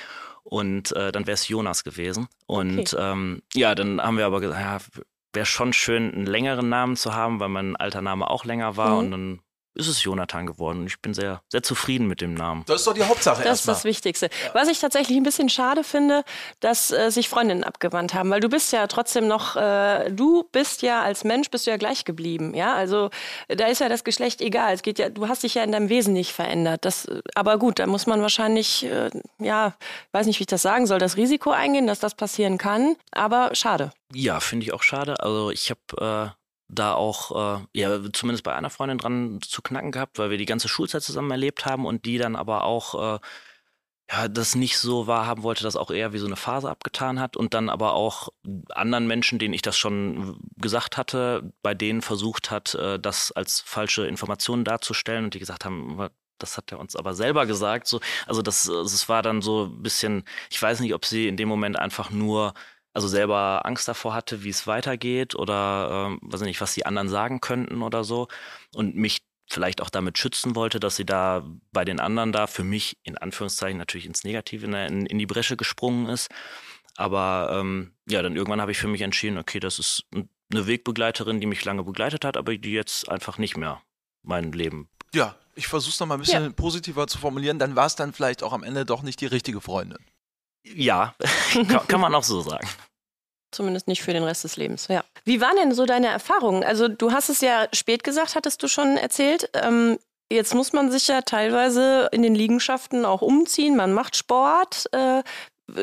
Und 0.43 0.95
äh, 0.95 1.11
dann 1.11 1.27
wäre 1.27 1.33
es 1.35 1.47
Jonas 1.47 1.83
gewesen. 1.83 2.27
Und 2.45 2.93
okay. 2.93 3.11
ähm, 3.11 3.41
ja, 3.53 3.75
dann 3.75 4.01
haben 4.01 4.17
wir 4.17 4.25
aber 4.25 4.39
gesagt, 4.39 4.61
ja, 4.61 5.03
wäre 5.33 5.45
schon 5.45 5.73
schön, 5.73 6.13
einen 6.13 6.25
längeren 6.25 6.69
Namen 6.69 6.95
zu 6.95 7.13
haben, 7.13 7.39
weil 7.39 7.49
mein 7.49 7.75
alter 7.75 8.01
Name 8.01 8.29
auch 8.29 8.45
länger 8.45 8.77
war. 8.77 8.91
Mhm. 8.91 8.97
Und 8.97 9.11
dann 9.11 9.39
ist 9.77 9.87
es 9.87 10.03
Jonathan 10.03 10.45
geworden. 10.45 10.79
Und 10.79 10.87
ich 10.87 10.99
bin 10.99 11.13
sehr, 11.13 11.41
sehr 11.49 11.63
zufrieden 11.63 12.07
mit 12.07 12.21
dem 12.21 12.33
Namen. 12.33 12.63
Das 12.67 12.81
ist 12.81 12.87
doch 12.87 12.93
die 12.93 13.03
Hauptsache. 13.03 13.43
Das 13.43 13.59
ist 13.59 13.67
das 13.67 13.83
Wichtigste. 13.83 14.25
Ja. 14.25 14.53
Was 14.53 14.67
ich 14.67 14.79
tatsächlich 14.79 15.17
ein 15.17 15.23
bisschen 15.23 15.49
schade 15.49 15.83
finde, 15.83 16.23
dass 16.59 16.91
äh, 16.91 17.11
sich 17.11 17.29
Freundinnen 17.29 17.63
abgewandt 17.63 18.13
haben, 18.13 18.29
weil 18.29 18.39
du 18.39 18.49
bist 18.49 18.71
ja 18.73 18.87
trotzdem 18.87 19.27
noch, 19.27 19.55
äh, 19.55 20.11
du 20.11 20.43
bist 20.51 20.81
ja 20.81 21.01
als 21.01 21.23
Mensch 21.23 21.49
bist 21.49 21.67
du 21.67 21.71
ja 21.71 21.77
gleich 21.77 22.05
geblieben. 22.05 22.53
Ja, 22.55 22.73
also 22.73 23.09
da 23.47 23.67
ist 23.67 23.79
ja 23.79 23.89
das 23.89 24.03
Geschlecht 24.03 24.41
egal. 24.41 24.73
Es 24.73 24.81
geht 24.81 24.99
ja, 24.99 25.09
du 25.09 25.27
hast 25.27 25.43
dich 25.43 25.55
ja 25.55 25.63
in 25.63 25.71
deinem 25.71 25.89
Wesen 25.89 26.13
nicht 26.13 26.33
verändert. 26.33 26.85
Das, 26.85 27.07
aber 27.35 27.57
gut, 27.57 27.79
da 27.79 27.87
muss 27.87 28.07
man 28.07 28.21
wahrscheinlich, 28.21 28.85
äh, 28.85 29.09
ja, 29.39 29.75
weiß 30.11 30.25
nicht, 30.27 30.39
wie 30.39 30.43
ich 30.43 30.47
das 30.47 30.61
sagen 30.61 30.87
soll, 30.87 30.99
das 30.99 31.17
Risiko 31.17 31.51
eingehen, 31.51 31.87
dass 31.87 31.99
das 31.99 32.15
passieren 32.15 32.57
kann. 32.57 32.95
Aber 33.11 33.53
schade. 33.53 33.91
Ja, 34.13 34.39
finde 34.39 34.65
ich 34.65 34.73
auch 34.73 34.83
schade. 34.83 35.19
Also 35.19 35.51
ich 35.51 35.69
habe 35.69 36.33
äh, 36.33 36.36
da 36.69 36.93
auch, 36.93 37.59
äh, 37.61 37.65
ja, 37.73 37.99
zumindest 38.11 38.43
bei 38.43 38.55
einer 38.55 38.69
Freundin 38.69 38.97
dran 38.97 39.39
zu 39.41 39.61
knacken 39.61 39.91
gehabt, 39.91 40.19
weil 40.19 40.29
wir 40.29 40.37
die 40.37 40.45
ganze 40.45 40.67
Schulzeit 40.67 41.03
zusammen 41.03 41.31
erlebt 41.31 41.65
haben 41.65 41.85
und 41.85 42.05
die 42.05 42.17
dann 42.17 42.35
aber 42.35 42.63
auch, 42.63 43.17
äh, 43.17 43.19
ja, 44.09 44.27
das 44.29 44.55
nicht 44.55 44.77
so 44.77 45.05
wahrhaben 45.07 45.43
wollte, 45.43 45.63
das 45.63 45.75
auch 45.75 45.91
eher 45.91 46.13
wie 46.13 46.17
so 46.17 46.27
eine 46.27 46.37
Phase 46.37 46.69
abgetan 46.69 47.19
hat 47.19 47.35
und 47.35 47.53
dann 47.53 47.69
aber 47.69 47.93
auch 47.93 48.29
anderen 48.69 49.05
Menschen, 49.07 49.37
denen 49.37 49.53
ich 49.53 49.61
das 49.61 49.77
schon 49.77 50.39
gesagt 50.55 50.95
hatte, 50.97 51.51
bei 51.61 51.73
denen 51.73 52.01
versucht 52.01 52.49
hat, 52.51 52.73
äh, 52.75 52.99
das 52.99 53.31
als 53.33 53.59
falsche 53.61 54.07
Informationen 54.07 54.63
darzustellen 54.63 55.25
und 55.25 55.33
die 55.33 55.39
gesagt 55.39 55.65
haben, 55.65 56.09
das 56.37 56.57
hat 56.57 56.71
er 56.71 56.79
uns 56.79 56.95
aber 56.95 57.13
selber 57.13 57.45
gesagt. 57.45 57.87
So, 57.87 57.99
also 58.25 58.41
das, 58.41 58.63
das 58.65 59.09
war 59.09 59.21
dann 59.23 59.41
so 59.41 59.65
ein 59.65 59.81
bisschen, 59.83 60.23
ich 60.49 60.61
weiß 60.61 60.79
nicht, 60.81 60.93
ob 60.93 61.05
sie 61.05 61.27
in 61.27 61.37
dem 61.37 61.49
Moment 61.49 61.77
einfach 61.79 62.09
nur 62.11 62.53
also 62.97 63.07
selber 63.07 63.61
Angst 63.63 63.87
davor 63.87 64.15
hatte, 64.15 64.43
wie 64.43 64.49
es 64.49 64.65
weitergeht 64.65 65.35
oder 65.35 66.07
ähm, 66.07 66.19
weiß 66.23 66.41
nicht, 66.41 66.61
was 66.61 66.73
die 66.73 66.87
anderen 66.87 67.09
sagen 67.09 67.41
könnten 67.41 67.83
oder 67.83 68.03
so 68.03 68.27
und 68.73 68.95
mich 68.95 69.19
vielleicht 69.47 69.83
auch 69.83 69.91
damit 69.91 70.17
schützen 70.17 70.55
wollte, 70.55 70.79
dass 70.79 70.95
sie 70.95 71.05
da 71.05 71.45
bei 71.71 71.85
den 71.85 71.99
anderen 71.99 72.31
da 72.31 72.47
für 72.47 72.63
mich 72.63 72.97
in 73.03 73.15
Anführungszeichen 73.15 73.77
natürlich 73.77 74.07
ins 74.07 74.23
Negative 74.23 74.65
in, 74.65 75.05
in 75.05 75.19
die 75.19 75.27
Bresche 75.27 75.57
gesprungen 75.57 76.07
ist. 76.07 76.31
Aber 76.95 77.59
ähm, 77.59 77.93
ja, 78.09 78.23
dann 78.23 78.35
irgendwann 78.35 78.61
habe 78.61 78.71
ich 78.71 78.79
für 78.79 78.87
mich 78.87 79.01
entschieden, 79.01 79.37
okay, 79.37 79.59
das 79.59 79.77
ist 79.77 80.03
eine 80.51 80.65
Wegbegleiterin, 80.65 81.39
die 81.39 81.45
mich 81.45 81.63
lange 81.65 81.83
begleitet 81.83 82.25
hat, 82.25 82.35
aber 82.35 82.57
die 82.57 82.71
jetzt 82.71 83.09
einfach 83.09 83.37
nicht 83.37 83.57
mehr 83.57 83.79
mein 84.23 84.51
Leben. 84.53 84.89
Ja, 85.13 85.35
ich 85.53 85.67
versuche 85.67 85.91
es 85.91 85.99
nochmal 85.99 86.17
ein 86.17 86.21
bisschen 86.21 86.45
ja. 86.45 86.49
positiver 86.49 87.05
zu 87.05 87.19
formulieren. 87.19 87.59
Dann 87.59 87.75
war 87.75 87.85
es 87.85 87.95
dann 87.95 88.11
vielleicht 88.11 88.41
auch 88.41 88.53
am 88.53 88.63
Ende 88.63 88.85
doch 88.85 89.03
nicht 89.03 89.21
die 89.21 89.27
richtige 89.27 89.61
Freundin. 89.61 89.99
Ja, 90.75 91.15
kann, 91.53 91.87
kann 91.87 92.01
man 92.01 92.13
auch 92.15 92.23
so 92.23 92.41
sagen. 92.41 92.67
Zumindest 93.51 93.87
nicht 93.87 94.01
für 94.01 94.13
den 94.13 94.23
Rest 94.23 94.43
des 94.43 94.57
Lebens. 94.57 94.87
Ja. 94.89 95.03
Wie 95.23 95.39
waren 95.39 95.55
denn 95.55 95.73
so 95.73 95.85
deine 95.85 96.07
Erfahrungen? 96.07 96.63
Also 96.63 96.87
du 96.87 97.11
hast 97.11 97.29
es 97.29 97.41
ja 97.41 97.67
spät 97.73 98.03
gesagt, 98.03 98.35
hattest 98.35 98.61
du 98.61 98.67
schon 98.67 98.97
erzählt. 98.97 99.49
Ähm, 99.53 99.97
jetzt 100.29 100.53
muss 100.53 100.73
man 100.73 100.91
sich 100.91 101.07
ja 101.07 101.21
teilweise 101.21 102.09
in 102.11 102.23
den 102.23 102.35
Liegenschaften 102.35 103.05
auch 103.05 103.21
umziehen. 103.21 103.77
Man 103.77 103.93
macht 103.93 104.17
Sport, 104.17 104.89
äh, 104.91 105.23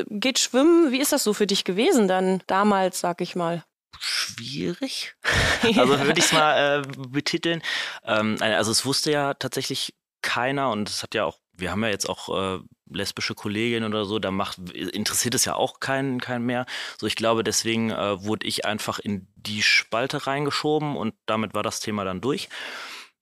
geht 0.08 0.38
schwimmen. 0.38 0.92
Wie 0.92 1.00
ist 1.00 1.12
das 1.12 1.24
so 1.24 1.32
für 1.32 1.46
dich 1.46 1.64
gewesen 1.64 2.06
dann 2.06 2.42
damals, 2.46 3.00
sag 3.00 3.20
ich 3.20 3.34
mal? 3.34 3.64
Schwierig. 3.98 5.14
Also 5.78 5.98
würde 5.98 6.18
ich 6.18 6.26
es 6.26 6.32
mal 6.34 6.82
äh, 6.82 7.08
betiteln. 7.08 7.62
Ähm, 8.04 8.36
also 8.40 8.70
es 8.70 8.84
wusste 8.84 9.10
ja 9.10 9.32
tatsächlich 9.32 9.94
keiner 10.20 10.70
und 10.70 10.90
es 10.90 11.02
hat 11.02 11.14
ja 11.14 11.24
auch 11.24 11.38
wir 11.56 11.70
haben 11.70 11.82
ja 11.82 11.90
jetzt 11.90 12.08
auch 12.08 12.56
äh, 12.56 12.60
lesbische 12.90 13.34
Kolleginnen 13.34 13.92
oder 13.92 14.04
so, 14.04 14.18
da 14.18 14.30
macht, 14.30 14.58
interessiert 14.70 15.34
es 15.34 15.44
ja 15.44 15.54
auch 15.54 15.80
keinen, 15.80 16.20
keinen 16.20 16.44
mehr. 16.44 16.66
So, 16.98 17.06
ich 17.06 17.16
glaube, 17.16 17.44
deswegen 17.44 17.90
äh, 17.90 18.22
wurde 18.22 18.46
ich 18.46 18.64
einfach 18.64 18.98
in 18.98 19.26
die 19.36 19.62
Spalte 19.62 20.26
reingeschoben 20.26 20.96
und 20.96 21.14
damit 21.26 21.54
war 21.54 21.62
das 21.62 21.80
Thema 21.80 22.04
dann 22.04 22.20
durch. 22.20 22.48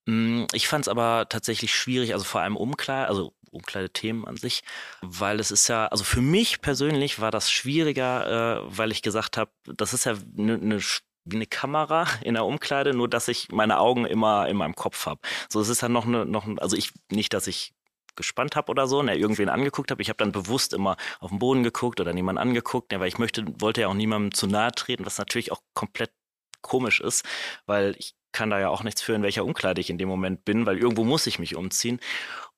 Mm, 0.07 0.45
ich 0.53 0.69
fand 0.69 0.85
es 0.85 0.89
aber 0.89 1.27
tatsächlich 1.29 1.75
schwierig, 1.75 2.13
also 2.15 2.25
vor 2.25 2.41
allem 2.41 2.57
Umkleide, 2.57 3.09
also 3.09 3.35
Umkleidethemen 3.51 4.27
an 4.27 4.37
sich, 4.37 4.63
weil 5.03 5.39
es 5.39 5.51
ist 5.51 5.69
ja, 5.69 5.87
also 5.87 6.05
für 6.05 6.23
mich 6.23 6.61
persönlich 6.63 7.21
war 7.21 7.31
das 7.31 7.51
schwieriger, 7.51 8.63
äh, 8.67 8.79
weil 8.79 8.91
ich 8.93 9.03
gesagt 9.03 9.37
habe, 9.37 9.51
das 9.65 9.93
ist 9.93 10.05
ja 10.07 10.17
eine 10.39 10.59
ne, 10.59 10.81
wie 11.25 11.37
eine 11.37 11.47
Kamera 11.47 12.07
in 12.23 12.35
der 12.35 12.45
Umkleide, 12.45 12.95
nur 12.95 13.09
dass 13.09 13.29
ich 13.29 13.51
meine 13.51 13.79
Augen 13.79 14.07
immer 14.07 14.49
in 14.49 14.57
meinem 14.57 14.75
Kopf 14.75 15.07
habe. 15.07 15.21
So, 15.49 15.61
es 15.61 15.69
ist 15.69 15.83
ja 15.83 15.89
noch 15.89 16.07
eine, 16.07 16.27
noch, 16.27 16.49
also 16.59 16.77
ich, 16.77 16.93
nicht, 17.11 17.33
dass 17.35 17.47
ich 17.47 17.75
gespannt 18.17 18.57
habe 18.57 18.71
oder 18.71 18.87
so 18.87 19.01
und 19.01 19.09
er 19.09 19.17
irgendwen 19.17 19.49
angeguckt 19.49 19.91
habe. 19.91 20.03
Ich 20.03 20.09
habe 20.09 20.19
dann 20.19 20.33
bewusst 20.33 20.73
immer 20.73 20.97
auf 21.21 21.31
den 21.31 21.39
Boden 21.39 21.63
geguckt 21.63 22.01
oder 22.01 22.13
niemanden 22.13 22.41
angeguckt, 22.41 22.93
ja, 22.93 23.01
weil 23.01 23.09
ich 23.09 23.19
möchte, 23.19 23.45
wollte 23.61 23.83
ja 23.83 23.89
auch 23.89 23.95
niemandem 23.95 24.35
zu 24.35 24.47
nahe 24.47 24.73
treten, 24.73 25.07
was 25.07 25.19
natürlich 25.19 25.53
auch 25.53 25.61
komplett 25.75 26.13
komisch 26.61 27.01
ist, 27.01 27.25
weil 27.67 27.95
ich 27.99 28.15
kann 28.33 28.51
da 28.51 28.59
ja 28.59 28.71
auch 28.71 28.83
nichts 28.83 29.03
für, 29.03 29.15
in 29.15 29.23
welcher 29.23 29.45
Umkleide 29.45 29.81
ich 29.81 29.91
in 29.91 29.99
dem 29.99 30.09
Moment 30.09 30.45
bin, 30.45 30.65
weil 30.65 30.79
irgendwo 30.79 31.05
muss 31.05 31.27
ich 31.27 31.39
mich 31.39 31.55
umziehen. 31.55 32.01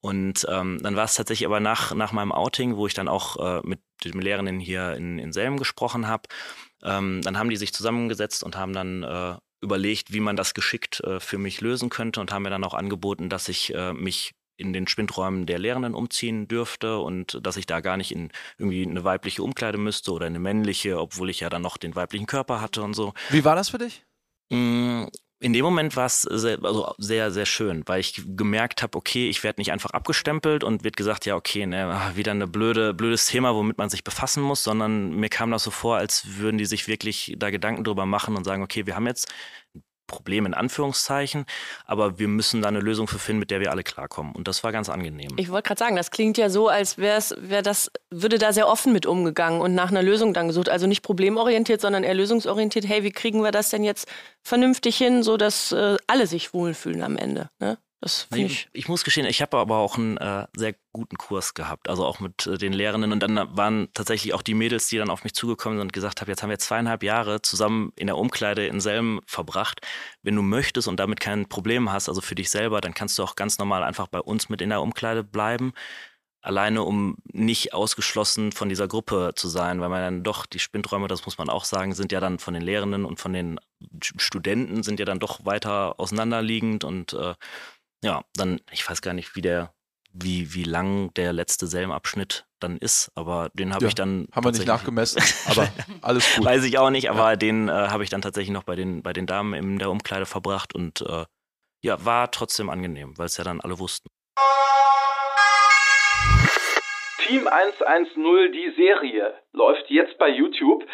Und 0.00 0.46
ähm, 0.50 0.78
dann 0.82 0.96
war 0.96 1.04
es 1.04 1.14
tatsächlich 1.14 1.46
aber 1.46 1.60
nach, 1.60 1.94
nach 1.94 2.12
meinem 2.12 2.30
Outing, 2.30 2.76
wo 2.76 2.86
ich 2.86 2.94
dann 2.94 3.08
auch 3.08 3.36
äh, 3.36 3.60
mit 3.64 3.80
dem 4.04 4.20
Lehrenden 4.20 4.60
hier 4.60 4.94
in, 4.94 5.18
in 5.18 5.32
Selm 5.32 5.58
gesprochen 5.58 6.06
habe, 6.06 6.28
ähm, 6.82 7.22
dann 7.22 7.38
haben 7.38 7.50
die 7.50 7.56
sich 7.56 7.72
zusammengesetzt 7.72 8.44
und 8.44 8.56
haben 8.56 8.72
dann 8.72 9.02
äh, 9.02 9.36
überlegt, 9.62 10.12
wie 10.12 10.20
man 10.20 10.36
das 10.36 10.54
geschickt 10.54 11.00
äh, 11.00 11.18
für 11.18 11.38
mich 11.38 11.60
lösen 11.60 11.88
könnte 11.88 12.20
und 12.20 12.32
haben 12.32 12.42
mir 12.42 12.50
dann 12.50 12.64
auch 12.64 12.74
angeboten, 12.74 13.28
dass 13.30 13.48
ich 13.48 13.74
äh, 13.74 13.94
mich 13.94 14.34
in 14.56 14.72
den 14.72 14.86
Schwindräumen 14.86 15.46
der 15.46 15.58
Lehrenden 15.58 15.94
umziehen 15.94 16.48
dürfte 16.48 16.98
und 16.98 17.38
dass 17.42 17.56
ich 17.56 17.66
da 17.66 17.80
gar 17.80 17.96
nicht 17.96 18.12
in 18.12 18.30
irgendwie 18.58 18.86
eine 18.86 19.04
weibliche 19.04 19.42
Umkleide 19.42 19.78
müsste 19.78 20.12
oder 20.12 20.26
eine 20.26 20.38
männliche, 20.38 20.98
obwohl 20.98 21.30
ich 21.30 21.40
ja 21.40 21.48
dann 21.48 21.62
noch 21.62 21.76
den 21.76 21.94
weiblichen 21.96 22.26
Körper 22.26 22.60
hatte 22.60 22.82
und 22.82 22.94
so. 22.94 23.12
Wie 23.30 23.44
war 23.44 23.56
das 23.56 23.70
für 23.70 23.78
dich? 23.78 24.04
Mm, 24.50 25.04
in 25.40 25.52
dem 25.52 25.64
Moment 25.64 25.94
war 25.96 26.06
es 26.06 26.22
sehr, 26.22 26.58
also 26.64 26.94
sehr, 26.96 27.30
sehr 27.30 27.44
schön, 27.44 27.82
weil 27.86 28.00
ich 28.00 28.22
gemerkt 28.26 28.82
habe, 28.82 28.96
okay, 28.96 29.28
ich 29.28 29.42
werde 29.42 29.60
nicht 29.60 29.72
einfach 29.72 29.90
abgestempelt 29.90 30.64
und 30.64 30.84
wird 30.84 30.96
gesagt, 30.96 31.26
ja, 31.26 31.36
okay, 31.36 31.66
ne, 31.66 31.86
ah, 31.86 32.16
wieder 32.16 32.32
ein 32.32 32.50
blöde, 32.50 32.94
blödes 32.94 33.26
Thema, 33.26 33.54
womit 33.54 33.76
man 33.76 33.90
sich 33.90 34.04
befassen 34.04 34.42
muss, 34.42 34.64
sondern 34.64 35.10
mir 35.10 35.28
kam 35.28 35.50
das 35.50 35.64
so 35.64 35.70
vor, 35.70 35.96
als 35.96 36.38
würden 36.38 36.56
die 36.56 36.64
sich 36.64 36.88
wirklich 36.88 37.34
da 37.38 37.50
Gedanken 37.50 37.84
drüber 37.84 38.06
machen 38.06 38.36
und 38.36 38.44
sagen, 38.44 38.62
okay, 38.62 38.86
wir 38.86 38.96
haben 38.96 39.06
jetzt 39.06 39.30
Problem 40.14 40.46
in 40.46 40.54
Anführungszeichen, 40.54 41.46
aber 41.86 42.18
wir 42.18 42.28
müssen 42.28 42.62
da 42.62 42.68
eine 42.68 42.80
Lösung 42.80 43.06
für 43.06 43.18
finden, 43.18 43.40
mit 43.40 43.50
der 43.50 43.60
wir 43.60 43.70
alle 43.70 43.82
klarkommen. 43.82 44.34
Und 44.34 44.48
das 44.48 44.64
war 44.64 44.72
ganz 44.72 44.88
angenehm. 44.88 45.30
Ich 45.36 45.50
wollte 45.50 45.68
gerade 45.68 45.78
sagen, 45.78 45.96
das 45.96 46.10
klingt 46.10 46.38
ja 46.38 46.48
so, 46.48 46.68
als 46.68 46.98
wäre 46.98 47.20
wär 47.38 47.62
das, 47.62 47.90
würde 48.10 48.38
da 48.38 48.52
sehr 48.52 48.68
offen 48.68 48.92
mit 48.92 49.06
umgegangen 49.06 49.60
und 49.60 49.74
nach 49.74 49.90
einer 49.90 50.02
Lösung 50.02 50.34
dann 50.34 50.48
gesucht. 50.48 50.68
Also 50.68 50.86
nicht 50.86 51.02
problemorientiert, 51.02 51.80
sondern 51.80 52.04
eher 52.04 52.14
lösungsorientiert. 52.14 52.86
Hey, 52.86 53.02
wie 53.02 53.12
kriegen 53.12 53.42
wir 53.42 53.52
das 53.52 53.70
denn 53.70 53.84
jetzt 53.84 54.08
vernünftig 54.42 54.96
hin, 54.96 55.22
sodass 55.22 55.72
äh, 55.72 55.96
alle 56.06 56.26
sich 56.26 56.54
wohlfühlen 56.54 57.02
am 57.02 57.16
Ende? 57.16 57.50
Ne? 57.60 57.78
Das 58.04 58.28
Nee, 58.30 58.44
ich. 58.44 58.68
ich 58.74 58.86
muss 58.86 59.02
gestehen, 59.02 59.24
ich 59.24 59.40
habe 59.40 59.56
aber 59.56 59.78
auch 59.78 59.96
einen 59.96 60.18
äh, 60.18 60.46
sehr 60.54 60.74
guten 60.92 61.16
Kurs 61.16 61.54
gehabt, 61.54 61.88
also 61.88 62.04
auch 62.04 62.20
mit 62.20 62.46
äh, 62.46 62.58
den 62.58 62.74
Lehrenden. 62.74 63.12
Und 63.12 63.20
dann 63.20 63.56
waren 63.56 63.88
tatsächlich 63.94 64.34
auch 64.34 64.42
die 64.42 64.52
Mädels, 64.52 64.88
die 64.88 64.98
dann 64.98 65.08
auf 65.08 65.24
mich 65.24 65.32
zugekommen 65.32 65.78
sind 65.78 65.86
und 65.86 65.92
gesagt 65.94 66.20
haben, 66.20 66.28
jetzt 66.28 66.42
haben 66.42 66.50
wir 66.50 66.58
zweieinhalb 66.58 67.02
Jahre 67.02 67.40
zusammen 67.40 67.94
in 67.96 68.06
der 68.06 68.18
Umkleide 68.18 68.66
in 68.66 68.82
Selm 68.82 69.22
verbracht. 69.24 69.80
Wenn 70.22 70.36
du 70.36 70.42
möchtest 70.42 70.86
und 70.86 71.00
damit 71.00 71.18
kein 71.18 71.48
Problem 71.48 71.90
hast, 71.90 72.10
also 72.10 72.20
für 72.20 72.34
dich 72.34 72.50
selber, 72.50 72.82
dann 72.82 72.92
kannst 72.92 73.18
du 73.18 73.22
auch 73.22 73.36
ganz 73.36 73.56
normal 73.56 73.82
einfach 73.82 74.08
bei 74.08 74.20
uns 74.20 74.50
mit 74.50 74.60
in 74.60 74.68
der 74.68 74.82
Umkleide 74.82 75.24
bleiben. 75.24 75.72
Alleine 76.42 76.82
um 76.82 77.16
nicht 77.32 77.72
ausgeschlossen 77.72 78.52
von 78.52 78.68
dieser 78.68 78.86
Gruppe 78.86 79.32
zu 79.34 79.48
sein, 79.48 79.80
weil 79.80 79.88
man 79.88 80.02
dann 80.02 80.22
doch, 80.24 80.44
die 80.44 80.58
Spindräume, 80.58 81.08
das 81.08 81.24
muss 81.24 81.38
man 81.38 81.48
auch 81.48 81.64
sagen, 81.64 81.94
sind 81.94 82.12
ja 82.12 82.20
dann 82.20 82.38
von 82.38 82.52
den 82.52 82.62
Lehrenden 82.62 83.06
und 83.06 83.18
von 83.18 83.32
den 83.32 83.58
Studenten 84.02 84.82
sind 84.82 85.00
ja 85.00 85.06
dann 85.06 85.20
doch 85.20 85.46
weiter 85.46 85.98
auseinanderliegend 85.98 86.84
und 86.84 87.14
äh, 87.14 87.34
ja, 88.04 88.22
dann, 88.34 88.60
ich 88.70 88.88
weiß 88.88 89.02
gar 89.02 89.14
nicht, 89.14 89.34
wie 89.34 89.40
der, 89.42 89.72
wie, 90.12 90.54
wie 90.54 90.64
lang 90.64 91.12
der 91.14 91.32
letzte 91.32 91.66
Selmabschnitt 91.66 92.46
dann 92.60 92.76
ist, 92.78 93.10
aber 93.14 93.50
den 93.54 93.74
habe 93.74 93.84
Ja, 93.84 93.88
ich 93.88 93.94
dann. 93.94 94.28
Haben 94.32 94.44
wir 94.44 94.52
nicht 94.52 94.66
nachgemessen, 94.66 95.22
aber 95.46 95.68
alles 96.02 96.24
gut. 96.36 96.44
Weiß 96.44 96.62
ich 96.64 96.78
auch 96.78 96.90
nicht, 96.90 97.10
aber 97.10 97.36
den 97.36 97.68
äh, 97.68 97.72
habe 97.72 98.04
ich 98.04 98.10
dann 98.10 98.22
tatsächlich 98.22 98.52
noch 98.52 98.62
bei 98.62 98.76
den, 98.76 99.02
bei 99.02 99.12
den 99.12 99.26
Damen 99.26 99.54
in 99.54 99.78
der 99.78 99.90
Umkleide 99.90 100.26
verbracht 100.26 100.74
und 100.74 101.00
äh, 101.00 101.24
ja, 101.82 102.02
war 102.04 102.30
trotzdem 102.30 102.70
angenehm, 102.70 103.16
weil 103.18 103.26
es 103.26 103.36
ja 103.36 103.44
dann 103.44 103.60
alle 103.60 103.78
wussten. 103.78 104.08
Team 107.18 107.46
110, 107.46 108.52
die 108.52 108.70
Serie, 108.76 109.34
läuft 109.52 109.88
jetzt 109.88 110.18
bei 110.18 110.28
YouTube. 110.28 110.84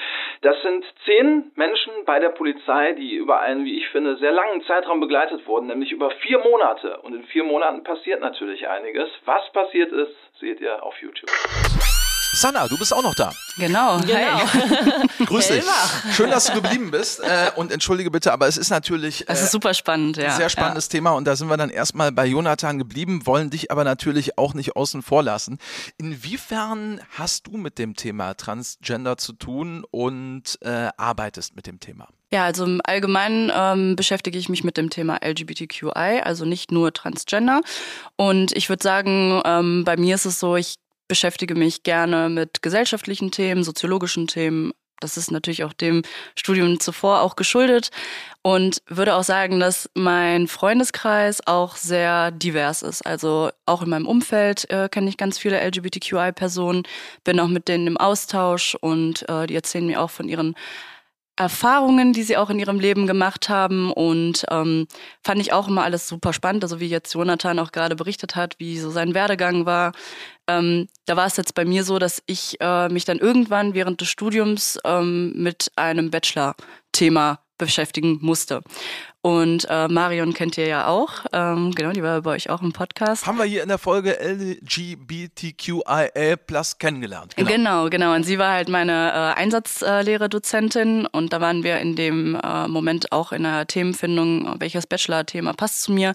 Das 0.43 0.61
sind 0.63 0.85
zehn 1.05 1.51
Menschen 1.55 1.93
bei 2.05 2.19
der 2.19 2.31
Polizei, 2.31 2.93
die 2.93 3.15
über 3.15 3.41
einen, 3.41 3.65
wie 3.65 3.79
ich 3.79 3.89
finde, 3.89 4.17
sehr 4.17 4.33
langen 4.33 4.63
Zeitraum 4.65 5.01
begleitet 5.01 5.47
wurden, 5.47 5.67
nämlich 5.67 5.93
über 5.93 6.11
vier 6.11 6.39
Monate. 6.39 7.01
Und 7.01 7.15
in 7.15 7.25
vier 7.25 7.45
Monaten 7.45 7.83
passiert 7.85 8.21
natürlich 8.21 8.69
einiges. 8.69 9.09
Was 9.25 9.51
passiert 9.53 9.93
ist, 9.93 10.15
seht 10.39 10.61
ihr 10.61 10.83
auf 10.83 11.01
YouTube. 11.01 11.31
Sanna, 12.33 12.69
du 12.69 12.79
bist 12.79 12.95
auch 12.95 13.03
noch 13.03 13.15
da. 13.15 13.33
Genau. 13.57 13.99
Genau. 13.99 14.41
Grüß 15.27 15.49
dich. 15.49 15.65
Schön, 16.15 16.31
dass 16.31 16.47
du 16.47 16.55
geblieben 16.55 16.91
bist. 16.93 17.21
Äh, 17.21 17.51
und 17.57 17.73
entschuldige 17.73 18.11
bitte, 18.11 18.33
aber 18.33 18.47
es 18.47 18.57
ist 18.57 18.71
natürlich 18.71 19.25
Es 19.29 19.41
äh, 19.41 19.45
ist 19.45 19.51
super 19.51 19.75
spannend, 19.75 20.17
ja. 20.17 20.31
ein 20.31 20.37
sehr 20.37 20.49
spannendes 20.49 20.89
Thema 20.89 21.11
und 21.11 21.25
da 21.25 21.35
sind 21.35 21.49
wir 21.49 21.57
dann 21.57 21.71
erstmal 21.71 22.13
bei 22.13 22.27
Jonathan 22.27 22.79
geblieben, 22.79 23.27
wollen 23.27 23.51
dich 23.51 23.73
aber 23.73 23.83
natürlich 23.83 24.39
auch 24.39 24.55
nicht 24.55 24.77
außen 24.77 25.03
vor 25.03 25.25
lassen. 25.25 25.59
Inwiefern 25.99 27.01
hast 27.19 27.49
du 27.49 27.57
mit 27.57 27.79
dem 27.79 27.97
Thema 27.97 28.35
Transgender 28.35 29.17
zu 29.17 29.33
tun 29.33 29.85
und 29.91 30.57
äh, 30.63 30.89
arbeitest 30.97 31.57
mit 31.57 31.67
dem 31.67 31.81
Thema? 31.81 32.07
Ja, 32.33 32.45
also 32.45 32.65
im 32.65 32.81
Allgemeinen 32.85 33.51
ähm, 33.53 33.97
beschäftige 33.97 34.39
ich 34.39 34.49
mich 34.49 34.63
mit 34.63 34.77
dem 34.77 34.89
Thema 34.89 35.19
LGBTQI, 35.25 36.21
also 36.23 36.45
nicht 36.45 36.71
nur 36.71 36.93
Transgender. 36.93 37.61
Und 38.15 38.57
ich 38.57 38.69
würde 38.69 38.85
sagen, 38.85 39.43
ähm, 39.45 39.83
bei 39.85 39.97
mir 39.97 40.15
ist 40.15 40.27
es 40.27 40.39
so, 40.39 40.55
ich 40.55 40.77
beschäftige 41.11 41.57
mich 41.57 41.83
gerne 41.83 42.29
mit 42.29 42.63
gesellschaftlichen 42.63 43.33
Themen, 43.33 43.65
soziologischen 43.65 44.29
Themen. 44.29 44.73
Das 45.01 45.17
ist 45.17 45.33
natürlich 45.33 45.65
auch 45.65 45.73
dem 45.73 46.03
Studium 46.37 46.79
zuvor 46.79 47.23
auch 47.23 47.35
geschuldet 47.35 47.91
und 48.43 48.81
würde 48.87 49.17
auch 49.17 49.25
sagen, 49.25 49.59
dass 49.59 49.91
mein 49.95 50.47
Freundeskreis 50.47 51.45
auch 51.49 51.75
sehr 51.75 52.31
divers 52.31 52.83
ist. 52.83 53.05
Also 53.05 53.51
auch 53.67 53.83
in 53.83 53.89
meinem 53.89 54.07
Umfeld 54.07 54.71
äh, 54.71 54.89
kenne 54.89 55.09
ich 55.09 55.17
ganz 55.17 55.37
viele 55.37 55.61
LGBTQI-Personen, 55.61 56.85
bin 57.25 57.41
auch 57.41 57.49
mit 57.49 57.67
denen 57.67 57.89
im 57.89 57.97
Austausch 57.97 58.77
und 58.81 59.29
äh, 59.29 59.49
die 59.49 59.57
erzählen 59.57 59.87
mir 59.87 60.01
auch 60.01 60.11
von 60.11 60.29
ihren 60.29 60.55
Erfahrungen, 61.41 62.13
die 62.13 62.23
sie 62.23 62.37
auch 62.37 62.51
in 62.51 62.59
ihrem 62.59 62.79
Leben 62.79 63.07
gemacht 63.07 63.49
haben 63.49 63.91
und 63.95 64.45
ähm, 64.51 64.87
fand 65.25 65.41
ich 65.41 65.55
auch 65.55 65.69
immer 65.69 65.83
alles 65.85 66.07
super 66.07 66.35
spannend. 66.35 66.63
Also 66.63 66.81
wie 66.81 66.89
jetzt 66.89 67.15
Jonathan 67.15 67.59
auch 67.59 67.73
gerade 67.73 67.97
berichtet 67.97 68.37
hat, 68.37 68.57
wie 68.59 68.79
so 68.79 68.91
sein 68.91 69.15
Werdegang 69.15 69.65
war. 69.65 69.93
Ähm, 70.51 70.89
da 71.07 71.17
war 71.17 71.27
es 71.27 71.37
jetzt 71.37 71.55
bei 71.55 71.65
mir 71.65 71.85
so, 71.85 71.99
dass 71.99 72.23
ich 72.27 72.61
äh, 72.61 72.89
mich 72.89 73.05
dann 73.05 73.19
irgendwann 73.19 73.75
während 73.75 74.01
des 74.01 74.09
Studiums 74.09 74.79
ähm, 74.85 75.33
mit 75.37 75.71
einem 75.77 76.11
Bachelor-Thema 76.11 77.41
beschäftigen 77.57 78.19
musste. 78.21 78.63
Und 79.23 79.67
äh, 79.69 79.87
Marion 79.89 80.33
kennt 80.33 80.57
ihr 80.57 80.67
ja 80.67 80.87
auch. 80.87 81.27
Ähm, 81.33 81.73
genau, 81.73 81.93
die 81.93 82.03
war 82.03 82.23
bei 82.23 82.31
euch 82.31 82.49
auch 82.49 82.63
im 82.63 82.73
Podcast. 82.73 83.27
Haben 83.27 83.37
wir 83.37 83.45
hier 83.45 83.63
in 83.63 83.69
der 83.69 83.77
Folge 83.77 84.19
LGBTQIA 84.19 86.09
Plus 86.47 86.79
kennengelernt. 86.79 87.35
Genau. 87.37 87.91
genau, 87.91 88.15
Und 88.15 88.25
sie 88.25 88.39
war 88.39 88.53
halt 88.53 88.71
meine 88.71 89.11
äh, 89.11 89.39
Einsatzlehre-Dozentin 89.39 91.07
und 91.07 91.35
da 91.35 91.41
waren 91.43 91.65
wir 91.65 91.81
in 91.81 91.97
dem 91.97 92.35
äh, 92.35 92.67
Moment 92.69 93.13
auch 93.13 93.33
in 93.33 93.43
der 93.43 93.67
Themenfindung, 93.67 94.57
welches 94.59 94.87
Bachelor-Thema 94.87 95.53
passt 95.53 95.83
zu 95.83 95.93
mir. 95.93 96.15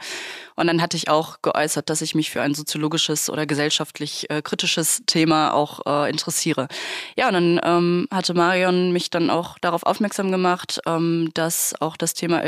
Und 0.55 0.65
dann 0.67 0.81
hatte 0.81 0.97
ich 0.97 1.09
auch 1.09 1.41
geäußert, 1.41 1.89
dass 1.89 2.01
ich 2.01 2.15
mich 2.15 2.31
für 2.31 2.41
ein 2.41 2.55
soziologisches 2.55 3.29
oder 3.29 3.45
gesellschaftlich 3.45 4.29
äh, 4.29 4.41
kritisches 4.41 5.03
Thema 5.05 5.53
auch 5.53 5.81
äh, 5.85 6.09
interessiere. 6.09 6.69
Ja, 7.17 7.27
und 7.27 7.33
dann 7.33 7.59
ähm, 7.63 8.07
hatte 8.09 8.33
Marion 8.33 8.91
mich 8.91 9.09
dann 9.09 9.29
auch 9.29 9.59
darauf 9.59 9.83
aufmerksam 9.83 10.31
gemacht, 10.31 10.79
ähm, 10.87 11.29
dass 11.33 11.75
auch 11.81 11.97
das 11.97 12.13
Thema 12.13 12.41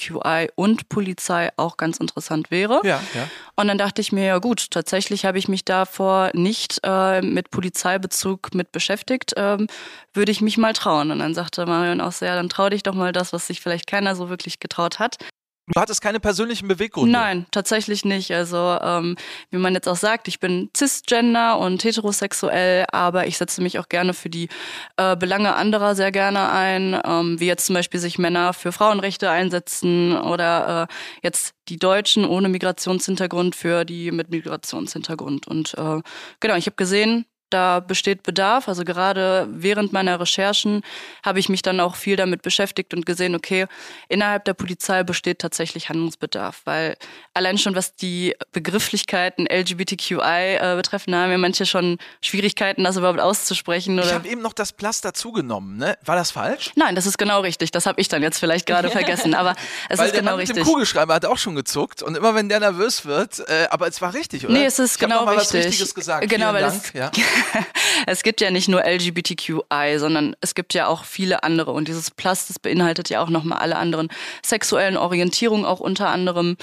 LGBTQI 0.00 0.50
und 0.54 0.88
Polizei 0.88 1.50
auch 1.56 1.76
ganz 1.76 1.98
interessant 1.98 2.50
wäre. 2.50 2.80
Ja, 2.84 3.00
ja. 3.14 3.28
Und 3.56 3.68
dann 3.68 3.78
dachte 3.78 4.00
ich 4.00 4.12
mir, 4.12 4.24
ja 4.24 4.38
gut, 4.38 4.70
tatsächlich 4.70 5.24
habe 5.24 5.38
ich 5.38 5.48
mich 5.48 5.64
davor 5.64 6.30
nicht 6.34 6.80
äh, 6.82 7.20
mit 7.22 7.50
Polizeibezug 7.50 8.54
mit 8.54 8.72
beschäftigt, 8.72 9.34
ähm, 9.36 9.66
würde 10.12 10.32
ich 10.32 10.40
mich 10.40 10.58
mal 10.58 10.72
trauen. 10.72 11.10
Und 11.10 11.18
dann 11.18 11.34
sagte 11.34 11.66
Marion 11.66 12.00
auch 12.00 12.12
so, 12.12 12.24
ja, 12.24 12.34
dann 12.34 12.48
trau 12.48 12.68
dich 12.68 12.82
doch 12.82 12.94
mal 12.94 13.12
das, 13.12 13.32
was 13.32 13.46
sich 13.46 13.60
vielleicht 13.60 13.86
keiner 13.86 14.16
so 14.16 14.28
wirklich 14.28 14.60
getraut 14.60 14.98
hat. 14.98 15.16
Du 15.66 15.80
hattest 15.80 16.02
keine 16.02 16.18
persönlichen 16.18 16.66
Beweggründe. 16.66 17.12
Nein, 17.12 17.46
tatsächlich 17.52 18.04
nicht. 18.04 18.32
Also 18.32 18.78
ähm, 18.82 19.16
wie 19.50 19.58
man 19.58 19.74
jetzt 19.74 19.88
auch 19.88 19.96
sagt, 19.96 20.26
ich 20.26 20.40
bin 20.40 20.68
cisgender 20.76 21.58
und 21.58 21.84
heterosexuell, 21.84 22.86
aber 22.90 23.28
ich 23.28 23.38
setze 23.38 23.62
mich 23.62 23.78
auch 23.78 23.88
gerne 23.88 24.12
für 24.12 24.30
die 24.30 24.48
äh, 24.96 25.16
Belange 25.16 25.54
anderer 25.54 25.94
sehr 25.94 26.10
gerne 26.10 26.50
ein, 26.50 27.00
ähm, 27.04 27.38
wie 27.38 27.46
jetzt 27.46 27.66
zum 27.66 27.74
Beispiel 27.74 28.00
sich 28.00 28.18
Männer 28.18 28.52
für 28.52 28.72
Frauenrechte 28.72 29.30
einsetzen 29.30 30.16
oder 30.16 30.88
äh, 30.90 30.94
jetzt 31.22 31.54
die 31.68 31.78
Deutschen 31.78 32.24
ohne 32.24 32.48
Migrationshintergrund 32.48 33.54
für 33.54 33.84
die 33.84 34.10
mit 34.10 34.30
Migrationshintergrund. 34.30 35.46
Und 35.46 35.74
äh, 35.74 36.00
genau, 36.40 36.56
ich 36.56 36.66
habe 36.66 36.76
gesehen, 36.76 37.26
da 37.50 37.80
besteht 37.80 38.22
Bedarf. 38.22 38.68
Also 38.68 38.84
gerade 38.84 39.48
während 39.50 39.92
meiner 39.92 40.18
Recherchen 40.20 40.82
habe 41.24 41.38
ich 41.40 41.48
mich 41.48 41.62
dann 41.62 41.80
auch 41.80 41.96
viel 41.96 42.16
damit 42.16 42.42
beschäftigt 42.42 42.94
und 42.94 43.06
gesehen, 43.06 43.34
okay, 43.34 43.66
innerhalb 44.08 44.44
der 44.44 44.54
Polizei 44.54 45.02
besteht 45.02 45.40
tatsächlich 45.40 45.88
Handlungsbedarf, 45.88 46.62
weil 46.64 46.96
allein 47.34 47.58
schon 47.58 47.74
was 47.74 47.94
die 47.94 48.34
Begrifflichkeiten 48.52 49.46
LGBTQI 49.46 50.56
äh, 50.56 50.76
betreffen, 50.76 51.12
da 51.12 51.22
haben 51.22 51.30
ja 51.30 51.38
manche 51.38 51.66
schon 51.66 51.98
Schwierigkeiten, 52.22 52.84
das 52.84 52.96
überhaupt 52.96 53.20
auszusprechen. 53.20 53.98
Ich 53.98 54.04
Oder 54.04 54.14
habe 54.14 54.28
eben 54.28 54.42
noch 54.42 54.52
das 54.52 54.72
Plus 54.72 55.00
dazugenommen, 55.00 55.76
ne? 55.76 55.96
War 56.04 56.16
das 56.16 56.30
falsch? 56.30 56.72
Nein, 56.76 56.94
das 56.94 57.06
ist 57.06 57.18
genau 57.18 57.40
richtig. 57.40 57.70
Das 57.70 57.86
habe 57.86 58.00
ich 58.00 58.08
dann 58.08 58.22
jetzt 58.22 58.38
vielleicht 58.38 58.66
gerade 58.66 58.90
vergessen, 58.90 59.34
aber 59.34 59.54
es 59.88 59.98
Weil 59.98 60.06
ist 60.06 60.12
der 60.12 60.20
genau 60.20 60.32
Mann 60.32 60.40
mit 60.40 60.48
dem 60.48 60.56
richtig. 60.56 60.72
Kugelschreiber 60.72 61.14
hat 61.14 61.24
auch 61.24 61.38
schon 61.38 61.54
gezuckt 61.54 62.02
und 62.02 62.16
immer 62.16 62.34
wenn 62.34 62.48
der 62.48 62.60
nervös 62.60 63.04
wird, 63.04 63.40
äh, 63.48 63.66
aber 63.70 63.88
es 63.88 64.00
war 64.00 64.14
richtig, 64.14 64.44
oder? 64.44 64.52
Nee, 64.52 64.64
es 64.64 64.78
ist 64.78 64.94
ich 64.94 64.98
genau 64.98 65.16
noch 65.20 65.24
mal 65.26 65.38
richtig. 65.38 65.60
was 65.60 65.66
Richtiges 65.66 65.94
gesagt. 65.94 66.28
Genau, 66.28 66.52
Vielen 66.52 66.54
weil 66.54 66.70
Dank. 66.70 66.82
es, 66.84 66.92
ja. 66.92 67.10
es 68.06 68.22
gibt 68.22 68.40
ja 68.40 68.50
nicht 68.50 68.68
nur 68.68 68.84
LGBTQI, 68.84 69.98
sondern 69.98 70.36
es 70.40 70.54
gibt 70.54 70.74
ja 70.74 70.86
auch 70.86 71.04
viele 71.04 71.42
andere. 71.42 71.72
Und 71.72 71.88
dieses 71.88 72.10
Plus, 72.10 72.46
das 72.46 72.58
beinhaltet 72.58 73.08
ja 73.10 73.22
auch 73.22 73.30
nochmal 73.30 73.58
alle 73.58 73.76
anderen 73.76 74.08
sexuellen 74.44 74.96
Orientierungen 74.96 75.64
auch 75.64 75.80
unter 75.80 76.08
anderem. 76.08 76.56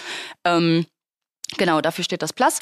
Ähm, 0.43 0.85
Genau, 1.55 1.79
dafür 1.79 2.03
steht 2.03 2.21
das 2.21 2.33
Plus. 2.33 2.59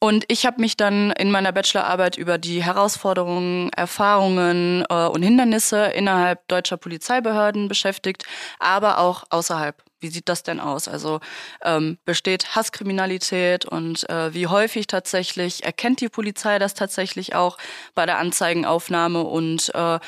Und 0.00 0.24
ich 0.26 0.44
habe 0.44 0.60
mich 0.60 0.76
dann 0.76 1.12
in 1.12 1.30
meiner 1.30 1.52
Bachelorarbeit 1.52 2.18
über 2.18 2.36
die 2.36 2.64
Herausforderungen, 2.64 3.70
Erfahrungen 3.72 4.84
äh, 4.90 5.06
und 5.06 5.22
Hindernisse 5.22 5.86
innerhalb 5.86 6.46
deutscher 6.48 6.76
Polizeibehörden 6.76 7.68
beschäftigt, 7.68 8.24
aber 8.58 8.98
auch 8.98 9.22
außerhalb. 9.30 9.80
Wie 10.04 10.10
sieht 10.10 10.28
das 10.28 10.42
denn 10.42 10.60
aus? 10.60 10.86
Also 10.86 11.20
ähm, 11.62 11.96
besteht 12.04 12.54
Hasskriminalität 12.54 13.64
und 13.64 14.06
äh, 14.10 14.34
wie 14.34 14.48
häufig 14.48 14.86
tatsächlich 14.86 15.64
erkennt 15.64 16.02
die 16.02 16.10
Polizei 16.10 16.58
das 16.58 16.74
tatsächlich 16.74 17.34
auch 17.34 17.56
bei 17.94 18.04
der 18.04 18.18
Anzeigenaufnahme? 18.18 19.22
Und 19.22 19.70
äh, 19.74 19.98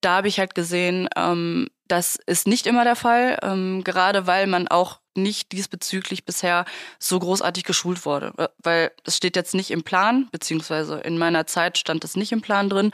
da 0.00 0.16
habe 0.16 0.28
ich 0.28 0.38
halt 0.38 0.54
gesehen, 0.54 1.10
ähm, 1.14 1.68
das 1.88 2.16
ist 2.24 2.46
nicht 2.46 2.66
immer 2.66 2.84
der 2.84 2.96
Fall, 2.96 3.38
ähm, 3.42 3.84
gerade 3.84 4.26
weil 4.26 4.46
man 4.46 4.66
auch 4.66 5.00
nicht 5.14 5.52
diesbezüglich 5.52 6.24
bisher 6.24 6.64
so 6.98 7.18
großartig 7.18 7.64
geschult 7.64 8.06
wurde. 8.06 8.32
Äh, 8.38 8.48
Weil 8.62 8.92
es 9.04 9.18
steht 9.18 9.36
jetzt 9.36 9.54
nicht 9.54 9.70
im 9.70 9.82
Plan, 9.82 10.28
beziehungsweise 10.32 11.00
in 11.00 11.18
meiner 11.18 11.46
Zeit 11.46 11.76
stand 11.76 12.02
es 12.02 12.16
nicht 12.16 12.32
im 12.32 12.40
Plan 12.40 12.70
drin. 12.70 12.92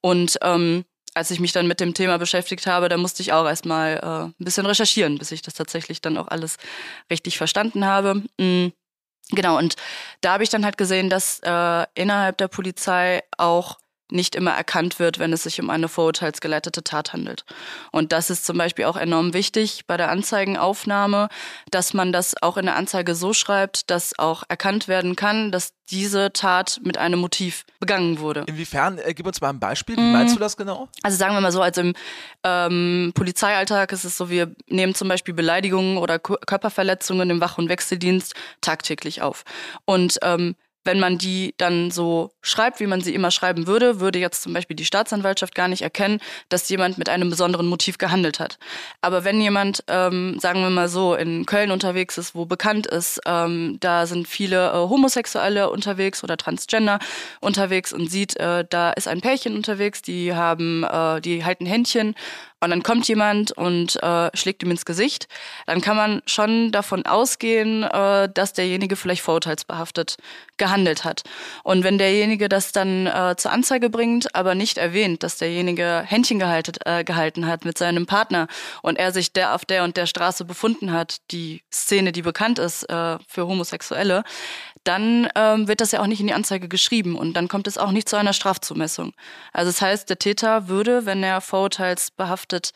Und 0.00 0.38
ähm, 0.42 0.84
als 1.14 1.30
ich 1.30 1.40
mich 1.40 1.52
dann 1.52 1.66
mit 1.66 1.80
dem 1.80 1.94
Thema 1.94 2.18
beschäftigt 2.18 2.66
habe, 2.66 2.88
da 2.88 2.96
musste 2.96 3.22
ich 3.22 3.32
auch 3.32 3.46
erstmal 3.46 3.96
äh, 3.96 4.24
ein 4.26 4.34
bisschen 4.44 4.66
recherchieren, 4.66 5.18
bis 5.18 5.32
ich 5.32 5.42
das 5.42 5.54
tatsächlich 5.54 6.00
dann 6.00 6.16
auch 6.16 6.28
alles 6.28 6.56
richtig 7.10 7.38
verstanden 7.38 7.84
habe. 7.84 8.22
Mm. 8.38 8.68
Genau, 9.30 9.58
und 9.58 9.76
da 10.22 10.32
habe 10.32 10.42
ich 10.42 10.48
dann 10.48 10.64
halt 10.64 10.78
gesehen, 10.78 11.10
dass 11.10 11.40
äh, 11.40 11.86
innerhalb 11.94 12.38
der 12.38 12.48
Polizei 12.48 13.22
auch 13.36 13.78
nicht 14.10 14.34
immer 14.34 14.52
erkannt 14.52 14.98
wird, 14.98 15.18
wenn 15.18 15.32
es 15.32 15.42
sich 15.42 15.60
um 15.60 15.70
eine 15.70 15.88
vorurteilsgeleitete 15.88 16.82
Tat 16.82 17.12
handelt. 17.12 17.44
Und 17.92 18.12
das 18.12 18.30
ist 18.30 18.46
zum 18.46 18.58
Beispiel 18.58 18.86
auch 18.86 18.96
enorm 18.96 19.34
wichtig 19.34 19.86
bei 19.86 19.96
der 19.96 20.10
Anzeigenaufnahme, 20.10 21.28
dass 21.70 21.94
man 21.94 22.12
das 22.12 22.40
auch 22.42 22.56
in 22.56 22.66
der 22.66 22.76
Anzeige 22.76 23.14
so 23.14 23.32
schreibt, 23.32 23.90
dass 23.90 24.18
auch 24.18 24.44
erkannt 24.48 24.88
werden 24.88 25.16
kann, 25.16 25.52
dass 25.52 25.72
diese 25.90 26.32
Tat 26.32 26.80
mit 26.84 26.98
einem 26.98 27.18
Motiv 27.18 27.64
begangen 27.80 28.18
wurde. 28.18 28.44
Inwiefern? 28.46 28.98
Äh, 28.98 29.14
gib 29.14 29.26
uns 29.26 29.40
mal 29.40 29.50
ein 29.50 29.60
Beispiel. 29.60 29.96
Wie 29.96 30.00
meinst 30.00 30.36
du 30.36 30.40
das 30.40 30.56
genau? 30.56 30.88
Also 31.02 31.16
sagen 31.16 31.34
wir 31.34 31.40
mal 31.40 31.52
so, 31.52 31.62
als 31.62 31.78
im 31.78 31.94
ähm, 32.44 33.12
Polizeialltag 33.14 33.92
ist 33.92 34.04
es 34.04 34.16
so, 34.16 34.28
wir 34.28 34.54
nehmen 34.68 34.94
zum 34.94 35.08
Beispiel 35.08 35.34
Beleidigungen 35.34 35.96
oder 35.98 36.18
Körperverletzungen 36.18 37.30
im 37.30 37.40
Wach- 37.40 37.58
und 37.58 37.68
Wechseldienst 37.68 38.34
tagtäglich 38.60 39.22
auf. 39.22 39.44
Und 39.84 40.18
ähm, 40.22 40.56
wenn 40.88 41.00
man 41.00 41.18
die 41.18 41.54
dann 41.58 41.90
so 41.90 42.30
schreibt, 42.40 42.80
wie 42.80 42.86
man 42.86 43.02
sie 43.02 43.14
immer 43.14 43.30
schreiben 43.30 43.66
würde, 43.66 44.00
würde 44.00 44.18
jetzt 44.18 44.40
zum 44.40 44.54
Beispiel 44.54 44.74
die 44.74 44.86
Staatsanwaltschaft 44.86 45.54
gar 45.54 45.68
nicht 45.68 45.82
erkennen, 45.82 46.18
dass 46.48 46.66
jemand 46.70 46.96
mit 46.96 47.10
einem 47.10 47.28
besonderen 47.28 47.66
Motiv 47.66 47.98
gehandelt 47.98 48.40
hat. 48.40 48.58
Aber 49.02 49.22
wenn 49.22 49.38
jemand, 49.38 49.84
ähm, 49.86 50.40
sagen 50.40 50.62
wir 50.62 50.70
mal 50.70 50.88
so, 50.88 51.14
in 51.14 51.44
Köln 51.44 51.72
unterwegs 51.72 52.16
ist, 52.16 52.34
wo 52.34 52.46
bekannt 52.46 52.86
ist, 52.86 53.20
ähm, 53.26 53.76
da 53.80 54.06
sind 54.06 54.26
viele 54.26 54.70
äh, 54.70 54.72
Homosexuelle 54.76 55.68
unterwegs 55.68 56.24
oder 56.24 56.38
Transgender 56.38 57.00
unterwegs 57.42 57.92
und 57.92 58.10
sieht, 58.10 58.38
äh, 58.38 58.64
da 58.70 58.90
ist 58.92 59.08
ein 59.08 59.20
Pärchen 59.20 59.56
unterwegs, 59.56 60.00
die 60.00 60.34
haben, 60.34 60.84
äh, 60.84 61.20
die 61.20 61.44
halten 61.44 61.66
Händchen 61.66 62.14
und 62.60 62.70
dann 62.70 62.82
kommt 62.82 63.06
jemand 63.06 63.52
und 63.52 64.02
äh, 64.02 64.30
schlägt 64.34 64.62
ihm 64.62 64.70
ins 64.70 64.84
Gesicht, 64.84 65.28
dann 65.66 65.80
kann 65.80 65.96
man 65.96 66.22
schon 66.26 66.72
davon 66.72 67.06
ausgehen, 67.06 67.84
äh, 67.84 68.28
dass 68.32 68.52
derjenige 68.52 68.96
vielleicht 68.96 69.22
vorurteilsbehaftet 69.22 70.16
gehandelt 70.56 71.04
hat. 71.04 71.22
Und 71.62 71.84
wenn 71.84 71.98
derjenige 71.98 72.48
das 72.48 72.72
dann 72.72 73.06
äh, 73.06 73.36
zur 73.36 73.52
Anzeige 73.52 73.90
bringt, 73.90 74.34
aber 74.34 74.54
nicht 74.54 74.76
erwähnt, 74.76 75.22
dass 75.22 75.38
derjenige 75.38 76.02
Händchen 76.04 76.38
gehalten, 76.38 76.72
äh, 76.84 77.04
gehalten 77.04 77.46
hat 77.46 77.64
mit 77.64 77.78
seinem 77.78 78.06
Partner 78.06 78.48
und 78.82 78.98
er 78.98 79.12
sich 79.12 79.32
der 79.32 79.54
auf 79.54 79.64
der 79.64 79.84
und 79.84 79.96
der 79.96 80.06
Straße 80.06 80.44
befunden 80.44 80.92
hat, 80.92 81.18
die 81.30 81.62
Szene, 81.72 82.12
die 82.12 82.22
bekannt 82.22 82.58
ist 82.58 82.84
äh, 82.90 83.18
für 83.28 83.46
Homosexuelle, 83.46 84.24
dann 84.88 85.28
ähm, 85.34 85.68
wird 85.68 85.82
das 85.82 85.92
ja 85.92 86.00
auch 86.00 86.06
nicht 86.06 86.20
in 86.20 86.26
die 86.28 86.32
Anzeige 86.32 86.66
geschrieben 86.66 87.14
und 87.16 87.34
dann 87.34 87.46
kommt 87.46 87.66
es 87.66 87.76
auch 87.76 87.90
nicht 87.90 88.08
zu 88.08 88.16
einer 88.16 88.32
Strafzumessung. 88.32 89.12
Also 89.52 89.70
das 89.70 89.82
heißt, 89.82 90.08
der 90.08 90.18
Täter 90.18 90.68
würde, 90.68 91.04
wenn 91.04 91.22
er 91.22 91.42
vorurteilsbehaftet 91.42 92.72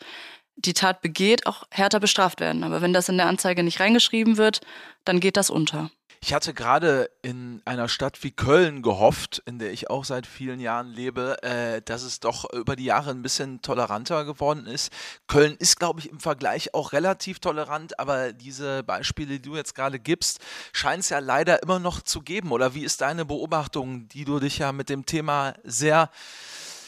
die 0.57 0.75
Tat 0.75 1.01
begeht, 1.01 1.47
auch 1.47 1.65
härter 1.71 2.01
bestraft 2.01 2.41
werden. 2.41 2.65
Aber 2.65 2.83
wenn 2.83 2.93
das 2.93 3.09
in 3.09 3.17
der 3.17 3.27
Anzeige 3.27 3.63
nicht 3.63 3.81
reingeschrieben 3.81 4.37
wird, 4.37 4.61
dann 5.05 5.21
geht 5.21 5.39
das 5.39 5.49
unter. 5.49 5.91
Ich 6.25 6.33
hatte 6.33 6.55
gerade 6.55 7.11
in 7.23 7.63
einer 7.65 7.89
Stadt 7.89 8.23
wie 8.23 8.31
Köln 8.31 8.83
gehofft, 8.83 9.43
in 9.45 9.59
der 9.59 9.73
ich 9.73 9.91
auch 9.91 10.05
seit 10.05 10.25
vielen 10.25 10.61
Jahren 10.61 10.87
lebe, 10.87 11.43
äh, 11.43 11.83
dass 11.83 12.05
es 12.05 12.21
doch 12.21 12.49
über 12.53 12.77
die 12.77 12.85
Jahre 12.85 13.11
ein 13.11 13.23
bisschen 13.23 13.61
toleranter 13.61 14.25
geworden 14.25 14.67
ist. 14.67 14.93
Köln 15.27 15.57
ist, 15.59 15.81
glaube 15.81 15.99
ich, 15.99 16.09
im 16.09 16.21
Vergleich 16.21 16.75
auch 16.75 16.93
relativ 16.93 17.41
tolerant, 17.41 17.99
aber 17.99 18.33
diese 18.33 18.85
Beispiele, 18.85 19.41
die 19.41 19.43
du 19.43 19.57
jetzt 19.57 19.75
gerade 19.75 19.99
gibst, 19.99 20.39
scheint 20.73 21.03
es 21.03 21.09
ja 21.09 21.19
leider 21.19 21.61
immer 21.61 21.81
noch 21.81 22.01
zu 22.01 22.21
geben. 22.21 22.53
Oder 22.53 22.73
wie 22.73 22.85
ist 22.85 23.01
deine 23.01 23.25
Beobachtung, 23.25 24.07
die 24.07 24.25
du 24.25 24.39
dich 24.39 24.59
ja 24.59 24.71
mit 24.71 24.91
dem 24.91 25.05
Thema 25.05 25.55
sehr 25.65 26.09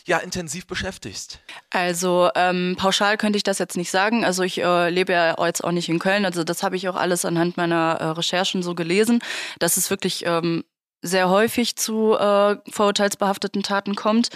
ja 0.04 0.18
intensiv 0.18 0.66
beschäftigst? 0.66 1.40
Also 1.70 2.30
ähm, 2.34 2.76
pauschal 2.78 3.16
könnte 3.16 3.36
ich 3.36 3.42
das 3.42 3.58
jetzt 3.58 3.76
nicht 3.76 3.90
sagen. 3.90 4.24
Also 4.24 4.42
ich 4.42 4.60
äh, 4.62 4.90
lebe 4.90 5.12
ja 5.12 5.34
jetzt 5.44 5.64
auch 5.64 5.72
nicht 5.72 5.88
in 5.88 5.98
Köln. 5.98 6.24
Also 6.24 6.44
das 6.44 6.62
habe 6.62 6.76
ich 6.76 6.88
auch 6.88 6.96
alles 6.96 7.24
anhand 7.24 7.56
meiner 7.56 7.96
äh, 8.00 8.04
Recherchen 8.06 8.62
so 8.62 8.74
gelesen, 8.74 9.20
dass 9.58 9.76
es 9.76 9.90
wirklich 9.90 10.24
ähm, 10.26 10.64
sehr 11.04 11.28
häufig 11.28 11.76
zu 11.76 12.14
äh, 12.14 12.56
vorurteilsbehafteten 12.70 13.62
Taten 13.62 13.94
kommt. 13.94 14.30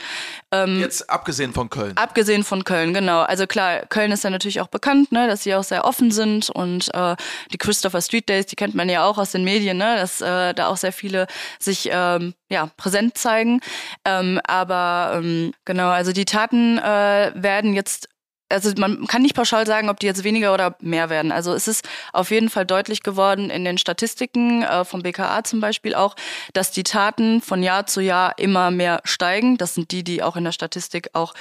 Ähm, 0.53 0.81
Jetzt 0.81 1.09
abgesehen 1.09 1.53
von 1.53 1.71
Köln. 1.71 1.97
Abgesehen 1.97 2.45
von 2.45 2.65
Köln, 2.65 2.93
genau. 2.93 3.23
Also 3.23 3.47
klar, 3.47 3.87
Köln 3.87 4.13
ist 4.13 4.23
ja 4.23 4.31
natürlich 4.31 4.61
auch 4.61 4.69
bekannt, 4.69 5.11
ne, 5.11 5.27
dass 5.27 5.43
sie 5.43 5.55
auch 5.55 5.65
sehr 5.65 5.85
offen 5.85 6.11
sind 6.11 6.51
und 6.51 6.95
äh, 6.95 7.17
die 7.53 7.59
Christopher 7.59 8.03
Street 8.03 8.29
Days, 8.29 8.47
die 8.47 8.57
kennt 8.57 8.75
man 8.75 8.89
ja 8.89 9.05
auch 9.05 9.19
aus 9.19 9.33
den 9.33 9.45
Medien, 9.45 9.79
ne, 9.79 9.97
dass 9.97 10.21
äh, 10.21 10.53
da 10.53 10.69
auch 10.69 10.77
sehr 10.77 10.93
viele 10.93 11.27
sich 11.59 11.89
ähm, 11.91 12.35
ja 12.51 12.71
präsent 12.77 13.17
zeigen. 13.17 13.61
Ähm, 14.05 14.41
aber 14.47 15.13
ähm, 15.15 15.55
genau, 15.65 15.89
also 15.89 16.13
die 16.13 16.27
Taten 16.27 16.79
äh, 16.79 17.33
werden 17.35 17.73
jetzt 17.73 18.09
also 18.49 18.73
man 18.79 19.07
kann 19.07 19.23
nicht 19.23 19.35
pauschal 19.35 19.67
sagen, 19.67 19.89
ob 19.89 20.01
die 20.01 20.07
jetzt 20.07 20.25
weniger 20.25 20.55
oder 20.55 20.77
mehr 20.81 21.11
werden. 21.11 21.33
Also 21.33 21.53
es 21.53 21.69
ist 21.69 21.89
auf 22.13 22.31
jeden 22.31 22.51
Fall 22.51 22.67
deutlich 22.67 23.03
geworden 23.03 23.51
in 23.51 23.65
den 23.65 23.79
Statistiken 23.79 24.63
äh, 24.63 24.85
vom 24.85 25.03
BKA 25.03 25.45
zum 25.45 25.61
Beispiel 25.61 25.95
auch, 25.95 26.17
dass 26.53 26.71
die 26.71 26.83
Taten 26.83 27.41
von 27.41 27.63
Jahr 27.63 27.87
zu 27.87 28.01
Jahr 28.01 28.39
immer 28.39 28.71
mehr 28.71 29.01
steigen. 29.05 29.59
Das 29.59 29.75
sind 29.75 29.91
die, 29.91 30.05
die 30.05 30.23
auch 30.23 30.37
in 30.37 30.45
der 30.45 30.53
Statistik 30.53 31.11
auch 31.13 31.35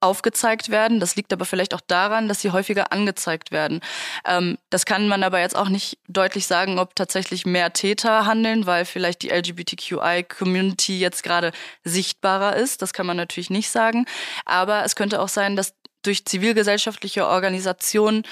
aufgezeigt 0.00 0.68
werden. 0.68 1.00
Das 1.00 1.16
liegt 1.16 1.32
aber 1.32 1.44
vielleicht 1.44 1.74
auch 1.74 1.80
daran, 1.80 2.28
dass 2.28 2.40
sie 2.40 2.52
häufiger 2.52 2.92
angezeigt 2.92 3.50
werden. 3.50 3.80
Ähm, 4.24 4.58
das 4.70 4.86
kann 4.86 5.08
man 5.08 5.22
aber 5.22 5.40
jetzt 5.40 5.56
auch 5.56 5.68
nicht 5.68 5.98
deutlich 6.06 6.46
sagen, 6.46 6.78
ob 6.78 6.94
tatsächlich 6.94 7.46
mehr 7.46 7.72
Täter 7.72 8.24
handeln, 8.24 8.66
weil 8.66 8.84
vielleicht 8.84 9.22
die 9.22 9.30
LGBTQI-Community 9.30 10.98
jetzt 10.98 11.22
gerade 11.22 11.52
sichtbarer 11.82 12.56
ist. 12.56 12.82
Das 12.82 12.92
kann 12.92 13.06
man 13.06 13.16
natürlich 13.16 13.50
nicht 13.50 13.70
sagen. 13.70 14.06
Aber 14.44 14.84
es 14.84 14.94
könnte 14.94 15.20
auch 15.20 15.28
sein, 15.28 15.56
dass 15.56 15.74
durch 16.02 16.24
zivilgesellschaftliche 16.24 17.26
Organisationen 17.26 18.22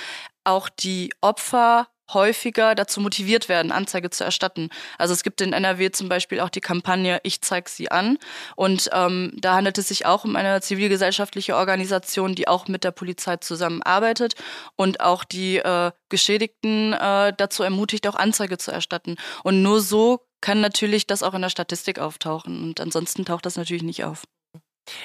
auch 0.44 0.68
die 0.68 1.12
Opfer 1.20 1.88
häufiger 2.12 2.74
dazu 2.74 3.00
motiviert 3.00 3.48
werden, 3.48 3.72
Anzeige 3.72 4.10
zu 4.10 4.24
erstatten. 4.24 4.70
Also 4.98 5.12
es 5.12 5.22
gibt 5.22 5.40
in 5.40 5.52
NRW 5.52 5.90
zum 5.90 6.08
Beispiel 6.08 6.40
auch 6.40 6.50
die 6.50 6.60
Kampagne 6.60 7.20
Ich 7.24 7.42
zeig 7.42 7.68
sie 7.68 7.90
an. 7.90 8.18
Und 8.54 8.90
ähm, 8.92 9.32
da 9.36 9.54
handelt 9.54 9.78
es 9.78 9.88
sich 9.88 10.06
auch 10.06 10.24
um 10.24 10.36
eine 10.36 10.60
zivilgesellschaftliche 10.60 11.56
Organisation, 11.56 12.34
die 12.34 12.48
auch 12.48 12.68
mit 12.68 12.84
der 12.84 12.92
Polizei 12.92 13.36
zusammenarbeitet 13.38 14.34
und 14.76 15.00
auch 15.00 15.24
die 15.24 15.58
äh, 15.58 15.90
Geschädigten 16.08 16.92
äh, 16.92 17.32
dazu 17.36 17.62
ermutigt, 17.62 18.06
auch 18.06 18.14
Anzeige 18.14 18.58
zu 18.58 18.70
erstatten. 18.70 19.16
Und 19.42 19.62
nur 19.62 19.80
so 19.80 20.20
kann 20.40 20.60
natürlich 20.60 21.06
das 21.06 21.22
auch 21.22 21.34
in 21.34 21.42
der 21.42 21.50
Statistik 21.50 21.98
auftauchen. 21.98 22.62
Und 22.62 22.80
ansonsten 22.80 23.24
taucht 23.24 23.46
das 23.46 23.56
natürlich 23.56 23.82
nicht 23.82 24.04
auf. 24.04 24.22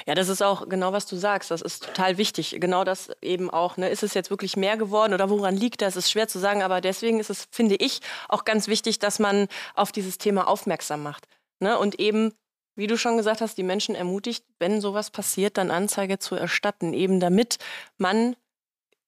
Ja, 0.06 0.14
das 0.14 0.28
ist 0.28 0.42
auch 0.42 0.68
genau, 0.68 0.92
was 0.92 1.06
du 1.06 1.16
sagst. 1.16 1.50
Das 1.50 1.62
ist 1.62 1.84
total 1.84 2.18
wichtig. 2.18 2.56
Genau 2.60 2.84
das 2.84 3.10
eben 3.20 3.50
auch. 3.50 3.76
Ne? 3.76 3.88
Ist 3.88 4.02
es 4.02 4.14
jetzt 4.14 4.30
wirklich 4.30 4.56
mehr 4.56 4.76
geworden 4.76 5.14
oder 5.14 5.30
woran 5.30 5.56
liegt 5.56 5.82
das? 5.82 5.96
Ist 5.96 6.10
schwer 6.10 6.28
zu 6.28 6.38
sagen, 6.38 6.62
aber 6.62 6.80
deswegen 6.80 7.20
ist 7.20 7.30
es, 7.30 7.48
finde 7.50 7.76
ich, 7.76 8.00
auch 8.28 8.44
ganz 8.44 8.68
wichtig, 8.68 8.98
dass 8.98 9.18
man 9.18 9.48
auf 9.74 9.92
dieses 9.92 10.18
Thema 10.18 10.48
aufmerksam 10.48 11.02
macht. 11.02 11.26
Ne? 11.60 11.78
Und 11.78 11.98
eben, 12.00 12.32
wie 12.76 12.86
du 12.86 12.96
schon 12.96 13.16
gesagt 13.16 13.40
hast, 13.40 13.58
die 13.58 13.62
Menschen 13.62 13.94
ermutigt, 13.94 14.44
wenn 14.58 14.80
sowas 14.80 15.10
passiert, 15.10 15.58
dann 15.58 15.70
Anzeige 15.70 16.18
zu 16.18 16.34
erstatten. 16.34 16.94
Eben 16.94 17.20
damit 17.20 17.58
man, 17.98 18.36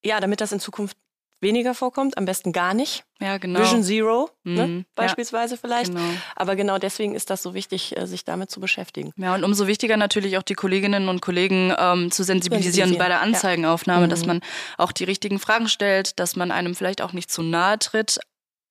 ja, 0.04 0.20
damit 0.20 0.40
das 0.40 0.52
in 0.52 0.60
Zukunft 0.60 0.96
weniger 1.40 1.74
vorkommt, 1.74 2.16
am 2.16 2.24
besten 2.24 2.52
gar 2.52 2.74
nicht. 2.74 3.04
Ja, 3.20 3.38
genau. 3.38 3.60
Vision 3.60 3.82
Zero 3.82 4.30
ne, 4.44 4.66
mhm. 4.66 4.84
beispielsweise 4.94 5.54
ja, 5.54 5.60
vielleicht. 5.60 5.92
Genau. 5.92 6.04
Aber 6.36 6.56
genau 6.56 6.78
deswegen 6.78 7.14
ist 7.14 7.30
das 7.30 7.42
so 7.42 7.54
wichtig, 7.54 7.96
äh, 7.96 8.06
sich 8.06 8.24
damit 8.24 8.50
zu 8.50 8.60
beschäftigen. 8.60 9.12
Ja, 9.16 9.34
und 9.34 9.44
umso 9.44 9.66
wichtiger 9.66 9.96
natürlich 9.96 10.36
auch 10.38 10.42
die 10.42 10.54
Kolleginnen 10.54 11.08
und 11.08 11.20
Kollegen 11.20 11.72
ähm, 11.78 12.10
zu 12.10 12.24
sensibilisieren, 12.24 12.88
sensibilisieren, 12.88 12.98
bei 12.98 13.08
der 13.08 13.20
Anzeigenaufnahme, 13.20 14.02
ja. 14.02 14.08
dass 14.08 14.22
mhm. 14.22 14.26
man 14.26 14.40
auch 14.78 14.92
die 14.92 15.04
richtigen 15.04 15.38
Fragen 15.38 15.68
stellt, 15.68 16.18
dass 16.18 16.36
man 16.36 16.50
einem 16.50 16.74
vielleicht 16.74 17.02
auch 17.02 17.12
nicht 17.12 17.30
zu 17.30 17.42
nahe 17.42 17.78
tritt, 17.78 18.18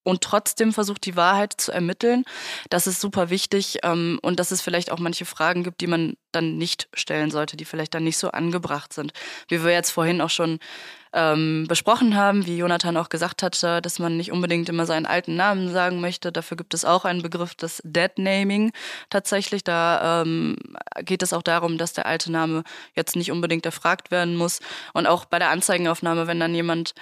und 0.03 0.21
trotzdem 0.21 0.73
versucht, 0.73 1.05
die 1.05 1.15
Wahrheit 1.15 1.53
zu 1.57 1.71
ermitteln. 1.71 2.25
Das 2.69 2.87
ist 2.87 3.01
super 3.01 3.29
wichtig 3.29 3.79
ähm, 3.83 4.19
und 4.21 4.39
dass 4.39 4.51
es 4.51 4.61
vielleicht 4.61 4.91
auch 4.91 4.99
manche 4.99 5.25
Fragen 5.25 5.63
gibt, 5.63 5.81
die 5.81 5.87
man 5.87 6.15
dann 6.31 6.57
nicht 6.57 6.89
stellen 6.93 7.31
sollte, 7.31 7.57
die 7.57 7.65
vielleicht 7.65 7.93
dann 7.93 8.03
nicht 8.03 8.17
so 8.17 8.29
angebracht 8.31 8.93
sind. 8.93 9.13
Wie 9.47 9.63
wir 9.63 9.71
jetzt 9.71 9.91
vorhin 9.91 10.21
auch 10.21 10.29
schon 10.29 10.59
ähm, 11.13 11.65
besprochen 11.67 12.15
haben, 12.15 12.45
wie 12.45 12.57
Jonathan 12.57 12.97
auch 12.97 13.09
gesagt 13.09 13.43
hat, 13.43 13.61
dass 13.63 13.99
man 13.99 14.17
nicht 14.17 14.31
unbedingt 14.31 14.69
immer 14.69 14.85
seinen 14.85 15.05
alten 15.05 15.35
Namen 15.35 15.71
sagen 15.71 16.01
möchte. 16.01 16.31
Dafür 16.31 16.57
gibt 16.57 16.73
es 16.73 16.85
auch 16.85 17.05
einen 17.05 17.21
Begriff 17.21 17.55
des 17.55 17.81
Dead-Naming 17.85 18.71
tatsächlich. 19.09 19.63
Da 19.63 20.23
ähm, 20.23 20.57
geht 21.01 21.23
es 21.23 21.33
auch 21.33 21.43
darum, 21.43 21.77
dass 21.77 21.93
der 21.93 22.05
alte 22.05 22.31
Name 22.31 22.63
jetzt 22.95 23.15
nicht 23.15 23.31
unbedingt 23.31 23.65
erfragt 23.65 24.11
werden 24.11 24.35
muss. 24.35 24.59
Und 24.93 25.07
auch 25.07 25.25
bei 25.25 25.39
der 25.39 25.49
Anzeigenaufnahme, 25.49 26.27
wenn 26.27 26.39
dann 26.39 26.55
jemand 26.55 26.93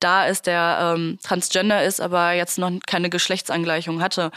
da 0.00 0.26
ist, 0.26 0.46
der 0.46 0.94
ähm, 0.96 1.18
transgender 1.22 1.84
ist, 1.84 2.00
aber 2.00 2.32
jetzt 2.32 2.58
noch 2.58 2.72
keine 2.86 3.10
Geschlechtsangleichung 3.10 4.02
hatte, 4.02 4.30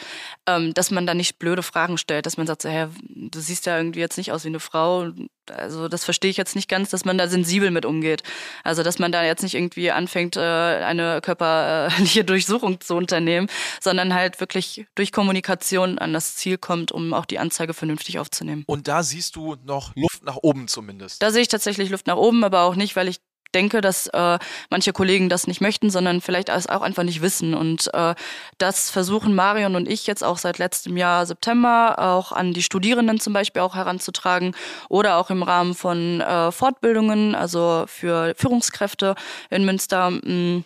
ähm, 0.47 0.73
dass 0.73 0.91
man 0.91 1.07
da 1.07 1.13
nicht 1.13 1.39
blöde 1.39 1.63
Fragen 1.63 1.97
stellt, 1.97 2.25
dass 2.25 2.37
man 2.37 2.47
sagt, 2.47 2.61
so, 2.61 2.69
hey, 2.69 2.87
du 3.07 3.39
siehst 3.39 3.65
ja 3.65 3.77
irgendwie 3.77 4.01
jetzt 4.01 4.17
nicht 4.17 4.31
aus 4.31 4.43
wie 4.43 4.49
eine 4.49 4.59
Frau. 4.59 5.11
Also 5.51 5.87
das 5.87 6.05
verstehe 6.05 6.31
ich 6.31 6.37
jetzt 6.37 6.55
nicht 6.55 6.69
ganz, 6.69 6.89
dass 6.89 7.05
man 7.05 7.17
da 7.17 7.27
sensibel 7.27 7.71
mit 7.71 7.85
umgeht. 7.85 8.23
Also 8.63 8.83
dass 8.83 8.99
man 8.99 9.11
da 9.11 9.23
jetzt 9.23 9.43
nicht 9.43 9.55
irgendwie 9.55 9.91
anfängt, 9.91 10.35
äh, 10.35 10.39
eine 10.39 11.21
körperliche 11.21 12.23
Durchsuchung 12.25 12.79
zu 12.81 12.95
unternehmen, 12.95 13.47
sondern 13.81 14.13
halt 14.13 14.39
wirklich 14.39 14.85
durch 14.95 15.11
Kommunikation 15.11 15.97
an 15.97 16.13
das 16.13 16.35
Ziel 16.35 16.57
kommt, 16.57 16.91
um 16.91 17.13
auch 17.13 17.25
die 17.25 17.39
Anzeige 17.39 17.73
vernünftig 17.73 18.19
aufzunehmen. 18.19 18.63
Und 18.67 18.87
da 18.87 19.03
siehst 19.03 19.35
du 19.35 19.55
noch 19.63 19.95
Luft 19.95 20.23
nach 20.23 20.37
oben 20.41 20.67
zumindest. 20.67 21.21
Da 21.21 21.31
sehe 21.31 21.41
ich 21.41 21.47
tatsächlich 21.47 21.89
Luft 21.89 22.07
nach 22.07 22.17
oben, 22.17 22.43
aber 22.43 22.61
auch 22.61 22.75
nicht, 22.75 22.95
weil 22.95 23.07
ich 23.07 23.19
denke, 23.53 23.81
dass 23.81 24.07
äh, 24.07 24.39
manche 24.69 24.93
Kollegen 24.93 25.29
das 25.29 25.47
nicht 25.47 25.61
möchten, 25.61 25.89
sondern 25.89 26.21
vielleicht 26.21 26.51
auch 26.51 26.81
einfach 26.81 27.03
nicht 27.03 27.21
wissen. 27.21 27.53
Und 27.53 27.93
äh, 27.93 28.15
das 28.57 28.89
versuchen 28.89 29.35
Marion 29.35 29.75
und 29.75 29.87
ich 29.87 30.07
jetzt 30.07 30.23
auch 30.23 30.37
seit 30.37 30.57
letztem 30.57 30.97
Jahr 30.97 31.25
September 31.25 31.95
auch 31.97 32.31
an 32.31 32.53
die 32.53 32.63
Studierenden 32.63 33.19
zum 33.19 33.33
Beispiel 33.33 33.61
auch 33.61 33.75
heranzutragen 33.75 34.55
oder 34.89 35.17
auch 35.17 35.29
im 35.29 35.43
Rahmen 35.43 35.75
von 35.75 36.21
äh, 36.21 36.51
Fortbildungen, 36.51 37.35
also 37.35 37.85
für 37.87 38.33
Führungskräfte 38.37 39.15
in 39.49 39.65
Münster. 39.65 40.09
Mh, 40.09 40.21
mm, 40.23 40.63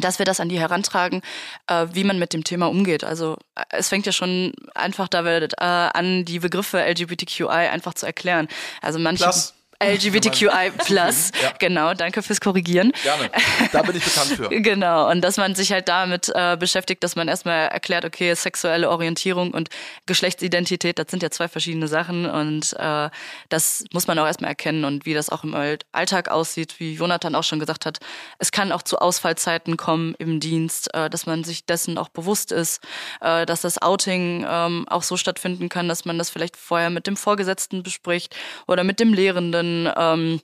dass 0.00 0.18
wir 0.18 0.26
das 0.26 0.40
an 0.40 0.48
die 0.48 0.60
herantragen, 0.60 1.22
äh, 1.66 1.86
wie 1.92 2.04
man 2.04 2.18
mit 2.18 2.32
dem 2.32 2.44
Thema 2.44 2.66
umgeht. 2.66 3.04
Also 3.04 3.36
äh, 3.54 3.62
es 3.70 3.88
fängt 3.88 4.06
ja 4.06 4.12
schon 4.12 4.52
einfach 4.74 5.08
damit 5.08 5.54
äh, 5.54 5.64
an, 5.64 6.24
die 6.24 6.38
Begriffe 6.38 6.78
LGBTQI 6.78 7.48
einfach 7.48 7.94
zu 7.94 8.06
erklären. 8.06 8.48
Also 8.80 8.98
manche. 8.98 9.24
Plus. 9.24 9.54
LGBTQI 9.80 10.72
Plus. 10.76 11.30
ja. 11.40 11.52
Genau, 11.60 11.94
danke 11.94 12.22
fürs 12.22 12.40
Korrigieren. 12.40 12.92
Gerne. 13.02 13.30
Da 13.70 13.82
bin 13.82 13.96
ich 13.96 14.04
bekannt 14.04 14.32
für. 14.32 14.48
genau. 14.62 15.08
Und 15.08 15.20
dass 15.20 15.36
man 15.36 15.54
sich 15.54 15.70
halt 15.70 15.88
damit 15.88 16.32
äh, 16.34 16.56
beschäftigt, 16.58 17.04
dass 17.04 17.14
man 17.14 17.28
erstmal 17.28 17.68
erklärt, 17.68 18.04
okay, 18.04 18.34
sexuelle 18.34 18.90
Orientierung 18.90 19.52
und 19.52 19.68
Geschlechtsidentität, 20.06 20.98
das 20.98 21.06
sind 21.10 21.22
ja 21.22 21.30
zwei 21.30 21.46
verschiedene 21.46 21.86
Sachen 21.86 22.26
und 22.26 22.74
äh, 22.76 23.08
das 23.50 23.84
muss 23.92 24.08
man 24.08 24.18
auch 24.18 24.26
erstmal 24.26 24.50
erkennen 24.50 24.84
und 24.84 25.06
wie 25.06 25.14
das 25.14 25.30
auch 25.30 25.44
im 25.44 25.54
Alltag 25.92 26.28
aussieht, 26.28 26.80
wie 26.80 26.94
Jonathan 26.94 27.36
auch 27.36 27.44
schon 27.44 27.60
gesagt 27.60 27.86
hat. 27.86 27.98
Es 28.38 28.50
kann 28.50 28.72
auch 28.72 28.82
zu 28.82 28.98
Ausfallzeiten 28.98 29.76
kommen 29.76 30.16
im 30.18 30.40
Dienst, 30.40 30.92
äh, 30.92 31.08
dass 31.08 31.26
man 31.26 31.44
sich 31.44 31.66
dessen 31.66 31.98
auch 31.98 32.08
bewusst 32.08 32.50
ist, 32.50 32.82
äh, 33.20 33.46
dass 33.46 33.60
das 33.60 33.80
Outing 33.80 34.44
ähm, 34.48 34.86
auch 34.88 35.04
so 35.04 35.16
stattfinden 35.16 35.68
kann, 35.68 35.88
dass 35.88 36.04
man 36.04 36.18
das 36.18 36.30
vielleicht 36.30 36.56
vorher 36.56 36.90
mit 36.90 37.06
dem 37.06 37.16
Vorgesetzten 37.16 37.84
bespricht 37.84 38.34
oder 38.66 38.82
mit 38.82 38.98
dem 38.98 39.14
Lehrenden 39.14 39.67
können. 39.68 39.92
Ähm, 39.96 40.40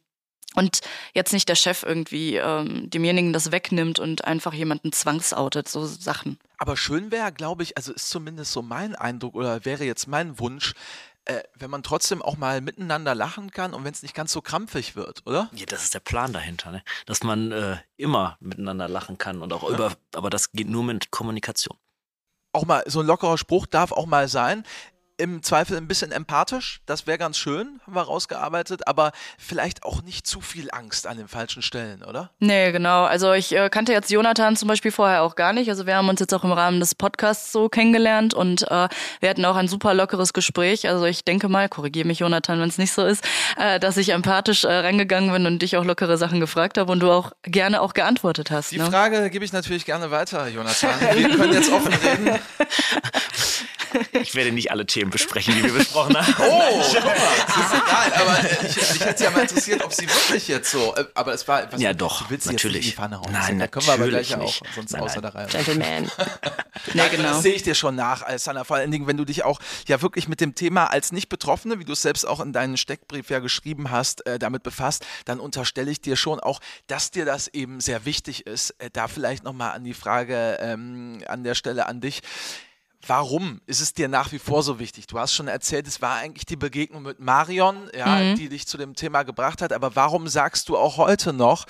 und 0.56 0.80
jetzt 1.14 1.32
nicht 1.32 1.48
der 1.48 1.56
Chef 1.56 1.82
irgendwie 1.82 2.36
ähm, 2.36 2.88
demjenigen 2.88 3.32
das 3.32 3.50
wegnimmt 3.50 3.98
und 3.98 4.24
einfach 4.24 4.54
jemanden 4.54 4.92
zwangsoutet, 4.92 5.68
so 5.68 5.84
Sachen. 5.84 6.38
Aber 6.58 6.76
schön 6.76 7.10
wäre, 7.10 7.32
glaube 7.32 7.64
ich, 7.64 7.76
also 7.76 7.92
ist 7.92 8.08
zumindest 8.08 8.52
so 8.52 8.62
mein 8.62 8.94
Eindruck 8.94 9.34
oder 9.34 9.64
wäre 9.64 9.82
jetzt 9.82 10.06
mein 10.06 10.38
Wunsch, 10.38 10.74
äh, 11.24 11.42
wenn 11.56 11.70
man 11.70 11.82
trotzdem 11.82 12.22
auch 12.22 12.36
mal 12.36 12.60
miteinander 12.60 13.16
lachen 13.16 13.50
kann 13.50 13.74
und 13.74 13.82
wenn 13.82 13.92
es 13.92 14.02
nicht 14.02 14.14
ganz 14.14 14.30
so 14.30 14.42
krampfig 14.42 14.94
wird, 14.94 15.26
oder? 15.26 15.50
Ja, 15.54 15.66
das 15.66 15.82
ist 15.82 15.94
der 15.94 16.00
Plan 16.00 16.32
dahinter, 16.32 16.70
ne? 16.70 16.84
dass 17.06 17.24
man 17.24 17.50
äh, 17.50 17.78
immer 17.96 18.36
miteinander 18.38 18.88
lachen 18.88 19.18
kann 19.18 19.42
und 19.42 19.52
auch 19.52 19.64
ja. 19.64 19.74
über, 19.74 19.92
aber 20.14 20.30
das 20.30 20.52
geht 20.52 20.68
nur 20.68 20.84
mit 20.84 21.10
Kommunikation. 21.10 21.76
Auch 22.52 22.64
mal 22.64 22.84
so 22.86 23.00
ein 23.00 23.06
lockerer 23.06 23.38
Spruch 23.38 23.66
darf 23.66 23.90
auch 23.90 24.06
mal 24.06 24.28
sein 24.28 24.62
im 25.16 25.42
Zweifel 25.42 25.76
ein 25.76 25.86
bisschen 25.86 26.10
empathisch, 26.10 26.80
das 26.86 27.06
wäre 27.06 27.18
ganz 27.18 27.38
schön, 27.38 27.80
haben 27.86 27.94
wir 27.94 28.02
rausgearbeitet, 28.02 28.88
aber 28.88 29.12
vielleicht 29.38 29.84
auch 29.84 30.02
nicht 30.02 30.26
zu 30.26 30.40
viel 30.40 30.70
Angst 30.72 31.06
an 31.06 31.16
den 31.16 31.28
falschen 31.28 31.62
Stellen, 31.62 32.02
oder? 32.02 32.30
Nee, 32.40 32.72
genau. 32.72 33.04
Also 33.04 33.32
ich 33.32 33.54
äh, 33.54 33.68
kannte 33.70 33.92
jetzt 33.92 34.10
Jonathan 34.10 34.56
zum 34.56 34.68
Beispiel 34.68 34.90
vorher 34.90 35.22
auch 35.22 35.36
gar 35.36 35.52
nicht. 35.52 35.68
Also 35.70 35.86
wir 35.86 35.96
haben 35.96 36.08
uns 36.08 36.18
jetzt 36.20 36.34
auch 36.34 36.42
im 36.42 36.52
Rahmen 36.52 36.80
des 36.80 36.94
Podcasts 36.94 37.52
so 37.52 37.68
kennengelernt 37.68 38.34
und 38.34 38.62
äh, 38.70 38.88
wir 39.20 39.30
hatten 39.30 39.44
auch 39.44 39.56
ein 39.56 39.68
super 39.68 39.94
lockeres 39.94 40.32
Gespräch. 40.32 40.88
Also 40.88 41.04
ich 41.04 41.24
denke 41.24 41.48
mal, 41.48 41.68
korrigiere 41.68 42.06
mich 42.06 42.18
Jonathan, 42.18 42.60
wenn 42.60 42.68
es 42.68 42.78
nicht 42.78 42.92
so 42.92 43.04
ist, 43.04 43.24
äh, 43.56 43.78
dass 43.78 43.96
ich 43.96 44.10
empathisch 44.10 44.64
äh, 44.64 44.72
reingegangen 44.72 45.30
bin 45.32 45.46
und 45.46 45.62
dich 45.62 45.76
auch 45.76 45.84
lockere 45.84 46.18
Sachen 46.18 46.40
gefragt 46.40 46.76
habe 46.76 46.90
und 46.90 47.00
du 47.00 47.10
auch 47.10 47.32
gerne 47.42 47.80
auch 47.82 47.94
geantwortet 47.94 48.50
hast. 48.50 48.72
Die 48.72 48.78
ne? 48.78 48.86
Frage 48.86 49.30
gebe 49.30 49.44
ich 49.44 49.52
natürlich 49.52 49.84
gerne 49.84 50.10
weiter, 50.10 50.48
Jonathan. 50.48 50.90
Wir 51.14 51.28
können 51.36 51.52
jetzt 51.52 51.70
offen 51.70 51.92
reden. 51.92 52.38
Ich 54.12 54.34
werde 54.34 54.52
nicht 54.52 54.70
alle 54.70 54.86
Themen 54.86 55.03
besprechen, 55.10 55.54
die 55.54 55.64
wir 55.64 55.72
besprochen 55.72 56.16
haben. 56.16 56.34
Oh, 56.46 56.82
guck 56.92 57.04
mal, 57.04 57.14
das 57.46 57.56
ist 57.56 57.72
egal. 57.72 58.12
Aber 58.14 58.44
äh, 58.44 58.66
ich, 58.66 58.76
mich 58.76 59.04
hätte 59.04 59.24
ja 59.24 59.30
mal 59.30 59.42
interessiert, 59.42 59.84
ob 59.84 59.92
sie 59.92 60.06
wirklich 60.06 60.48
jetzt 60.48 60.70
so. 60.70 60.94
Äh, 60.94 61.06
aber 61.14 61.32
es 61.32 61.46
war. 61.48 61.72
Was, 61.72 61.80
ja, 61.80 61.92
doch. 61.92 62.22
Du 62.22 62.30
willst 62.30 62.46
natürlich. 62.46 62.76
Jetzt 62.76 62.84
in 62.84 62.90
die 62.90 62.96
Pfanne 62.96 63.20
hauen. 63.20 63.32
Nein, 63.32 63.58
da 63.58 63.66
können 63.66 63.86
wir 63.86 63.94
aber 63.94 64.08
gleich 64.08 64.36
nicht. 64.36 64.62
auch, 64.62 64.74
sonst 64.74 64.92
nein, 64.92 65.02
außer 65.02 65.20
der 65.20 65.34
Reihe. 65.34 65.46
Gentleman. 65.46 66.10
ja, 66.94 67.08
genau. 67.08 67.22
Das 67.30 67.42
sehe 67.42 67.54
ich 67.54 67.62
dir 67.62 67.74
schon 67.74 67.94
nach, 67.94 68.22
Alessandra. 68.22 68.64
Vor 68.64 68.76
allen 68.76 68.90
Dingen, 68.90 69.06
wenn 69.06 69.16
du 69.16 69.24
dich 69.24 69.44
auch 69.44 69.60
ja 69.86 70.02
wirklich 70.02 70.28
mit 70.28 70.40
dem 70.40 70.54
Thema 70.54 70.86
als 70.86 71.12
Nicht-Betroffene, 71.12 71.78
wie 71.78 71.84
du 71.84 71.92
es 71.92 72.02
selbst 72.02 72.26
auch 72.26 72.40
in 72.40 72.52
deinen 72.52 72.76
Steckbrief 72.76 73.30
ja 73.30 73.38
geschrieben 73.38 73.90
hast, 73.90 74.26
äh, 74.26 74.38
damit 74.38 74.62
befasst, 74.62 75.04
dann 75.24 75.40
unterstelle 75.40 75.90
ich 75.90 76.00
dir 76.00 76.16
schon 76.16 76.40
auch, 76.40 76.60
dass 76.86 77.10
dir 77.10 77.24
das 77.24 77.48
eben 77.48 77.80
sehr 77.80 78.04
wichtig 78.04 78.46
ist. 78.46 78.70
Äh, 78.78 78.90
da 78.92 79.08
vielleicht 79.08 79.44
nochmal 79.44 79.72
an 79.72 79.84
die 79.84 79.94
Frage 79.94 80.58
ähm, 80.60 81.22
an 81.26 81.44
der 81.44 81.54
Stelle 81.54 81.86
an 81.86 82.00
dich. 82.00 82.22
Warum 83.06 83.60
ist 83.66 83.80
es 83.80 83.92
dir 83.92 84.08
nach 84.08 84.32
wie 84.32 84.38
vor 84.38 84.62
so 84.62 84.78
wichtig? 84.78 85.06
Du 85.06 85.18
hast 85.18 85.34
schon 85.34 85.48
erzählt, 85.48 85.86
es 85.86 86.00
war 86.00 86.16
eigentlich 86.16 86.46
die 86.46 86.56
Begegnung 86.56 87.02
mit 87.02 87.20
Marion, 87.20 87.90
ja, 87.96 88.16
mhm. 88.16 88.36
die 88.36 88.48
dich 88.48 88.66
zu 88.66 88.78
dem 88.78 88.94
Thema 88.94 89.22
gebracht 89.22 89.62
hat. 89.62 89.72
Aber 89.72 89.94
warum 89.94 90.28
sagst 90.28 90.68
du 90.68 90.76
auch 90.76 90.96
heute 90.96 91.32
noch, 91.32 91.66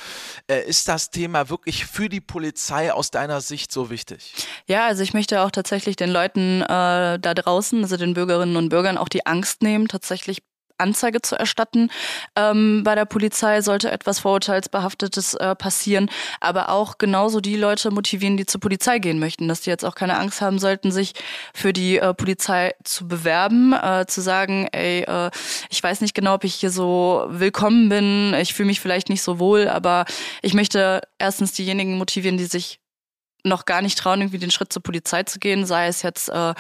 äh, 0.48 0.64
ist 0.66 0.88
das 0.88 1.10
Thema 1.10 1.48
wirklich 1.48 1.86
für 1.86 2.08
die 2.08 2.20
Polizei 2.20 2.92
aus 2.92 3.10
deiner 3.10 3.40
Sicht 3.40 3.72
so 3.72 3.90
wichtig? 3.90 4.34
Ja, 4.66 4.86
also 4.86 5.02
ich 5.02 5.14
möchte 5.14 5.42
auch 5.42 5.50
tatsächlich 5.50 5.96
den 5.96 6.10
Leuten 6.10 6.62
äh, 6.62 7.18
da 7.18 7.34
draußen, 7.34 7.82
also 7.82 7.96
den 7.96 8.14
Bürgerinnen 8.14 8.56
und 8.56 8.68
Bürgern, 8.68 8.98
auch 8.98 9.08
die 9.08 9.26
Angst 9.26 9.62
nehmen, 9.62 9.88
tatsächlich 9.88 10.42
Anzeige 10.78 11.22
zu 11.22 11.37
erstatten. 11.37 11.90
Ähm, 12.37 12.82
bei 12.84 12.94
der 12.94 13.04
Polizei, 13.04 13.60
sollte 13.60 13.90
etwas 13.90 14.20
Vorurteilsbehaftetes 14.20 15.34
äh, 15.34 15.54
passieren, 15.54 16.10
aber 16.40 16.68
auch 16.68 16.98
genauso 16.98 17.40
die 17.40 17.56
Leute 17.56 17.90
motivieren, 17.90 18.37
die 18.37 18.46
zur 18.46 18.60
Polizei 18.60 18.98
gehen 18.98 19.18
möchten, 19.18 19.48
dass 19.48 19.62
die 19.62 19.70
jetzt 19.70 19.84
auch 19.84 19.94
keine 19.94 20.18
Angst 20.18 20.40
haben 20.40 20.58
sollten, 20.58 20.92
sich 20.92 21.14
für 21.54 21.72
die 21.72 21.98
äh, 21.98 22.14
Polizei 22.14 22.74
zu 22.84 23.08
bewerben, 23.08 23.72
äh, 23.72 24.06
zu 24.06 24.20
sagen, 24.20 24.68
ey, 24.72 25.02
äh, 25.02 25.30
ich 25.70 25.82
weiß 25.82 26.00
nicht 26.00 26.14
genau, 26.14 26.34
ob 26.34 26.44
ich 26.44 26.54
hier 26.54 26.70
so 26.70 27.26
willkommen 27.28 27.88
bin, 27.88 28.34
ich 28.34 28.54
fühle 28.54 28.66
mich 28.66 28.80
vielleicht 28.80 29.08
nicht 29.08 29.22
so 29.22 29.38
wohl, 29.38 29.68
aber 29.68 30.04
ich 30.42 30.54
möchte 30.54 31.02
erstens 31.18 31.52
diejenigen 31.52 31.98
motivieren, 31.98 32.38
die 32.38 32.44
sich 32.44 32.80
noch 33.44 33.66
gar 33.66 33.83
nicht 33.83 33.98
trauen, 33.98 34.20
irgendwie 34.20 34.38
den 34.38 34.50
Schritt 34.50 34.72
zur 34.72 34.83
Polizei 34.83 35.22
zu 35.22 35.38
gehen, 35.38 35.66
sei 35.66 35.87
es 35.87 36.02
jetzt 36.02 36.28
äh, 36.28 36.54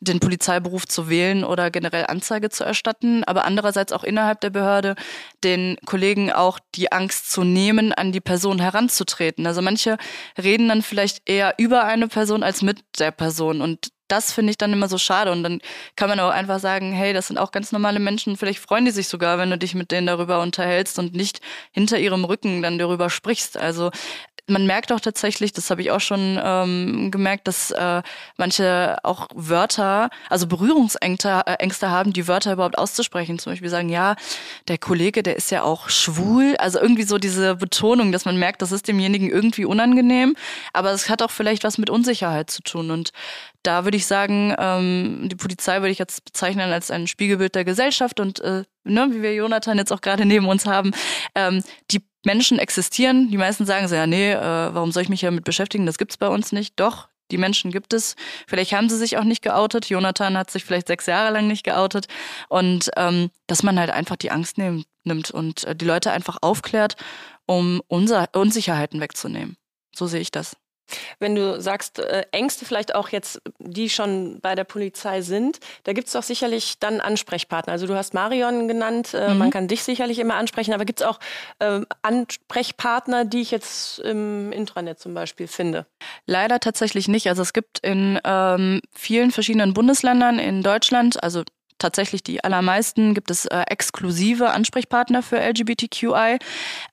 den 0.00 0.20
Polizeiberuf 0.20 0.86
zu 0.86 1.08
wählen 1.08 1.44
oder 1.44 1.70
generell 1.70 2.06
Anzeige 2.06 2.50
zu 2.50 2.64
erstatten, 2.64 3.24
aber 3.24 3.44
andererseits 3.44 3.92
auch 3.92 4.04
innerhalb 4.04 4.40
der 4.40 4.50
Behörde 4.50 4.96
den 5.42 5.76
Kollegen 5.86 6.32
auch 6.32 6.58
die 6.74 6.92
Angst 6.92 7.30
zu 7.30 7.44
nehmen, 7.44 7.92
an 7.92 8.12
die 8.12 8.20
Person 8.20 8.58
heranzutreten. 8.58 9.46
Also 9.46 9.62
manche 9.62 9.96
reden 10.36 10.68
dann 10.68 10.82
vielleicht 10.82 11.28
eher 11.28 11.54
über 11.58 11.84
eine 11.84 12.08
Person 12.08 12.42
als 12.42 12.62
mit 12.62 12.84
der 12.98 13.12
Person 13.12 13.60
und 13.60 13.93
das 14.08 14.32
finde 14.32 14.50
ich 14.50 14.58
dann 14.58 14.72
immer 14.72 14.88
so 14.88 14.98
schade. 14.98 15.32
Und 15.32 15.42
dann 15.42 15.60
kann 15.96 16.08
man 16.08 16.20
auch 16.20 16.30
einfach 16.30 16.58
sagen, 16.58 16.92
hey, 16.92 17.12
das 17.12 17.28
sind 17.28 17.38
auch 17.38 17.52
ganz 17.52 17.72
normale 17.72 18.00
Menschen. 18.00 18.36
Vielleicht 18.36 18.60
freuen 18.60 18.84
die 18.84 18.90
sich 18.90 19.08
sogar, 19.08 19.38
wenn 19.38 19.50
du 19.50 19.58
dich 19.58 19.74
mit 19.74 19.90
denen 19.90 20.06
darüber 20.06 20.40
unterhältst 20.40 20.98
und 20.98 21.14
nicht 21.14 21.40
hinter 21.72 21.98
ihrem 21.98 22.24
Rücken 22.24 22.62
dann 22.62 22.78
darüber 22.78 23.10
sprichst. 23.10 23.56
Also 23.56 23.90
man 24.46 24.66
merkt 24.66 24.92
auch 24.92 25.00
tatsächlich, 25.00 25.52
das 25.52 25.70
habe 25.70 25.80
ich 25.80 25.90
auch 25.90 26.00
schon 26.00 26.38
ähm, 26.42 27.10
gemerkt, 27.10 27.48
dass 27.48 27.70
äh, 27.70 28.02
manche 28.36 28.98
auch 29.02 29.28
Wörter, 29.34 30.10
also 30.28 30.46
Berührungsängste 30.46 31.42
äh, 31.46 31.54
Ängste 31.54 31.90
haben, 31.90 32.12
die 32.12 32.28
Wörter 32.28 32.52
überhaupt 32.52 32.76
auszusprechen. 32.76 33.38
Zum 33.38 33.52
Beispiel 33.52 33.70
sagen, 33.70 33.88
ja, 33.88 34.16
der 34.68 34.78
Kollege, 34.78 35.22
der 35.22 35.36
ist 35.36 35.50
ja 35.50 35.62
auch 35.62 35.88
schwul. 35.88 36.56
Also 36.58 36.78
irgendwie 36.78 37.04
so 37.04 37.18
diese 37.18 37.56
Betonung, 37.56 38.12
dass 38.12 38.26
man 38.26 38.38
merkt, 38.38 38.60
das 38.60 38.72
ist 38.72 38.86
demjenigen 38.86 39.30
irgendwie 39.30 39.64
unangenehm. 39.64 40.36
Aber 40.72 40.90
es 40.92 41.08
hat 41.08 41.22
auch 41.22 41.30
vielleicht 41.30 41.64
was 41.64 41.78
mit 41.78 41.88
Unsicherheit 41.88 42.50
zu 42.50 42.62
tun. 42.62 42.90
Und 42.90 43.12
da 43.64 43.84
würde 43.84 43.96
ich 43.96 44.06
sagen, 44.06 44.54
ähm, 44.58 45.28
die 45.30 45.36
Polizei 45.36 45.80
würde 45.80 45.90
ich 45.90 45.98
jetzt 45.98 46.24
bezeichnen 46.24 46.70
als 46.70 46.90
ein 46.90 47.06
Spiegelbild 47.06 47.54
der 47.54 47.64
Gesellschaft 47.64 48.20
und 48.20 48.40
äh, 48.40 48.64
ne, 48.84 49.08
wie 49.10 49.22
wir 49.22 49.34
Jonathan 49.34 49.78
jetzt 49.78 49.92
auch 49.92 50.00
gerade 50.00 50.24
neben 50.24 50.46
uns 50.46 50.66
haben, 50.66 50.92
ähm, 51.34 51.64
die 51.90 52.02
Menschen 52.24 52.58
existieren. 52.58 53.30
Die 53.30 53.36
meisten 53.36 53.66
sagen 53.66 53.88
so, 53.88 53.94
ja, 53.94 54.06
nee, 54.06 54.32
äh, 54.32 54.40
warum 54.40 54.92
soll 54.92 55.02
ich 55.02 55.08
mich 55.08 55.22
damit 55.22 55.44
beschäftigen? 55.44 55.86
Das 55.86 55.98
gibt's 55.98 56.16
bei 56.16 56.28
uns 56.28 56.52
nicht. 56.52 56.78
Doch, 56.78 57.08
die 57.30 57.38
Menschen 57.38 57.70
gibt 57.70 57.92
es. 57.92 58.16
Vielleicht 58.46 58.72
haben 58.72 58.88
sie 58.88 58.96
sich 58.96 59.16
auch 59.16 59.24
nicht 59.24 59.42
geoutet. 59.42 59.88
Jonathan 59.88 60.36
hat 60.36 60.50
sich 60.50 60.64
vielleicht 60.64 60.86
sechs 60.86 61.06
Jahre 61.06 61.32
lang 61.32 61.46
nicht 61.46 61.64
geoutet. 61.64 62.06
Und 62.48 62.90
ähm, 62.96 63.30
dass 63.46 63.62
man 63.62 63.78
halt 63.78 63.90
einfach 63.90 64.16
die 64.16 64.30
Angst 64.30 64.58
nehm, 64.58 64.84
nimmt 65.04 65.30
und 65.30 65.64
äh, 65.64 65.74
die 65.74 65.86
Leute 65.86 66.12
einfach 66.12 66.38
aufklärt, 66.40 66.96
um 67.46 67.82
unser 67.88 68.28
Unsicherheiten 68.34 69.00
wegzunehmen. 69.00 69.56
So 69.94 70.06
sehe 70.06 70.20
ich 70.20 70.30
das. 70.30 70.56
Wenn 71.18 71.34
du 71.34 71.60
sagst, 71.60 71.98
äh, 71.98 72.24
Ängste 72.32 72.64
vielleicht 72.64 72.94
auch 72.94 73.08
jetzt, 73.08 73.40
die 73.58 73.88
schon 73.88 74.40
bei 74.40 74.54
der 74.54 74.64
Polizei 74.64 75.22
sind, 75.22 75.60
da 75.84 75.92
gibt 75.92 76.08
es 76.08 76.12
doch 76.12 76.22
sicherlich 76.22 76.78
dann 76.78 77.00
Ansprechpartner. 77.00 77.72
Also 77.72 77.86
du 77.86 77.94
hast 77.94 78.14
Marion 78.14 78.68
genannt, 78.68 79.14
äh, 79.14 79.30
mhm. 79.30 79.38
man 79.38 79.50
kann 79.50 79.68
dich 79.68 79.82
sicherlich 79.82 80.18
immer 80.18 80.34
ansprechen, 80.34 80.74
aber 80.74 80.84
gibt 80.84 81.00
es 81.00 81.06
auch 81.06 81.18
äh, 81.58 81.80
Ansprechpartner, 82.02 83.24
die 83.24 83.40
ich 83.40 83.50
jetzt 83.50 83.98
im 84.00 84.52
Intranet 84.52 84.98
zum 84.98 85.14
Beispiel 85.14 85.46
finde? 85.46 85.86
Leider 86.26 86.60
tatsächlich 86.60 87.08
nicht. 87.08 87.28
Also 87.28 87.42
es 87.42 87.52
gibt 87.52 87.78
in 87.80 88.20
ähm, 88.24 88.80
vielen 88.92 89.30
verschiedenen 89.30 89.74
Bundesländern 89.74 90.38
in 90.38 90.62
Deutschland, 90.62 91.22
also 91.22 91.42
tatsächlich 91.78 92.22
die 92.22 92.42
allermeisten, 92.42 93.14
gibt 93.14 93.30
es 93.30 93.46
äh, 93.46 93.62
exklusive 93.68 94.50
Ansprechpartner 94.50 95.22
für 95.22 95.38
LGBTQI. 95.40 96.38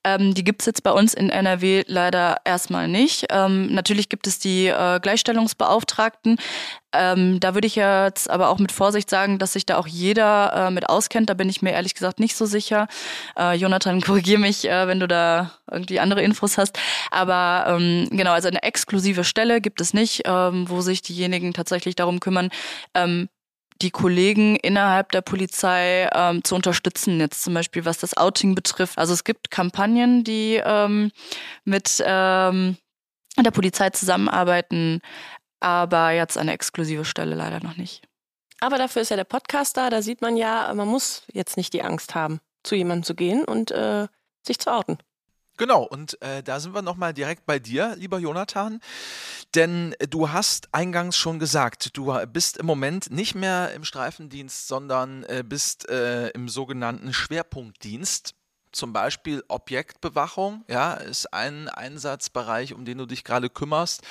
Ähm, 0.03 0.33
die 0.33 0.43
gibt 0.43 0.61
es 0.61 0.65
jetzt 0.65 0.83
bei 0.83 0.91
uns 0.91 1.13
in 1.13 1.29
NRW 1.29 1.83
leider 1.87 2.37
erstmal 2.45 2.87
nicht. 2.87 3.25
Ähm, 3.29 3.73
natürlich 3.73 4.09
gibt 4.09 4.27
es 4.27 4.39
die 4.39 4.67
äh, 4.67 4.99
Gleichstellungsbeauftragten. 4.99 6.37
Ähm, 6.93 7.39
da 7.39 7.53
würde 7.53 7.67
ich 7.67 7.75
jetzt 7.75 8.29
aber 8.29 8.49
auch 8.49 8.59
mit 8.59 8.71
Vorsicht 8.71 9.09
sagen, 9.09 9.39
dass 9.39 9.53
sich 9.53 9.65
da 9.65 9.77
auch 9.77 9.87
jeder 9.87 10.67
äh, 10.67 10.71
mit 10.71 10.89
auskennt. 10.89 11.29
Da 11.29 11.33
bin 11.35 11.47
ich 11.49 11.61
mir 11.61 11.71
ehrlich 11.71 11.93
gesagt 11.93 12.19
nicht 12.19 12.35
so 12.35 12.45
sicher. 12.45 12.87
Äh, 13.37 13.55
Jonathan, 13.55 14.01
korrigier 14.01 14.39
mich, 14.39 14.67
äh, 14.67 14.87
wenn 14.87 14.99
du 14.99 15.07
da 15.07 15.51
irgendwie 15.69 15.99
andere 15.99 16.21
Infos 16.21 16.57
hast. 16.57 16.77
Aber 17.09 17.65
ähm, 17.67 18.07
genau, 18.11 18.31
also 18.31 18.49
eine 18.49 18.63
exklusive 18.63 19.23
Stelle 19.23 19.61
gibt 19.61 19.79
es 19.79 19.93
nicht, 19.93 20.23
ähm, 20.25 20.69
wo 20.69 20.81
sich 20.81 21.01
diejenigen 21.01 21.53
tatsächlich 21.53 21.95
darum 21.95 22.19
kümmern, 22.19 22.49
ähm, 22.93 23.29
die 23.81 23.91
Kollegen 23.91 24.55
innerhalb 24.55 25.11
der 25.11 25.21
Polizei 25.21 26.07
ähm, 26.13 26.43
zu 26.43 26.55
unterstützen, 26.55 27.19
jetzt 27.19 27.43
zum 27.43 27.53
Beispiel 27.53 27.85
was 27.85 27.97
das 27.97 28.15
Outing 28.15 28.55
betrifft. 28.55 28.97
Also 28.97 29.13
es 29.13 29.23
gibt 29.23 29.51
Kampagnen, 29.51 30.23
die 30.23 30.61
ähm, 30.63 31.11
mit 31.63 32.01
ähm, 32.05 32.77
der 33.37 33.51
Polizei 33.51 33.89
zusammenarbeiten, 33.89 35.01
aber 35.59 36.11
jetzt 36.11 36.37
eine 36.37 36.53
exklusive 36.53 37.05
Stelle 37.05 37.35
leider 37.35 37.61
noch 37.61 37.77
nicht. 37.77 38.07
Aber 38.59 38.77
dafür 38.77 39.01
ist 39.01 39.09
ja 39.09 39.15
der 39.15 39.23
Podcast 39.23 39.75
da, 39.77 39.89
da 39.89 40.01
sieht 40.01 40.21
man 40.21 40.37
ja, 40.37 40.71
man 40.73 40.87
muss 40.87 41.23
jetzt 41.33 41.57
nicht 41.57 41.73
die 41.73 41.81
Angst 41.81 42.13
haben, 42.13 42.39
zu 42.63 42.75
jemandem 42.75 43.03
zu 43.03 43.15
gehen 43.15 43.43
und 43.43 43.71
äh, 43.71 44.07
sich 44.45 44.59
zu 44.59 44.71
outen. 44.71 44.97
Genau, 45.61 45.83
und 45.83 46.19
äh, 46.23 46.41
da 46.41 46.59
sind 46.59 46.73
wir 46.73 46.81
nochmal 46.81 47.13
direkt 47.13 47.45
bei 47.45 47.59
dir, 47.59 47.95
lieber 47.95 48.17
Jonathan. 48.17 48.79
Denn 49.53 49.93
du 50.09 50.31
hast 50.31 50.73
eingangs 50.73 51.15
schon 51.15 51.37
gesagt, 51.37 51.95
du 51.95 52.17
bist 52.25 52.57
im 52.57 52.65
Moment 52.65 53.11
nicht 53.11 53.35
mehr 53.35 53.71
im 53.75 53.83
Streifendienst, 53.83 54.67
sondern 54.67 55.21
äh, 55.25 55.43
bist 55.47 55.87
äh, 55.87 56.29
im 56.29 56.49
sogenannten 56.49 57.13
Schwerpunktdienst. 57.13 58.33
Zum 58.71 58.91
Beispiel 58.91 59.43
Objektbewachung, 59.49 60.65
ja, 60.67 60.95
ist 60.95 61.31
ein 61.31 61.69
Einsatzbereich, 61.69 62.73
um 62.73 62.83
den 62.83 62.97
du 62.97 63.05
dich 63.05 63.23
gerade 63.23 63.51
kümmerst. 63.51 64.01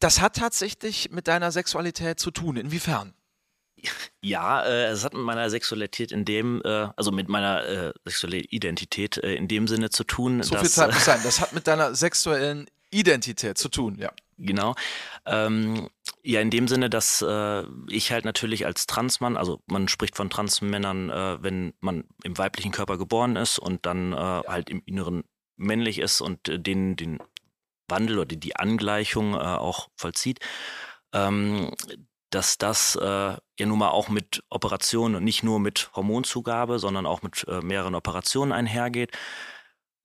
Das 0.00 0.20
hat 0.20 0.36
tatsächlich 0.36 1.10
mit 1.10 1.28
deiner 1.28 1.50
Sexualität 1.50 2.20
zu 2.20 2.30
tun. 2.30 2.58
Inwiefern? 2.58 3.14
Ja, 4.22 4.64
äh, 4.64 4.86
es 4.86 5.04
hat 5.04 5.14
mit 5.14 5.22
meiner 5.22 5.50
Sexualität 5.50 6.12
in 6.12 6.24
dem, 6.24 6.62
äh, 6.64 6.88
also 6.96 7.12
mit 7.12 7.28
meiner 7.28 7.64
äh, 7.64 7.92
sexuellen 8.04 8.44
Identität 8.50 9.18
äh, 9.18 9.34
in 9.34 9.48
dem 9.48 9.68
Sinne 9.68 9.90
zu 9.90 10.04
tun. 10.04 10.42
So 10.42 10.54
dass, 10.54 10.62
viel 10.62 10.70
Zeit 10.70 10.94
muss 10.94 11.04
sein. 11.04 11.20
Das 11.22 11.40
hat 11.40 11.52
mit 11.52 11.66
deiner 11.66 11.94
sexuellen 11.94 12.66
Identität 12.90 13.58
zu 13.58 13.68
tun, 13.68 13.96
ja. 13.98 14.12
Genau. 14.38 14.74
Ähm, 15.26 15.88
ja, 16.22 16.40
in 16.40 16.50
dem 16.50 16.68
Sinne, 16.68 16.90
dass 16.90 17.22
äh, 17.22 17.64
ich 17.88 18.10
halt 18.10 18.24
natürlich 18.24 18.66
als 18.66 18.86
Transmann, 18.86 19.36
also 19.36 19.62
man 19.66 19.88
spricht 19.88 20.16
von 20.16 20.30
Transmännern, 20.30 21.10
äh, 21.10 21.42
wenn 21.42 21.74
man 21.80 22.04
im 22.24 22.36
weiblichen 22.36 22.72
Körper 22.72 22.98
geboren 22.98 23.36
ist 23.36 23.58
und 23.58 23.86
dann 23.86 24.12
äh, 24.12 24.16
halt 24.16 24.70
im 24.70 24.82
Inneren 24.86 25.24
männlich 25.56 25.98
ist 25.98 26.20
und 26.20 26.48
äh, 26.48 26.58
den, 26.58 26.96
den 26.96 27.18
Wandel 27.88 28.18
oder 28.18 28.36
die 28.36 28.56
Angleichung 28.56 29.34
äh, 29.34 29.38
auch 29.38 29.88
vollzieht. 29.96 30.40
Ähm, 31.12 31.70
dass 32.30 32.58
das 32.58 32.96
äh, 32.96 33.04
ja 33.04 33.40
nun 33.66 33.78
mal 33.78 33.90
auch 33.90 34.08
mit 34.08 34.42
Operationen 34.50 35.16
und 35.16 35.24
nicht 35.24 35.42
nur 35.42 35.60
mit 35.60 35.90
Hormonzugabe, 35.94 36.78
sondern 36.78 37.06
auch 37.06 37.22
mit 37.22 37.46
äh, 37.48 37.60
mehreren 37.60 37.94
Operationen 37.94 38.52
einhergeht. 38.52 39.12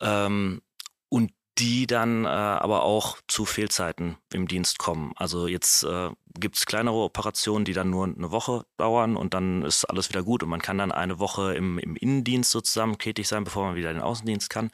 Ähm, 0.01 0.61
und 1.09 1.31
die 1.59 1.87
dann 1.87 2.25
äh, 2.25 2.27
aber 2.27 2.83
auch 2.83 3.17
zu 3.27 3.43
Fehlzeiten 3.43 4.17
im 4.33 4.47
Dienst 4.47 4.79
kommen. 4.79 5.11
Also 5.17 5.47
jetzt 5.47 5.83
äh, 5.83 6.09
gibt 6.39 6.55
es 6.55 6.65
kleinere 6.65 6.95
Operationen, 6.95 7.65
die 7.65 7.73
dann 7.73 7.89
nur 7.89 8.05
eine 8.05 8.31
Woche 8.31 8.65
dauern 8.77 9.17
und 9.17 9.33
dann 9.33 9.63
ist 9.63 9.83
alles 9.85 10.09
wieder 10.09 10.23
gut 10.23 10.41
und 10.41 10.49
man 10.49 10.61
kann 10.61 10.77
dann 10.77 10.91
eine 10.91 11.19
Woche 11.19 11.55
im, 11.55 11.77
im 11.79 11.95
Innendienst 11.97 12.51
sozusagen 12.51 12.97
tätig 12.97 13.27
sein, 13.27 13.43
bevor 13.43 13.65
man 13.65 13.75
wieder 13.75 13.89
in 13.89 13.97
den 13.97 14.03
Außendienst 14.03 14.49
kann. 14.49 14.71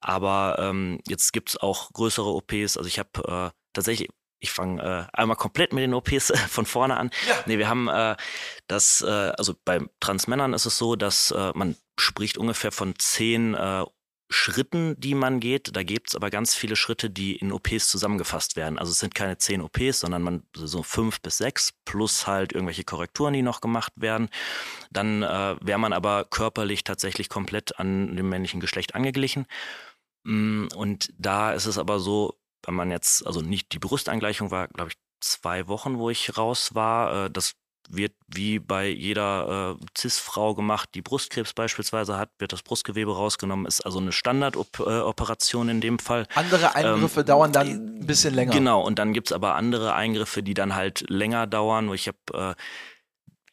Aber 0.00 0.56
ähm, 0.58 1.00
jetzt 1.06 1.32
gibt 1.32 1.50
es 1.50 1.56
auch 1.58 1.92
größere 1.92 2.28
OPs. 2.28 2.76
Also 2.76 2.86
ich 2.86 2.98
habe 2.98 3.52
äh, 3.52 3.56
tatsächlich 3.72 4.08
ich 4.42 4.50
fange 4.50 4.82
äh, 4.82 5.16
einmal 5.16 5.36
komplett 5.36 5.72
mit 5.72 5.82
den 5.82 5.94
OPs 5.94 6.30
äh, 6.30 6.36
von 6.36 6.66
vorne 6.66 6.96
an. 6.96 7.10
Ja. 7.28 7.34
Nee, 7.46 7.58
wir 7.58 7.68
haben 7.68 7.88
äh, 7.88 8.16
das, 8.66 9.00
äh, 9.00 9.32
also 9.38 9.54
bei 9.64 9.80
Transmännern 10.00 10.52
ist 10.52 10.66
es 10.66 10.76
so, 10.76 10.96
dass 10.96 11.30
äh, 11.30 11.52
man 11.54 11.76
spricht 11.98 12.36
ungefähr 12.36 12.72
von 12.72 12.94
zehn 12.98 13.54
äh, 13.54 13.84
Schritten, 14.30 14.98
die 14.98 15.14
man 15.14 15.40
geht. 15.40 15.76
Da 15.76 15.82
gibt 15.82 16.08
es 16.08 16.16
aber 16.16 16.30
ganz 16.30 16.54
viele 16.54 16.74
Schritte, 16.74 17.10
die 17.10 17.36
in 17.36 17.52
OPs 17.52 17.88
zusammengefasst 17.88 18.56
werden. 18.56 18.78
Also 18.78 18.90
es 18.90 18.98
sind 18.98 19.14
keine 19.14 19.38
zehn 19.38 19.60
OPs, 19.60 20.00
sondern 20.00 20.22
man 20.22 20.42
so 20.54 20.82
fünf 20.82 21.20
bis 21.20 21.36
sechs 21.36 21.74
plus 21.84 22.26
halt 22.26 22.52
irgendwelche 22.52 22.82
Korrekturen, 22.82 23.34
die 23.34 23.42
noch 23.42 23.60
gemacht 23.60 23.92
werden. 23.96 24.30
Dann 24.90 25.20
wäre 25.20 25.78
man 25.78 25.92
aber 25.92 26.24
körperlich 26.24 26.82
tatsächlich 26.82 27.28
komplett 27.28 27.78
an 27.78 28.16
dem 28.16 28.30
männlichen 28.30 28.60
Geschlecht 28.60 28.94
angeglichen. 28.94 29.44
Mm, 30.24 30.68
und 30.74 31.12
da 31.18 31.52
ist 31.52 31.66
es 31.66 31.76
aber 31.76 32.00
so, 32.00 32.38
wenn 32.64 32.74
man 32.74 32.90
jetzt, 32.90 33.26
also 33.26 33.40
nicht 33.40 33.72
die 33.72 33.78
Brustangleichung 33.78 34.50
war, 34.50 34.68
glaube 34.68 34.90
ich, 34.90 34.96
zwei 35.20 35.68
Wochen, 35.68 35.98
wo 35.98 36.10
ich 36.10 36.36
raus 36.36 36.74
war. 36.74 37.26
Äh, 37.26 37.30
das 37.30 37.54
wird 37.88 38.12
wie 38.28 38.58
bei 38.58 38.88
jeder 38.88 39.76
äh, 39.80 39.84
CIS-Frau 39.96 40.54
gemacht, 40.54 40.90
die 40.94 41.02
Brustkrebs 41.02 41.52
beispielsweise 41.52 42.16
hat, 42.16 42.30
wird 42.38 42.52
das 42.52 42.62
Brustgewebe 42.62 43.14
rausgenommen, 43.14 43.66
ist 43.66 43.80
also 43.80 43.98
eine 43.98 44.12
Standardoperation 44.12 45.68
in 45.68 45.80
dem 45.80 45.98
Fall. 45.98 46.26
Andere 46.34 46.74
Eingriffe 46.74 47.20
ähm, 47.20 47.26
dauern 47.26 47.52
dann 47.52 47.68
ein 47.68 48.06
bisschen 48.06 48.34
länger. 48.34 48.52
Genau, 48.52 48.82
und 48.82 48.98
dann 48.98 49.12
gibt 49.12 49.28
es 49.28 49.32
aber 49.32 49.56
andere 49.56 49.94
Eingriffe, 49.94 50.42
die 50.42 50.54
dann 50.54 50.74
halt 50.74 51.04
länger 51.08 51.46
dauern. 51.46 51.92
Ich 51.92 52.08
habe 52.08 52.54
äh, 52.56 52.62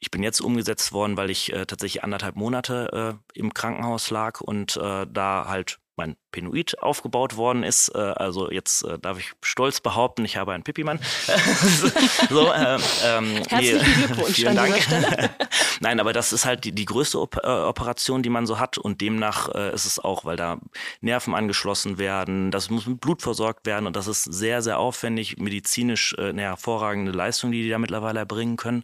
ich 0.01 0.11
bin 0.11 0.23
jetzt 0.23 0.39
umgesetzt 0.39 0.93
worden, 0.93 1.17
weil 1.17 1.29
ich 1.29 1.51
äh, 1.51 1.65
tatsächlich 1.65 2.03
anderthalb 2.03 2.35
Monate 2.35 3.19
äh, 3.35 3.37
im 3.37 3.53
Krankenhaus 3.53 4.09
lag 4.11 4.39
und 4.39 4.77
äh, 4.77 5.05
da 5.09 5.45
halt 5.47 5.79
mein 5.97 6.15
Penoid 6.31 6.81
aufgebaut 6.81 7.37
worden 7.37 7.63
ist. 7.63 7.89
Äh, 7.95 7.99
also 7.99 8.51
jetzt 8.51 8.83
äh, 8.83 8.99
darf 8.99 9.19
ich 9.19 9.31
stolz 9.41 9.81
behaupten, 9.81 10.25
ich 10.25 10.37
habe 10.37 10.53
einen 10.53 10.63
Pipimann. 10.63 10.99
so, 12.29 12.51
äh, 12.51 12.77
ähm, 13.05 13.35
Herzlichen 13.47 13.93
Glückwunsch 13.93 14.35
vielen 14.35 14.55
Dank. 14.55 14.75
Nein, 15.81 15.99
aber 15.99 16.13
das 16.13 16.33
ist 16.33 16.45
halt 16.45 16.65
die, 16.65 16.71
die 16.71 16.85
größte 16.85 17.19
Op 17.19 17.37
äh, 17.43 17.47
Operation, 17.47 18.23
die 18.23 18.29
man 18.29 18.45
so 18.45 18.59
hat 18.59 18.77
und 18.77 19.01
demnach 19.01 19.49
äh, 19.53 19.73
ist 19.73 19.85
es 19.85 19.99
auch, 19.99 20.25
weil 20.25 20.35
da 20.35 20.59
Nerven 21.01 21.33
angeschlossen 21.33 21.97
werden, 21.97 22.51
das 22.51 22.69
muss 22.69 22.85
mit 22.85 23.01
Blut 23.01 23.21
versorgt 23.21 23.65
werden 23.65 23.87
und 23.87 23.95
das 23.95 24.07
ist 24.07 24.23
sehr, 24.23 24.61
sehr 24.61 24.79
aufwendig, 24.79 25.37
medizinisch 25.37 26.15
äh, 26.17 26.29
eine 26.29 26.41
hervorragende 26.41 27.11
Leistung, 27.11 27.51
die 27.51 27.63
die 27.63 27.69
da 27.69 27.79
mittlerweile 27.79 28.19
erbringen 28.19 28.57
können, 28.57 28.83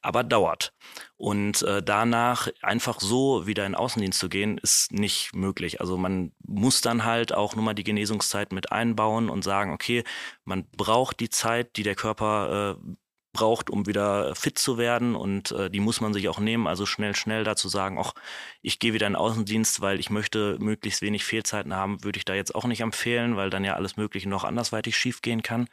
aber 0.00 0.24
dauert. 0.24 0.72
Und 1.16 1.62
äh, 1.62 1.82
danach 1.82 2.48
einfach 2.62 2.98
so 3.00 3.46
wieder 3.46 3.64
in 3.64 3.76
Außendienst 3.76 4.18
zu 4.18 4.28
gehen, 4.28 4.58
ist 4.58 4.90
nicht 4.92 5.36
möglich. 5.36 5.80
Also 5.80 5.96
man 5.96 6.32
muss 6.44 6.80
dann 6.82 7.04
halt 7.04 7.32
auch 7.32 7.54
nur 7.54 7.64
mal 7.64 7.74
die 7.74 7.84
Genesungszeit 7.84 8.52
mit 8.52 8.72
einbauen 8.72 9.30
und 9.30 9.42
sagen, 9.42 9.72
okay, 9.72 10.04
man 10.44 10.66
braucht 10.76 11.20
die 11.20 11.30
Zeit, 11.30 11.76
die 11.76 11.82
der 11.82 11.94
Körper 11.94 12.76
äh, 12.78 12.94
braucht, 13.32 13.70
um 13.70 13.86
wieder 13.86 14.34
fit 14.34 14.58
zu 14.58 14.78
werden 14.78 15.14
und 15.14 15.52
äh, 15.52 15.70
die 15.70 15.80
muss 15.80 16.00
man 16.00 16.12
sich 16.12 16.28
auch 16.28 16.38
nehmen. 16.38 16.66
Also 16.66 16.86
schnell, 16.86 17.16
schnell 17.16 17.44
dazu 17.44 17.68
sagen, 17.68 17.98
ach, 17.98 18.12
ich 18.60 18.78
gehe 18.78 18.92
wieder 18.92 19.06
in 19.06 19.14
den 19.14 19.20
Außendienst, 19.20 19.80
weil 19.80 19.98
ich 19.98 20.10
möchte 20.10 20.58
möglichst 20.60 21.02
wenig 21.02 21.24
Fehlzeiten 21.24 21.74
haben, 21.74 22.04
würde 22.04 22.18
ich 22.18 22.24
da 22.24 22.34
jetzt 22.34 22.54
auch 22.54 22.66
nicht 22.66 22.80
empfehlen, 22.80 23.36
weil 23.36 23.50
dann 23.50 23.64
ja 23.64 23.74
alles 23.74 23.96
Mögliche 23.96 24.28
noch 24.28 24.44
andersweitig 24.44 24.96
schiefgehen 24.96 25.42
kann. 25.42 25.68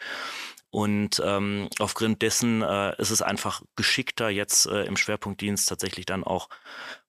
Und 0.71 1.19
ähm, 1.25 1.67
aufgrund 1.79 2.21
dessen 2.21 2.61
äh, 2.61 2.95
ist 3.01 3.09
es 3.09 3.23
einfach 3.23 3.63
geschickter, 3.75 4.29
jetzt 4.29 4.67
äh, 4.67 4.83
im 4.83 4.97
Schwerpunktdienst 4.97 5.67
tatsächlich 5.67 6.05
dann 6.05 6.23
auch 6.23 6.47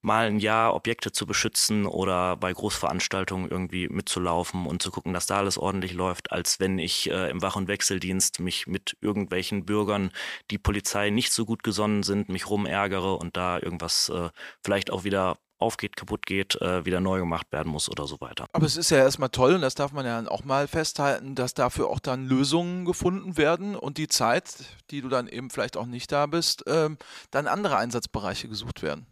mal 0.01 0.25
ein 0.25 0.39
Jahr 0.39 0.73
Objekte 0.73 1.11
zu 1.11 1.27
beschützen 1.27 1.85
oder 1.85 2.37
bei 2.37 2.51
Großveranstaltungen 2.51 3.51
irgendwie 3.51 3.87
mitzulaufen 3.87 4.65
und 4.65 4.81
zu 4.81 4.89
gucken, 4.89 5.13
dass 5.13 5.27
da 5.27 5.37
alles 5.37 5.59
ordentlich 5.59 5.93
läuft, 5.93 6.31
als 6.31 6.59
wenn 6.59 6.79
ich 6.79 7.11
äh, 7.11 7.29
im 7.29 7.43
Wach- 7.43 7.55
und 7.55 7.67
Wechseldienst 7.67 8.39
mich 8.39 8.65
mit 8.65 8.97
irgendwelchen 8.99 9.63
Bürgern, 9.65 10.11
die 10.49 10.57
Polizei 10.57 11.11
nicht 11.11 11.31
so 11.31 11.45
gut 11.45 11.63
gesonnen 11.63 12.01
sind, 12.01 12.29
mich 12.29 12.49
rumärgere 12.49 13.15
und 13.15 13.37
da 13.37 13.59
irgendwas 13.59 14.09
äh, 14.09 14.29
vielleicht 14.63 14.91
auch 14.91 15.03
wieder 15.03 15.37
aufgeht, 15.61 15.95
kaputt 15.95 16.25
geht, 16.25 16.59
äh, 16.61 16.85
wieder 16.85 16.99
neu 16.99 17.19
gemacht 17.19 17.47
werden 17.51 17.71
muss 17.71 17.89
oder 17.89 18.07
so 18.07 18.19
weiter. 18.21 18.47
Aber 18.53 18.65
es 18.65 18.77
ist 18.77 18.89
ja 18.89 18.97
erstmal 18.97 19.29
toll 19.29 19.55
und 19.55 19.61
das 19.61 19.75
darf 19.75 19.91
man 19.91 20.05
ja 20.05 20.27
auch 20.27 20.43
mal 20.43 20.67
festhalten, 20.67 21.35
dass 21.35 21.53
dafür 21.53 21.89
auch 21.89 21.99
dann 21.99 22.27
Lösungen 22.27 22.85
gefunden 22.85 23.37
werden 23.37 23.75
und 23.75 23.97
die 23.97 24.07
Zeit, 24.07 24.45
die 24.89 25.01
du 25.01 25.09
dann 25.09 25.27
eben 25.27 25.49
vielleicht 25.49 25.77
auch 25.77 25.85
nicht 25.85 26.11
da 26.11 26.25
bist, 26.25 26.63
ähm, 26.67 26.97
dann 27.31 27.47
andere 27.47 27.77
Einsatzbereiche 27.77 28.47
gesucht 28.47 28.81
werden. 28.81 29.05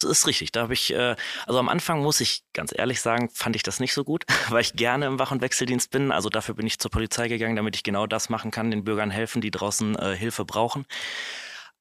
Das 0.00 0.10
ist 0.10 0.26
richtig. 0.26 0.52
Da 0.52 0.62
habe 0.62 0.74
ich, 0.74 0.92
äh, 0.94 1.16
also 1.46 1.58
am 1.58 1.68
Anfang 1.68 2.02
muss 2.02 2.20
ich 2.20 2.44
ganz 2.52 2.72
ehrlich 2.76 3.00
sagen, 3.00 3.30
fand 3.30 3.56
ich 3.56 3.64
das 3.64 3.80
nicht 3.80 3.92
so 3.92 4.04
gut, 4.04 4.24
weil 4.48 4.60
ich 4.60 4.74
gerne 4.74 5.06
im 5.06 5.18
Wach- 5.18 5.32
und 5.32 5.40
Wechseldienst 5.40 5.90
bin. 5.90 6.12
Also 6.12 6.28
dafür 6.28 6.54
bin 6.54 6.66
ich 6.66 6.78
zur 6.78 6.90
Polizei 6.90 7.28
gegangen, 7.28 7.56
damit 7.56 7.74
ich 7.76 7.82
genau 7.82 8.06
das 8.06 8.28
machen 8.28 8.50
kann, 8.50 8.70
den 8.70 8.84
Bürgern 8.84 9.10
helfen, 9.10 9.40
die 9.40 9.50
draußen 9.50 9.96
äh, 9.96 10.16
Hilfe 10.16 10.44
brauchen. 10.44 10.86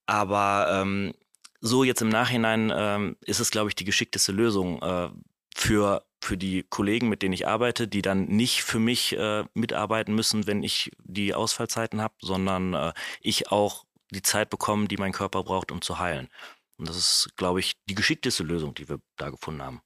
Aber 0.08 0.68
ähm, 0.72 1.14
so 1.60 1.84
jetzt 1.84 2.02
im 2.02 2.10
Nachhinein 2.10 2.72
ähm, 2.76 3.18
ist 3.22 3.40
es, 3.40 3.52
glaube 3.52 3.70
ich, 3.70 3.76
die 3.76 3.86
geschickteste 3.86 4.32
Lösung 4.32 4.82
äh, 4.82 5.10
für 5.56 6.06
für 6.22 6.38
die 6.38 6.64
Kollegen, 6.64 7.10
mit 7.10 7.22
denen 7.22 7.34
ich 7.34 7.48
arbeite, 7.48 7.88
die 7.88 8.02
dann 8.02 8.26
nicht 8.26 8.64
für 8.64 8.80
mich 8.80 9.16
äh, 9.18 9.46
mitarbeiten 9.54 10.16
müssen, 10.16 10.48
wenn 10.48 10.64
ich 10.64 10.92
die 11.04 11.34
Ausfallzeiten 11.34 12.02
habe, 12.02 12.16
sondern 12.22 12.74
äh, 12.74 12.94
ich 13.22 13.52
auch 13.52 13.86
die 14.12 14.22
Zeit 14.24 14.50
bekomme, 14.50 14.88
die 14.88 14.98
mein 14.98 15.12
Körper 15.12 15.44
braucht, 15.44 15.72
um 15.72 15.82
zu 15.82 16.00
heilen. 16.00 16.30
Und 16.78 16.90
das 16.90 16.98
ist, 16.98 17.30
glaube 17.38 17.60
ich, 17.60 17.74
die 17.90 17.96
geschickteste 17.96 18.44
Lösung, 18.44 18.74
die 18.74 18.90
wir 18.90 19.00
da 19.16 19.30
gefunden 19.30 19.62
haben. 19.62 19.82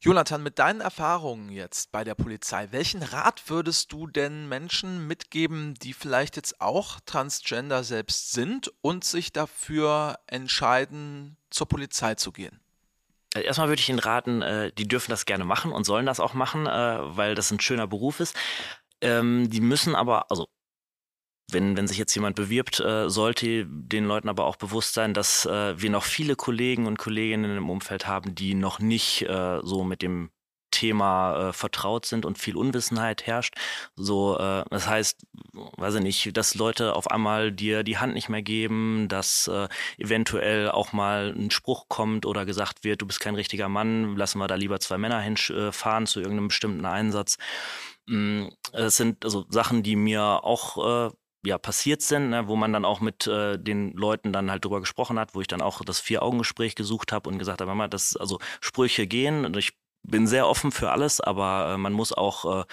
Jonathan, 0.00 0.42
mit 0.42 0.58
deinen 0.58 0.80
Erfahrungen 0.80 1.50
jetzt 1.50 1.90
bei 1.90 2.04
der 2.04 2.14
Polizei, 2.14 2.68
welchen 2.70 3.02
Rat 3.02 3.48
würdest 3.48 3.92
du 3.92 4.06
denn 4.06 4.48
Menschen 4.48 5.06
mitgeben, 5.06 5.74
die 5.74 5.94
vielleicht 5.94 6.36
jetzt 6.36 6.60
auch 6.60 7.00
Transgender 7.06 7.82
selbst 7.82 8.32
sind 8.32 8.70
und 8.82 9.04
sich 9.04 9.32
dafür 9.32 10.18
entscheiden, 10.26 11.38
zur 11.50 11.66
Polizei 11.66 12.14
zu 12.14 12.30
gehen? 12.30 12.60
Äh, 13.34 13.42
erstmal 13.42 13.68
würde 13.68 13.80
ich 13.80 13.88
Ihnen 13.88 13.98
raten, 13.98 14.42
äh, 14.42 14.70
die 14.72 14.86
dürfen 14.86 15.10
das 15.10 15.24
gerne 15.24 15.44
machen 15.44 15.72
und 15.72 15.84
sollen 15.84 16.06
das 16.06 16.20
auch 16.20 16.34
machen, 16.34 16.66
äh, 16.66 16.98
weil 17.16 17.34
das 17.34 17.50
ein 17.50 17.60
schöner 17.60 17.86
Beruf 17.86 18.20
ist. 18.20 18.36
Ähm, 19.00 19.48
die 19.50 19.60
müssen 19.60 19.94
aber, 19.94 20.30
also 20.30 20.46
wenn, 21.50 21.76
wenn 21.76 21.86
sich 21.86 21.98
jetzt 21.98 22.14
jemand 22.14 22.36
bewirbt, 22.36 22.80
äh, 22.80 23.08
sollte 23.08 23.66
den 23.66 24.04
Leuten 24.04 24.28
aber 24.28 24.44
auch 24.46 24.56
bewusst 24.56 24.94
sein, 24.94 25.14
dass 25.14 25.46
äh, 25.46 25.80
wir 25.80 25.90
noch 25.90 26.04
viele 26.04 26.36
Kollegen 26.36 26.86
und 26.86 26.98
Kolleginnen 26.98 27.56
im 27.56 27.70
Umfeld 27.70 28.06
haben, 28.06 28.34
die 28.34 28.54
noch 28.54 28.80
nicht 28.80 29.22
äh, 29.22 29.60
so 29.62 29.84
mit 29.84 30.02
dem 30.02 30.30
Thema 30.76 31.48
äh, 31.48 31.52
vertraut 31.52 32.04
sind 32.04 32.26
und 32.26 32.38
viel 32.38 32.56
Unwissenheit 32.56 33.26
herrscht. 33.26 33.54
So, 33.94 34.38
äh, 34.38 34.64
das 34.70 34.88
heißt, 34.88 35.24
weiß 35.52 35.94
ich 35.96 36.02
nicht, 36.02 36.36
dass 36.36 36.54
Leute 36.54 36.94
auf 36.94 37.10
einmal 37.10 37.50
dir 37.52 37.82
die 37.82 37.96
Hand 37.96 38.14
nicht 38.14 38.28
mehr 38.28 38.42
geben, 38.42 39.06
dass 39.08 39.48
äh, 39.48 39.68
eventuell 39.96 40.70
auch 40.70 40.92
mal 40.92 41.32
ein 41.34 41.50
Spruch 41.50 41.88
kommt 41.88 42.26
oder 42.26 42.44
gesagt 42.44 42.84
wird, 42.84 43.00
du 43.00 43.06
bist 43.06 43.20
kein 43.20 43.36
richtiger 43.36 43.68
Mann, 43.70 44.16
lassen 44.16 44.38
wir 44.38 44.48
da 44.48 44.56
lieber 44.56 44.78
zwei 44.80 44.98
Männer 44.98 45.20
hinfahren 45.20 46.06
zu 46.06 46.20
irgendeinem 46.20 46.48
bestimmten 46.48 46.84
Einsatz. 46.84 47.38
Mm, 48.06 48.48
es 48.72 48.96
sind 48.96 49.24
also 49.24 49.46
Sachen, 49.48 49.82
die 49.82 49.96
mir 49.96 50.44
auch 50.44 51.08
äh, 51.08 51.10
ja 51.46 51.58
passiert 51.58 52.02
sind, 52.02 52.30
ne, 52.30 52.48
wo 52.48 52.56
man 52.56 52.72
dann 52.72 52.84
auch 52.84 53.00
mit 53.00 53.26
äh, 53.26 53.58
den 53.58 53.92
Leuten 53.92 54.32
dann 54.32 54.50
halt 54.50 54.64
drüber 54.64 54.80
gesprochen 54.80 55.18
hat, 55.18 55.34
wo 55.34 55.40
ich 55.40 55.46
dann 55.46 55.62
auch 55.62 55.82
das 55.84 56.00
Vier-Augen-Gespräch 56.00 56.74
gesucht 56.74 57.12
habe 57.12 57.28
und 57.30 57.38
gesagt 57.38 57.60
habe, 57.60 57.70
Mama, 57.70 57.88
das 57.88 58.16
also 58.16 58.38
Sprüche 58.60 59.06
gehen. 59.06 59.44
Und 59.44 59.56
ich 59.56 59.72
bin 60.02 60.26
sehr 60.26 60.48
offen 60.48 60.72
für 60.72 60.90
alles, 60.90 61.20
aber 61.20 61.74
äh, 61.74 61.78
man 61.78 61.92
muss 61.92 62.12
auch, 62.12 62.62
äh, 62.62 62.64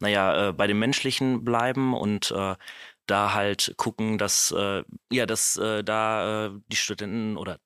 naja, 0.00 0.48
äh, 0.48 0.52
bei 0.52 0.66
dem 0.66 0.78
Menschlichen 0.78 1.44
bleiben 1.44 1.94
und 1.94 2.30
äh, 2.32 2.56
da 3.06 3.34
halt 3.34 3.74
gucken, 3.76 4.18
dass 4.18 4.52
äh, 4.52 4.84
ja, 5.10 5.26
dass 5.26 5.56
äh, 5.56 5.82
da 5.84 6.46
äh, 6.46 6.50
die 6.68 6.76
Studenten 6.76 7.36
oder 7.36 7.58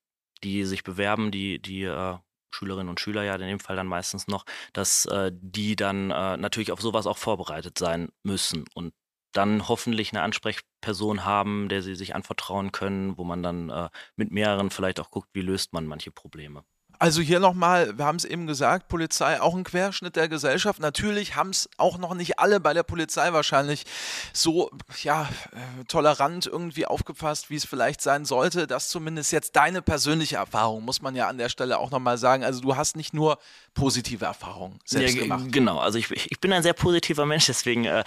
die 0.43 0.65
sich 0.65 0.83
bewerben, 0.85 1.31
die 1.31 1.61
die 1.61 1.85
äh, 1.85 2.17
Schülerinnen 2.51 2.89
und 2.89 3.01
Schüler 3.01 3.23
ja 3.23 3.35
in 3.35 3.43
dem 3.43 3.61
Fall 3.61 3.77
dann 3.77 3.87
meistens 3.87 4.29
noch, 4.29 4.45
dass 4.73 5.07
äh, 5.07 5.31
die 5.35 5.77
dann 5.77 6.11
äh, 6.11 6.37
natürlich 6.37 6.73
auf 6.73 6.81
sowas 6.81 7.07
auch 7.07 7.19
vorbereitet 7.19 7.79
sein 7.79 8.09
müssen 8.23 8.65
und 8.75 8.95
dann 9.37 9.69
hoffentlich 9.69 10.13
eine 10.13 10.23
Ansprechperson 10.23 11.25
haben, 11.25 11.69
der 11.69 11.83
sie 11.83 11.95
sich 11.95 12.15
anvertrauen 12.15 12.73
können, 12.73 13.19
wo 13.19 13.25
man 13.25 13.43
dann 13.43 13.71
äh, 13.71 13.91
mit 14.17 14.31
mehreren 14.31 14.71
vielleicht 14.71 15.01
auch 15.01 15.11
guckt, 15.11 15.29
wie 15.35 15.43
löst 15.43 15.73
man 15.73 15.87
manche 15.87 16.11
Probleme. 16.11 16.65
Also 16.99 17.21
hier 17.21 17.41
nochmal, 17.41 17.97
wir 17.99 18.05
haben 18.05 18.17
es 18.17 18.25
eben 18.25 18.47
gesagt, 18.47 18.89
Polizei 18.89 19.41
auch 19.41 19.55
ein 19.55 19.65
Querschnitt 19.65 20.17
der 20.17 20.29
Gesellschaft. 20.29 20.81
Natürlich 20.81 21.37
haben 21.37 21.51
es 21.51 21.69
auch 21.77 21.99
noch 21.99 22.15
nicht 22.15 22.39
alle 22.39 22.61
bei 22.61 22.73
der 22.75 22.83
Polizei 22.83 23.33
wahrscheinlich 23.33 23.85
so 24.33 24.71
ja, 25.03 25.29
äh, 25.53 25.85
tolerant 25.85 26.47
irgendwie 26.47 26.87
aufgefasst, 26.87 27.51
wie 27.51 27.57
es 27.57 27.65
vielleicht 27.65 28.01
sein 28.01 28.25
sollte. 28.25 28.67
Das 28.67 28.89
zumindest 28.89 29.33
jetzt 29.33 29.57
deine 29.57 29.83
persönliche 29.83 30.37
Erfahrung, 30.37 30.85
muss 30.85 31.03
man 31.03 31.15
ja 31.15 31.29
an 31.29 31.39
der 31.39 31.49
Stelle 31.49 31.79
auch 31.79 31.91
nochmal 31.91 32.19
sagen. 32.19 32.45
Also 32.45 32.61
du 32.61 32.77
hast 32.77 32.97
nicht 32.97 33.13
nur 33.13 33.39
positive 33.75 34.25
Erfahrungen 34.25 34.81
selbst 34.85 35.17
ja, 35.17 35.23
gemacht. 35.23 35.45
Genau, 35.51 35.79
also 35.79 35.99
ich, 35.99 36.11
ich 36.11 36.41
bin 36.41 36.53
ein 36.53 36.63
sehr 36.63 36.73
positiver 36.73 37.27
Mensch, 37.27 37.47
deswegen 37.47 37.85
äh, 37.85 38.05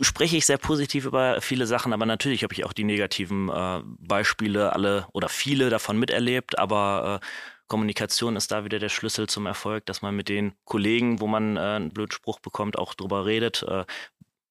spreche 0.00 0.36
ich 0.36 0.46
sehr 0.46 0.58
positiv 0.58 1.04
über 1.04 1.40
viele 1.40 1.66
Sachen, 1.66 1.92
aber 1.92 2.06
natürlich 2.06 2.42
habe 2.42 2.54
ich 2.54 2.64
auch 2.64 2.72
die 2.72 2.84
negativen 2.84 3.48
äh, 3.48 3.82
Beispiele 3.98 4.72
alle 4.72 5.06
oder 5.12 5.28
viele 5.28 5.70
davon 5.70 5.98
miterlebt, 5.98 6.58
aber 6.58 7.20
äh, 7.22 7.26
Kommunikation 7.70 8.34
ist 8.34 8.50
da 8.50 8.64
wieder 8.64 8.80
der 8.80 8.88
Schlüssel 8.88 9.28
zum 9.28 9.46
Erfolg, 9.46 9.86
dass 9.86 10.02
man 10.02 10.16
mit 10.16 10.28
den 10.28 10.54
Kollegen, 10.64 11.20
wo 11.20 11.28
man 11.28 11.56
äh, 11.56 11.60
einen 11.60 11.90
blöden 11.90 12.10
Spruch 12.10 12.40
bekommt, 12.40 12.76
auch 12.76 12.94
drüber 12.94 13.26
redet, 13.26 13.62
äh, 13.62 13.84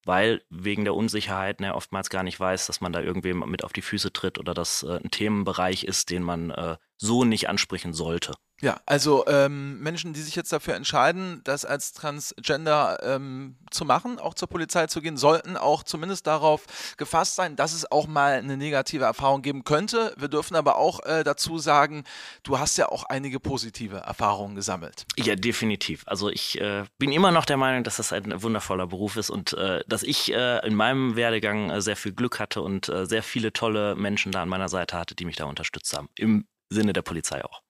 weil 0.05 0.41
wegen 0.49 0.85
der 0.85 0.95
Unsicherheit 0.95 1.59
ne, 1.59 1.75
oftmals 1.75 2.09
gar 2.09 2.23
nicht 2.23 2.39
weiß, 2.39 2.65
dass 2.67 2.79
man 2.79 2.93
da 2.93 3.01
irgendwem 3.01 3.39
mit 3.39 3.65
auf 3.65 3.73
die 3.73 3.81
Füße 3.81 4.13
tritt 4.13 4.39
oder 4.39 4.53
dass 4.53 4.83
äh, 4.83 4.99
ein 5.03 5.11
Themenbereich 5.11 5.83
ist, 5.83 6.09
den 6.09 6.23
man 6.23 6.51
äh, 6.51 6.77
so 6.95 7.25
nicht 7.25 7.49
ansprechen 7.49 7.93
sollte. 7.93 8.35
Ja, 8.61 8.81
also 8.85 9.25
ähm, 9.27 9.79
Menschen, 9.79 10.13
die 10.13 10.21
sich 10.21 10.35
jetzt 10.35 10.51
dafür 10.51 10.75
entscheiden, 10.75 11.41
das 11.45 11.63
als 11.63 11.93
Transgender 11.93 12.99
ähm, 13.03 13.55
zu 13.71 13.85
machen, 13.85 14.19
auch 14.19 14.33
zur 14.33 14.49
Polizei 14.49 14.87
zu 14.87 15.01
gehen, 15.01 15.15
sollten 15.15 15.55
auch 15.55 15.83
zumindest 15.83 16.27
darauf 16.27 16.65
gefasst 16.97 17.35
sein, 17.35 17.55
dass 17.55 17.73
es 17.73 17.89
auch 17.89 18.07
mal 18.07 18.33
eine 18.33 18.57
negative 18.57 19.05
Erfahrung 19.05 19.41
geben 19.41 19.63
könnte. 19.63 20.13
Wir 20.17 20.27
dürfen 20.27 20.55
aber 20.55 20.75
auch 20.75 20.99
äh, 21.05 21.23
dazu 21.23 21.57
sagen, 21.57 22.03
du 22.43 22.59
hast 22.59 22.77
ja 22.77 22.89
auch 22.89 23.03
einige 23.05 23.39
positive 23.39 23.97
Erfahrungen 23.97 24.55
gesammelt. 24.55 25.05
Ja, 25.17 25.35
definitiv. 25.35 26.03
Also 26.05 26.29
ich 26.29 26.59
äh, 26.59 26.83
bin 26.97 27.13
immer 27.13 27.31
noch 27.31 27.45
der 27.45 27.57
Meinung, 27.57 27.85
dass 27.85 27.97
das 27.97 28.11
ein 28.11 28.41
wundervoller 28.43 28.87
Beruf 28.87 29.15
ist 29.15 29.29
und 29.29 29.53
äh, 29.53 29.83
dass 29.87 30.03
ich 30.03 30.33
äh, 30.33 30.65
in 30.67 30.75
meinem 30.75 31.15
Werdegang 31.15 31.69
äh, 31.69 31.81
sehr 31.81 31.95
viel 31.95 32.11
Glück 32.11 32.39
hatte 32.39 32.61
und 32.61 32.89
äh, 32.89 33.05
sehr 33.05 33.23
viele 33.23 33.53
tolle 33.53 33.95
Menschen 33.95 34.33
da 34.33 34.41
an 34.41 34.49
meiner 34.49 34.67
Seite 34.67 34.97
hatte, 34.97 35.15
die 35.15 35.25
mich 35.25 35.37
da 35.37 35.45
unterstützt 35.45 35.95
haben. 35.95 36.09
Im 36.17 36.45
Sinne 36.69 36.93
der 36.93 37.01
Polizei 37.01 37.43
auch 37.43 37.61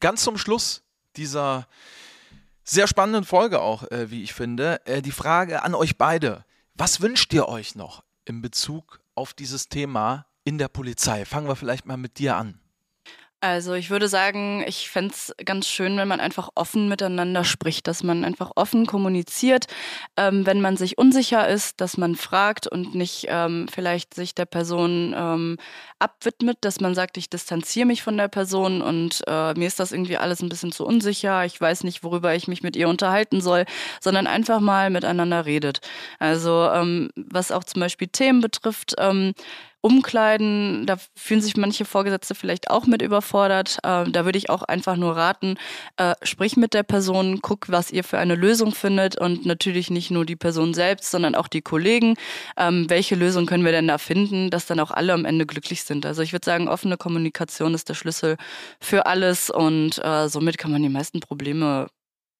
ganz 0.00 0.22
zum 0.22 0.38
Schluss 0.38 0.82
dieser 1.16 1.66
sehr 2.64 2.86
spannenden 2.86 3.24
Folge 3.24 3.60
auch, 3.60 3.84
äh, 3.90 4.10
wie 4.10 4.22
ich 4.22 4.34
finde, 4.34 4.84
äh, 4.86 5.02
die 5.02 5.12
Frage 5.12 5.62
an 5.62 5.74
euch 5.74 5.96
beide. 5.96 6.44
Was 6.74 7.00
wünscht 7.00 7.32
ihr 7.32 7.48
euch 7.48 7.74
noch 7.74 8.02
in 8.24 8.42
Bezug 8.42 9.00
auf 9.14 9.32
dieses 9.32 9.68
Thema 9.68 10.26
in 10.44 10.58
der 10.58 10.68
Polizei? 10.68 11.24
Fangen 11.24 11.48
wir 11.48 11.56
vielleicht 11.56 11.86
mal 11.86 11.96
mit 11.96 12.18
dir 12.18 12.36
an. 12.36 12.60
Also 13.40 13.74
ich 13.74 13.90
würde 13.90 14.08
sagen, 14.08 14.64
ich 14.66 14.88
fände 14.88 15.12
es 15.12 15.34
ganz 15.44 15.68
schön, 15.68 15.98
wenn 15.98 16.08
man 16.08 16.20
einfach 16.20 16.48
offen 16.54 16.88
miteinander 16.88 17.44
spricht, 17.44 17.86
dass 17.86 18.02
man 18.02 18.24
einfach 18.24 18.52
offen 18.56 18.86
kommuniziert, 18.86 19.66
ähm, 20.16 20.46
wenn 20.46 20.62
man 20.62 20.78
sich 20.78 20.96
unsicher 20.96 21.46
ist, 21.46 21.82
dass 21.82 21.98
man 21.98 22.16
fragt 22.16 22.66
und 22.66 22.94
nicht 22.94 23.26
ähm, 23.28 23.66
vielleicht 23.70 24.14
sich 24.14 24.34
der 24.34 24.46
Person 24.46 25.14
ähm, 25.14 25.58
abwidmet, 25.98 26.58
dass 26.62 26.80
man 26.80 26.94
sagt, 26.94 27.18
ich 27.18 27.28
distanziere 27.28 27.86
mich 27.86 28.02
von 28.02 28.16
der 28.16 28.28
Person 28.28 28.80
und 28.80 29.22
äh, 29.26 29.52
mir 29.52 29.66
ist 29.66 29.80
das 29.80 29.92
irgendwie 29.92 30.16
alles 30.16 30.40
ein 30.40 30.48
bisschen 30.48 30.72
zu 30.72 30.86
unsicher, 30.86 31.44
ich 31.44 31.60
weiß 31.60 31.84
nicht, 31.84 32.02
worüber 32.02 32.34
ich 32.34 32.48
mich 32.48 32.62
mit 32.62 32.74
ihr 32.74 32.88
unterhalten 32.88 33.42
soll, 33.42 33.66
sondern 34.00 34.26
einfach 34.26 34.60
mal 34.60 34.88
miteinander 34.88 35.44
redet. 35.44 35.80
Also 36.18 36.70
ähm, 36.72 37.10
was 37.16 37.52
auch 37.52 37.64
zum 37.64 37.80
Beispiel 37.80 38.08
Themen 38.08 38.40
betrifft, 38.40 38.94
ähm, 38.98 39.34
Umkleiden, 39.86 40.84
da 40.84 40.96
fühlen 41.14 41.40
sich 41.40 41.56
manche 41.56 41.84
Vorgesetzte 41.84 42.34
vielleicht 42.34 42.72
auch 42.72 42.86
mit 42.86 43.02
überfordert. 43.02 43.78
Äh, 43.84 44.10
da 44.10 44.24
würde 44.24 44.36
ich 44.36 44.50
auch 44.50 44.64
einfach 44.64 44.96
nur 44.96 45.16
raten, 45.16 45.58
äh, 45.96 46.16
sprich 46.24 46.56
mit 46.56 46.74
der 46.74 46.82
Person, 46.82 47.38
guck, 47.40 47.68
was 47.68 47.92
ihr 47.92 48.02
für 48.02 48.18
eine 48.18 48.34
Lösung 48.34 48.74
findet 48.74 49.16
und 49.16 49.46
natürlich 49.46 49.88
nicht 49.88 50.10
nur 50.10 50.26
die 50.26 50.34
Person 50.34 50.74
selbst, 50.74 51.12
sondern 51.12 51.36
auch 51.36 51.46
die 51.46 51.62
Kollegen. 51.62 52.16
Ähm, 52.56 52.86
welche 52.90 53.14
Lösung 53.14 53.46
können 53.46 53.64
wir 53.64 53.70
denn 53.70 53.86
da 53.86 53.98
finden, 53.98 54.50
dass 54.50 54.66
dann 54.66 54.80
auch 54.80 54.90
alle 54.90 55.12
am 55.12 55.24
Ende 55.24 55.46
glücklich 55.46 55.84
sind? 55.84 56.04
Also 56.04 56.20
ich 56.20 56.32
würde 56.32 56.44
sagen, 56.44 56.66
offene 56.66 56.96
Kommunikation 56.96 57.72
ist 57.72 57.88
der 57.88 57.94
Schlüssel 57.94 58.38
für 58.80 59.06
alles 59.06 59.50
und 59.50 60.04
äh, 60.04 60.28
somit 60.28 60.58
kann 60.58 60.72
man 60.72 60.82
die 60.82 60.88
meisten 60.88 61.20
Probleme 61.20 61.86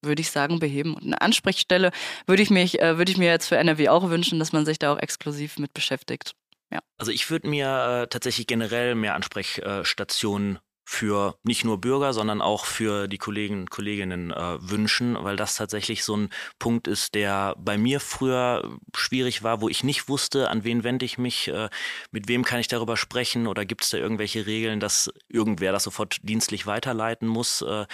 würde 0.03 0.20
ich 0.20 0.30
sagen, 0.30 0.59
beheben. 0.59 0.94
Und 0.94 1.05
eine 1.05 1.20
Ansprechstelle 1.20 1.90
würde 2.26 2.42
ich, 2.42 2.51
mich, 2.51 2.80
äh, 2.80 2.99
würde 2.99 3.11
ich 3.11 3.18
mir 3.18 3.28
jetzt 3.28 3.47
für 3.49 3.57
NRW 3.57 3.88
auch 3.88 4.11
wünschen, 4.11 4.38
dass 4.38 4.53
man 4.53 4.64
sich 4.64 4.78
da 4.78 4.92
auch 4.92 4.99
exklusiv 4.99 5.59
mit 5.59 5.74
beschäftigt. 5.74 6.34
Ja. 6.71 6.81
Also 6.99 7.12
ich 7.12 7.31
würde 7.31 7.49
mir 7.49 8.03
äh, 8.03 8.07
tatsächlich 8.09 8.47
generell 8.47 8.95
mehr 8.95 9.14
Ansprechstationen 9.14 10.59
für 10.89 11.37
nicht 11.43 11.64
nur 11.64 11.81
Bürger, 11.81 12.12
sondern 12.12 12.41
auch 12.41 12.64
für 12.64 13.09
die 13.09 13.19
Kollegen 13.19 13.61
und 13.62 13.71
Kolleginnen 13.71 14.31
äh, 14.31 14.57
wünschen, 14.61 15.17
weil 15.21 15.35
das 15.35 15.57
tatsächlich 15.57 16.05
so 16.05 16.17
ein 16.17 16.31
Punkt 16.61 16.87
ist, 16.87 17.17
der 17.17 17.57
bei 17.59 17.77
mir 17.77 17.99
früher 17.99 18.79
schwierig 18.95 19.43
war, 19.43 19.61
wo 19.61 19.69
ich 19.69 19.83
nicht 19.83 20.09
wusste, 20.09 20.49
an 20.49 20.62
wen 20.62 20.85
wende 20.85 21.05
ich 21.05 21.19
mich, 21.19 21.49
äh, 21.49 21.69
mit 22.12 22.29
wem 22.29 22.45
kann 22.45 22.61
ich 22.61 22.69
darüber 22.69 22.97
sprechen 22.97 23.49
oder 23.49 23.64
gibt 23.64 23.83
es 23.83 23.91
da 23.91 23.99
irgendwelche 23.99 24.47
Regeln, 24.47 24.79
dass 24.79 25.12
irgendwer 25.29 25.73
das 25.73 25.83
sofort 25.83 26.19
dienstlich 26.23 26.67
weiterleiten 26.67 27.27
muss. 27.27 27.62
Äh, 27.62 27.87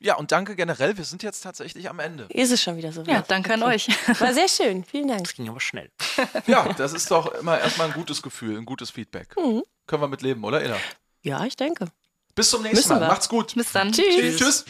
Ja, 0.00 0.16
und 0.16 0.32
danke 0.32 0.54
generell. 0.54 0.98
Wir 0.98 1.04
sind 1.04 1.22
jetzt 1.22 1.40
tatsächlich 1.42 1.88
am 1.88 1.98
Ende. 1.98 2.26
Ist 2.28 2.52
es 2.52 2.62
schon 2.62 2.76
wieder 2.76 2.92
so? 2.92 3.02
Ja, 3.04 3.22
danke 3.26 3.54
an 3.54 3.62
euch. 3.62 3.88
War 4.20 4.34
sehr 4.34 4.48
schön. 4.48 4.84
Vielen 4.84 5.08
Dank. 5.08 5.24
Das 5.24 5.34
ging 5.34 5.48
aber 5.48 5.60
schnell. 5.60 5.90
Ja, 6.46 6.72
das 6.76 6.92
ist 6.92 7.10
doch 7.10 7.32
immer 7.34 7.58
erstmal 7.58 7.88
ein 7.88 7.94
gutes 7.94 8.20
Gefühl, 8.22 8.58
ein 8.58 8.64
gutes 8.66 8.90
Feedback. 8.90 9.34
Mhm. 9.36 9.62
Können 9.86 10.02
wir 10.02 10.08
mit 10.08 10.22
leben, 10.22 10.44
oder, 10.44 10.62
Ella? 10.62 10.76
Ja, 11.22 11.44
ich 11.44 11.56
denke. 11.56 11.86
Bis 12.34 12.50
zum 12.50 12.62
nächsten 12.62 12.76
Müssen 12.76 12.92
Mal. 12.94 13.00
wir. 13.00 13.08
Macht's 13.08 13.28
gut. 13.28 13.54
Bis 13.54 13.72
dann. 13.72 13.92
Tschüss. 13.92 14.36
Tschüss. 14.36 14.64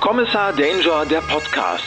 Kommissar 0.00 0.52
Danger, 0.52 1.06
der 1.06 1.22
Podcast. 1.22 1.82